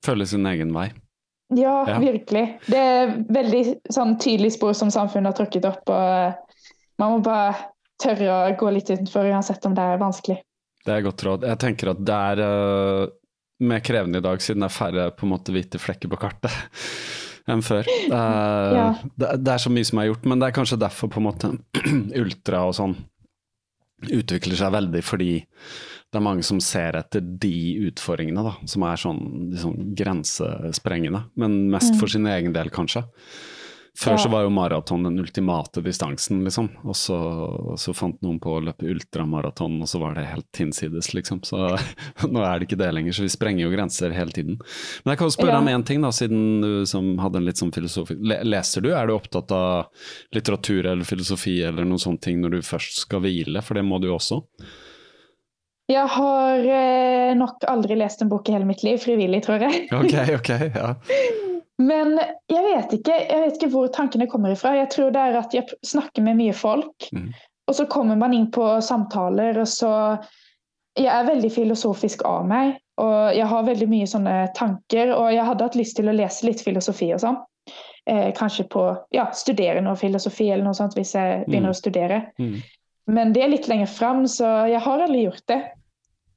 [0.06, 0.90] Følge sin egen vei.
[1.56, 1.98] Ja, Ja.
[1.98, 2.60] virkelig.
[2.68, 5.88] Det er veldig sånn tydelig spor som samfunnet har tråkket opp.
[5.88, 6.34] Og
[7.00, 7.56] man må bare
[7.98, 10.38] tørre å gå litt utenfor, uansett om det er vanskelig.
[10.84, 11.46] Det er godt råd.
[11.48, 13.08] Jeg tenker at det er uh,
[13.66, 16.52] mer krevende i dag, siden det er færre på en måte hvite flekker på kartet
[17.48, 17.88] enn før.
[17.88, 18.86] Eh, Ja.
[19.16, 21.28] det, det er så mye som er gjort, men det er kanskje derfor på en
[21.28, 21.52] måte
[22.22, 22.96] ultra og sånn
[24.14, 25.30] utvikler seg veldig, fordi
[26.08, 27.54] det er mange som ser etter de
[27.90, 29.18] utfordringene, da, som er sånn,
[29.52, 33.02] liksom grensesprengende, men mest for sin egen del, kanskje.
[33.98, 34.18] Før Ja.
[34.22, 36.68] så var jo maraton den ultimate distansen, liksom.
[36.86, 37.16] Og så,
[37.82, 41.40] så fant noen på å løpe ultramaraton, og så var det helt hinsides, liksom.
[41.42, 41.58] Så
[42.30, 44.60] nå er det ikke det lenger, så vi sprenger jo grenser hele tiden.
[45.02, 45.62] Men jeg kan jo spørre Ja.
[45.64, 48.92] om én ting, da, siden du som hadde en litt sånn filosofi Le Leser du?
[48.94, 49.90] Er du opptatt av
[50.36, 53.98] litteratur eller filosofi eller noen sånne ting når du først skal hvile, for det må
[54.00, 54.44] du også?
[55.90, 59.86] Jeg har eh, nok aldri lest en bok i hele mitt liv, frivillig, tror jeg.
[59.90, 60.94] Ok, ok, ja.
[61.78, 62.16] Men
[62.50, 64.72] jeg vet ikke, jeg vet ikke hvor tankene kommer ifra.
[64.74, 67.28] Jeg tror det er at jeg snakker med mye folk, Mm.
[67.68, 70.18] og så kommer man inn på samtaler, og så
[70.98, 75.44] Jeg er veldig filosofisk av meg, og jeg har veldig mye sånne tanker, og jeg
[75.46, 77.36] hadde hatt lyst til å lese litt filosofi og sånn.
[78.06, 82.32] Eh, kanskje på Ja, studere noe filosofi eller noe sånt hvis jeg begynner å studere.
[82.40, 82.56] Mm.
[83.06, 85.60] Men det er litt lenger fram, så jeg har aldri gjort det.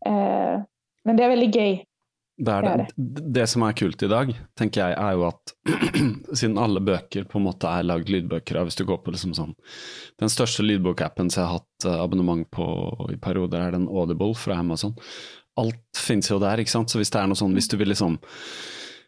[0.05, 0.61] Eh,
[1.05, 1.84] men det er veldig gøy.
[2.41, 3.22] Det, Det det.
[3.38, 5.53] det som er kult i dag, tenker jeg, er jo at
[6.39, 9.35] siden alle bøker på en måte er lagd lydbøker av, hvis du går på liksom
[9.38, 9.53] sånn
[10.22, 12.65] Den største lydbokappen som jeg har hatt eh, abonnement på
[13.13, 14.95] i perioder, er den Audible fra Amazon.
[15.59, 16.89] alt finnes jo der, ikke sant.
[16.89, 18.18] Så hvis det er noe sånn, hvis du vil liksom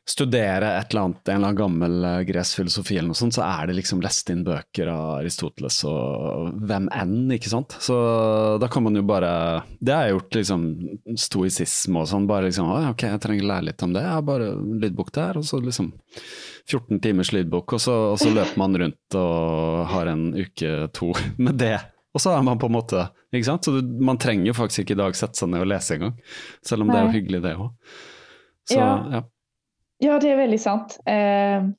[0.10, 3.46] studere et eller annet, en eller annen gammel uh, gresk filosofi eller noe sånt, så
[3.46, 7.78] er det liksom lest inn bøker av Aristoteles og hvem enn, ikke sant.
[7.84, 7.96] Så
[8.60, 10.66] da kan man jo bare Det har jeg gjort, liksom
[11.20, 12.28] stoisisme og sånn.
[12.28, 14.04] Bare liksom ok, jeg trenger å lære litt om det.
[14.04, 14.52] Jeg har bare
[14.84, 15.94] lydbok der, og så liksom
[16.68, 21.14] 14 timers lydbok, og så, og så løper man rundt og har en uke to
[21.46, 21.78] med det.
[22.14, 23.66] Og så er man på en måte ikke sant?
[23.66, 26.18] Så du, man trenger jo faktisk ikke i dag sette seg ned og lese engang,
[26.66, 26.96] selv om Nei.
[26.96, 27.96] det er jo hyggelig, det òg.
[28.72, 28.90] Ja.
[29.12, 29.22] ja.
[30.02, 30.98] Ja, det er veldig sant.
[31.08, 31.70] Uh,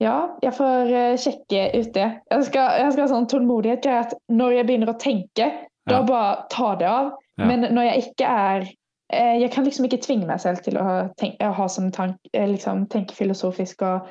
[0.00, 2.08] ja, jeg får uh, sjekke ut det.
[2.32, 5.90] Jeg skal, jeg skal ha sånn tålmodighet at når jeg begynner å tenke, ja.
[5.90, 7.10] da bare ta det av.
[7.40, 7.48] Ja.
[7.50, 10.86] Men når jeg ikke er uh, Jeg kan liksom ikke tvinge meg selv til å,
[11.20, 14.08] tenke, å ha sånn tank, eh, liksom, tenke filosofisk og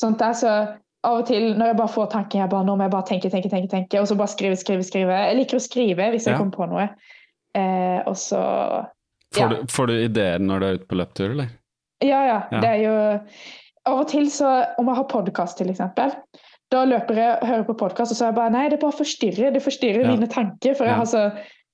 [0.00, 0.34] sånt der.
[0.38, 0.54] Så
[1.06, 3.30] av og til når jeg bare får tanken, jeg bare, nå må jeg bare tenke,
[3.32, 5.22] tenke, tenke, tenke, og så bare skrive, skrive, skrive.
[5.30, 6.40] Jeg liker å skrive hvis jeg ja.
[6.42, 6.90] kommer på noe.
[7.54, 8.42] Uh, og så
[9.34, 11.50] Får, du, får du ideer når du er ute på løptur, eller?
[12.00, 12.60] Ja, ja, ja.
[12.60, 12.94] Det er jo
[13.88, 14.48] Av og til så
[14.80, 16.14] Om jeg har podkast, eksempel.
[16.70, 18.96] Da løper jeg og hører på podkast, og så er jeg bare Nei, det bare
[18.96, 19.54] forstyrrer.
[19.54, 20.12] Det forstyrrer ja.
[20.12, 20.76] mine tanker.
[20.78, 21.24] For jeg har så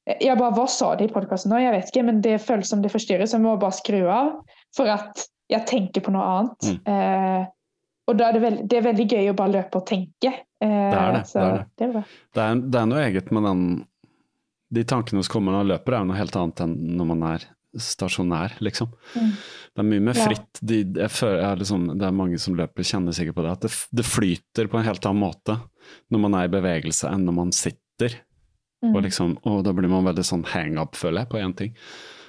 [0.06, 1.58] jeg bare, Hva sa de i podkasten nå?
[1.60, 4.36] Jeg vet ikke, men det føles som det forstyrrer, så jeg må bare skru av.
[4.76, 6.68] For at jeg tenker på noe annet.
[6.70, 6.94] Mm.
[6.94, 7.48] Eh,
[8.06, 10.30] og da er det, veld, det, er veldig gøy å bare løpe og tenke.
[10.62, 11.24] Eh, det er det.
[11.26, 11.66] det, er det.
[11.74, 13.66] Det, er, det, er, det er noe eget med den
[14.76, 17.50] De tankene som kommer når man løper, er noe helt annet enn når man er
[17.82, 18.90] stasjonær, liksom.
[19.14, 19.30] Mm.
[19.76, 20.60] Det er mye mer fritt.
[20.64, 20.80] De,
[21.12, 23.54] føler, liksom, det er mange som løper, kjenner sikkert på det.
[23.58, 25.58] At det, det, flyter på en helt annen måte
[26.12, 28.18] når man er i bevegelse enn når man sitter.
[28.84, 28.92] Mm.
[28.94, 31.76] Og, liksom, og da blir man veldig sånn hang up, føler jeg, på én ting.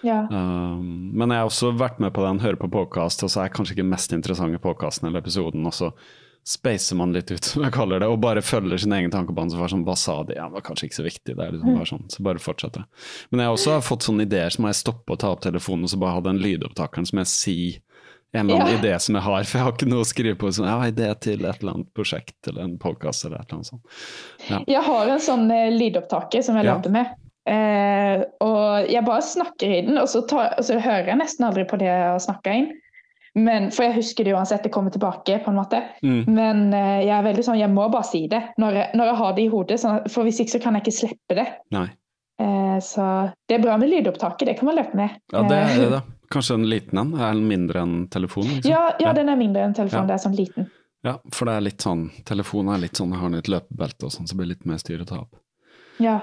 [0.06, 0.22] Ja.
[0.30, 3.50] Um, men jeg har også vært med på den, hører på podkast, og så er
[3.50, 5.66] jeg kanskje ikke mest interessante podkasten eller episoden.
[5.68, 5.92] og så
[6.48, 9.52] spacer man litt ut, som jeg kaller det, og bare følger sin egen tankebane.
[9.52, 10.38] Så var sånn, Hva sa de?
[10.38, 11.36] Ja, det var kanskje ikke så viktig.
[11.36, 12.86] Det liksom bare sånn, Så bare fortsette.
[13.32, 15.94] Men jeg har også fått sånne ideer som jeg stopper og tar opp telefonen og
[15.94, 17.84] så bare ha den lydopptakeren som jeg sier
[18.36, 18.80] en eller annen ja.
[18.80, 20.50] idé som jeg har, for jeg har ikke noe å skrive på.
[20.52, 23.60] Sånn, jeg har idé til et eller annet prosjekt eller en podkast eller et eller
[23.60, 24.02] annet sånt.
[24.50, 24.60] Ja.
[24.68, 26.76] Jeg har en sånn uh, lydopptaker som jeg ja.
[26.76, 27.16] lagde med.
[27.48, 31.48] Uh, og jeg bare snakker i den, og så, tar, og så hører jeg nesten
[31.48, 32.70] aldri på det jeg har snakka inn.
[33.38, 35.40] Men, for jeg husker det uansett, det kommer tilbake.
[35.44, 35.84] på en måte.
[36.02, 36.24] Mm.
[36.34, 39.20] Men uh, jeg er veldig sånn, jeg må bare si det når jeg, når jeg
[39.22, 39.80] har det i hodet.
[39.84, 41.48] Sånn, for hvis ikke så kan jeg ikke slippe det.
[41.78, 43.08] Uh, så
[43.50, 45.20] det er bra med lydopptaket, det kan man løpe med.
[45.34, 46.02] Ja, det er det, da.
[46.34, 47.14] Kanskje en liten en?
[47.16, 48.58] Er den mindre enn telefonen?
[48.58, 48.74] Liksom?
[48.74, 50.10] Ja, ja, den er mindre enn telefonen.
[50.10, 50.10] Ja.
[50.10, 50.68] Det er sånn liten.
[51.06, 54.12] Ja, for det er litt sånn, telefonen er litt sånn, har den et løpebelte og
[54.12, 55.38] sånn, så blir det litt mer styr å ta opp.
[56.04, 56.20] Ja.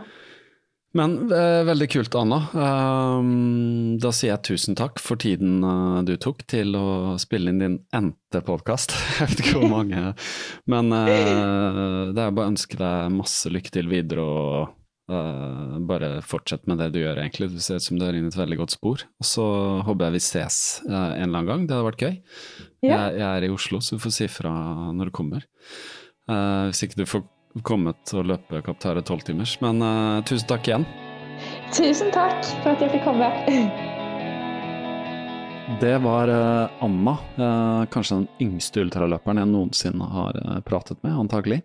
[0.94, 2.36] Men eh, veldig kult, Anna.
[2.54, 7.58] Um, da sier jeg tusen takk for tiden uh, du tok til å spille inn
[7.62, 8.94] din endte podkast.
[9.18, 10.12] jeg vet ikke hvor mange.
[10.70, 14.70] Men uh, det er bare å ønske deg masse lykke til videre, og
[15.10, 17.50] uh, bare fortsett med det du gjør, egentlig.
[17.56, 19.02] Du ser ut som du er inne i et veldig godt spor.
[19.18, 19.50] Og så
[19.90, 21.66] håper jeg vi ses en eller annen gang.
[21.66, 22.16] Det hadde vært gøy.
[22.86, 22.94] Ja.
[22.94, 24.54] Jeg, jeg, er i Oslo, så du får si fra
[24.94, 25.50] når du kommer.
[26.30, 27.26] hvis ikke du får
[27.62, 29.58] kommet og løpe Kaptare tolvtimers.
[29.62, 30.86] Men uh, tusen takk igjen.
[31.74, 33.30] Tusen takk for at jeg fikk komme.
[35.80, 41.62] Det var uh, Anna, uh, kanskje den yngste ultraløperen jeg noensinne har pratet med, antagelig.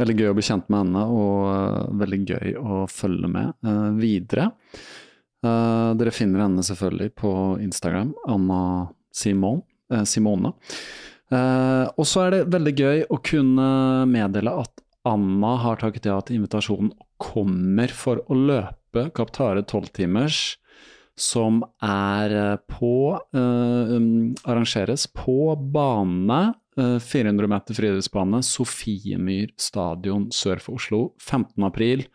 [0.00, 3.68] Veldig gøy å bli kjent med henne, og veldig gøy å følge med
[4.00, 4.48] videre.
[5.44, 7.32] dere finner henne selvfølgelig på
[7.62, 9.60] Instagram, Anna Simon,
[10.08, 10.54] Simone.
[11.30, 13.68] og så er det veldig gøy å kunne
[14.08, 20.58] meddele at Anna har takket ja til invitasjonen og kommer for å løpe Kaptare tolvtimers,
[21.18, 22.94] som er eh, på
[23.34, 23.94] eh,
[24.48, 26.40] Arrangeres på bane,
[26.78, 31.56] eh, 400 meter friidrettsbane, Sofiemyr stadion sør for Oslo, 15.
[31.68, 32.06] april.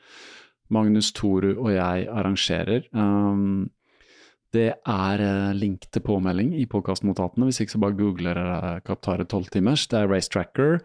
[0.73, 2.89] Magnus Toru og jeg arrangerer.
[2.91, 3.69] Um,
[4.51, 5.21] det er
[5.55, 8.39] link til påmelding i podkastnotatene, hvis ikke så bare googler
[8.83, 9.85] Kaptare timers.
[9.87, 10.81] Det er Race Tracker.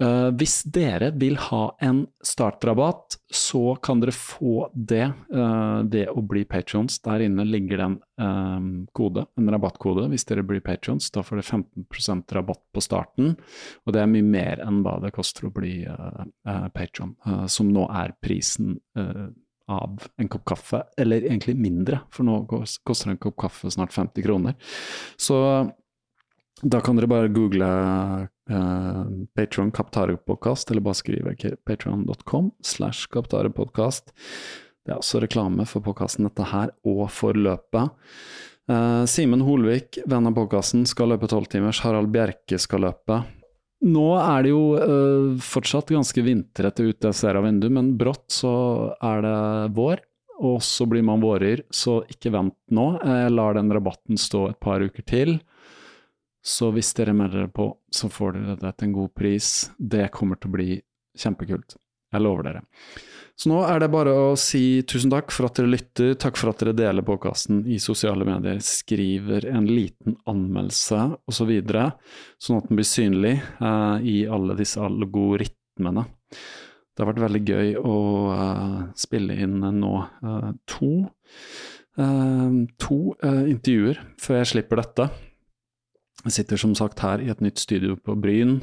[0.00, 5.04] Uh, hvis dere vil ha en startrabatt, så kan dere få det
[5.34, 6.96] uh, ved å bli patrions.
[7.04, 11.38] Der inne ligger det en um, kode, en rabattkode, hvis dere blir patrions, Da får
[11.42, 13.36] dere 15% rabatt på starten,
[13.84, 16.24] og det er mye mer enn hva det koster å bli uh,
[16.74, 17.14] patron,
[17.50, 18.78] som nå er prisen
[19.70, 24.24] av en kopp kaffe, eller egentlig mindre, for nå koster en kopp kaffe snart 50
[24.24, 24.56] kroner.
[25.20, 25.38] Så
[26.62, 27.68] da kan dere bare google
[28.52, 29.02] uh,
[29.36, 31.34] Patron Kaptarepodkast, eller bare skrive
[31.66, 34.12] patron.com slash kaptarepodkast.
[34.82, 37.92] Det er også reklame for podkasten dette her, og for løpet.
[38.70, 41.82] Uh, Simen Holvik, venn av podkasten, skal løpe tolvtimers.
[41.86, 43.22] Harald Bjerke skal løpe.
[43.82, 48.28] Nå er det jo uh, fortsatt ganske vintrete ute jeg ser av vinduet, men brått
[48.30, 48.54] så
[49.02, 49.38] er det
[49.78, 50.04] vår.
[50.42, 52.86] og så blir man vårer, så ikke vent nå.
[52.98, 55.36] Jeg lar den rabatten stå et par uker til.
[56.42, 59.48] Så hvis dere melder dere på, så får dere det til en god pris.
[59.78, 60.68] Det kommer til å bli
[61.18, 61.76] kjempekult.
[62.12, 62.62] Jeg lover dere.
[63.38, 66.52] Så nå er det bare å si tusen takk for at dere lytter, takk for
[66.52, 71.00] at dere deler podkasten i sosiale medier, skriver en liten anmeldelse
[71.30, 71.88] osv., så
[72.44, 73.32] sånn at den blir synlig
[73.62, 76.04] uh, i alle disse algoritmene.
[76.92, 77.96] Det har vært veldig gøy å
[78.36, 80.92] uh, spille inn nå uh, to,
[82.80, 85.08] to intervjuer før jeg slipper dette.
[86.26, 88.60] Jeg sitter som sagt her i et nytt studio på Bryn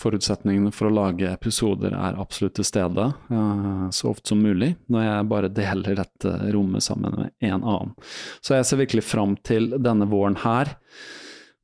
[0.00, 5.06] forutsetningene for å lage episoder er absolutt til stede, uh, så ofte som mulig, når
[5.06, 7.92] jeg bare deler dette rommet sammen med en annen.
[8.42, 10.74] Så jeg ser virkelig fram til denne våren her,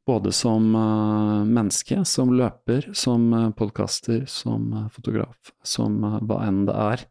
[0.08, 6.78] både som uh, menneske, som løper, som uh, podkaster, som fotograf, som hva enn det
[6.90, 7.06] er.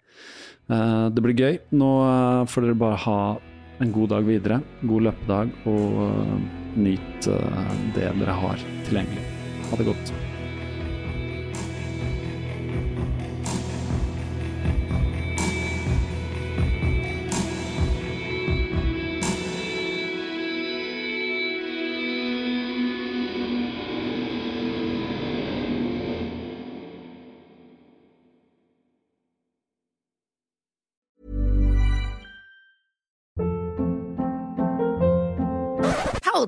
[0.69, 1.55] det blir gøy.
[1.73, 1.87] Nå
[2.49, 3.21] får dere bare ha
[3.79, 7.29] en god dag videre, god løpedag, og nyt
[7.95, 9.23] det dere har tilgjengelig.
[9.69, 10.13] Ha det godt.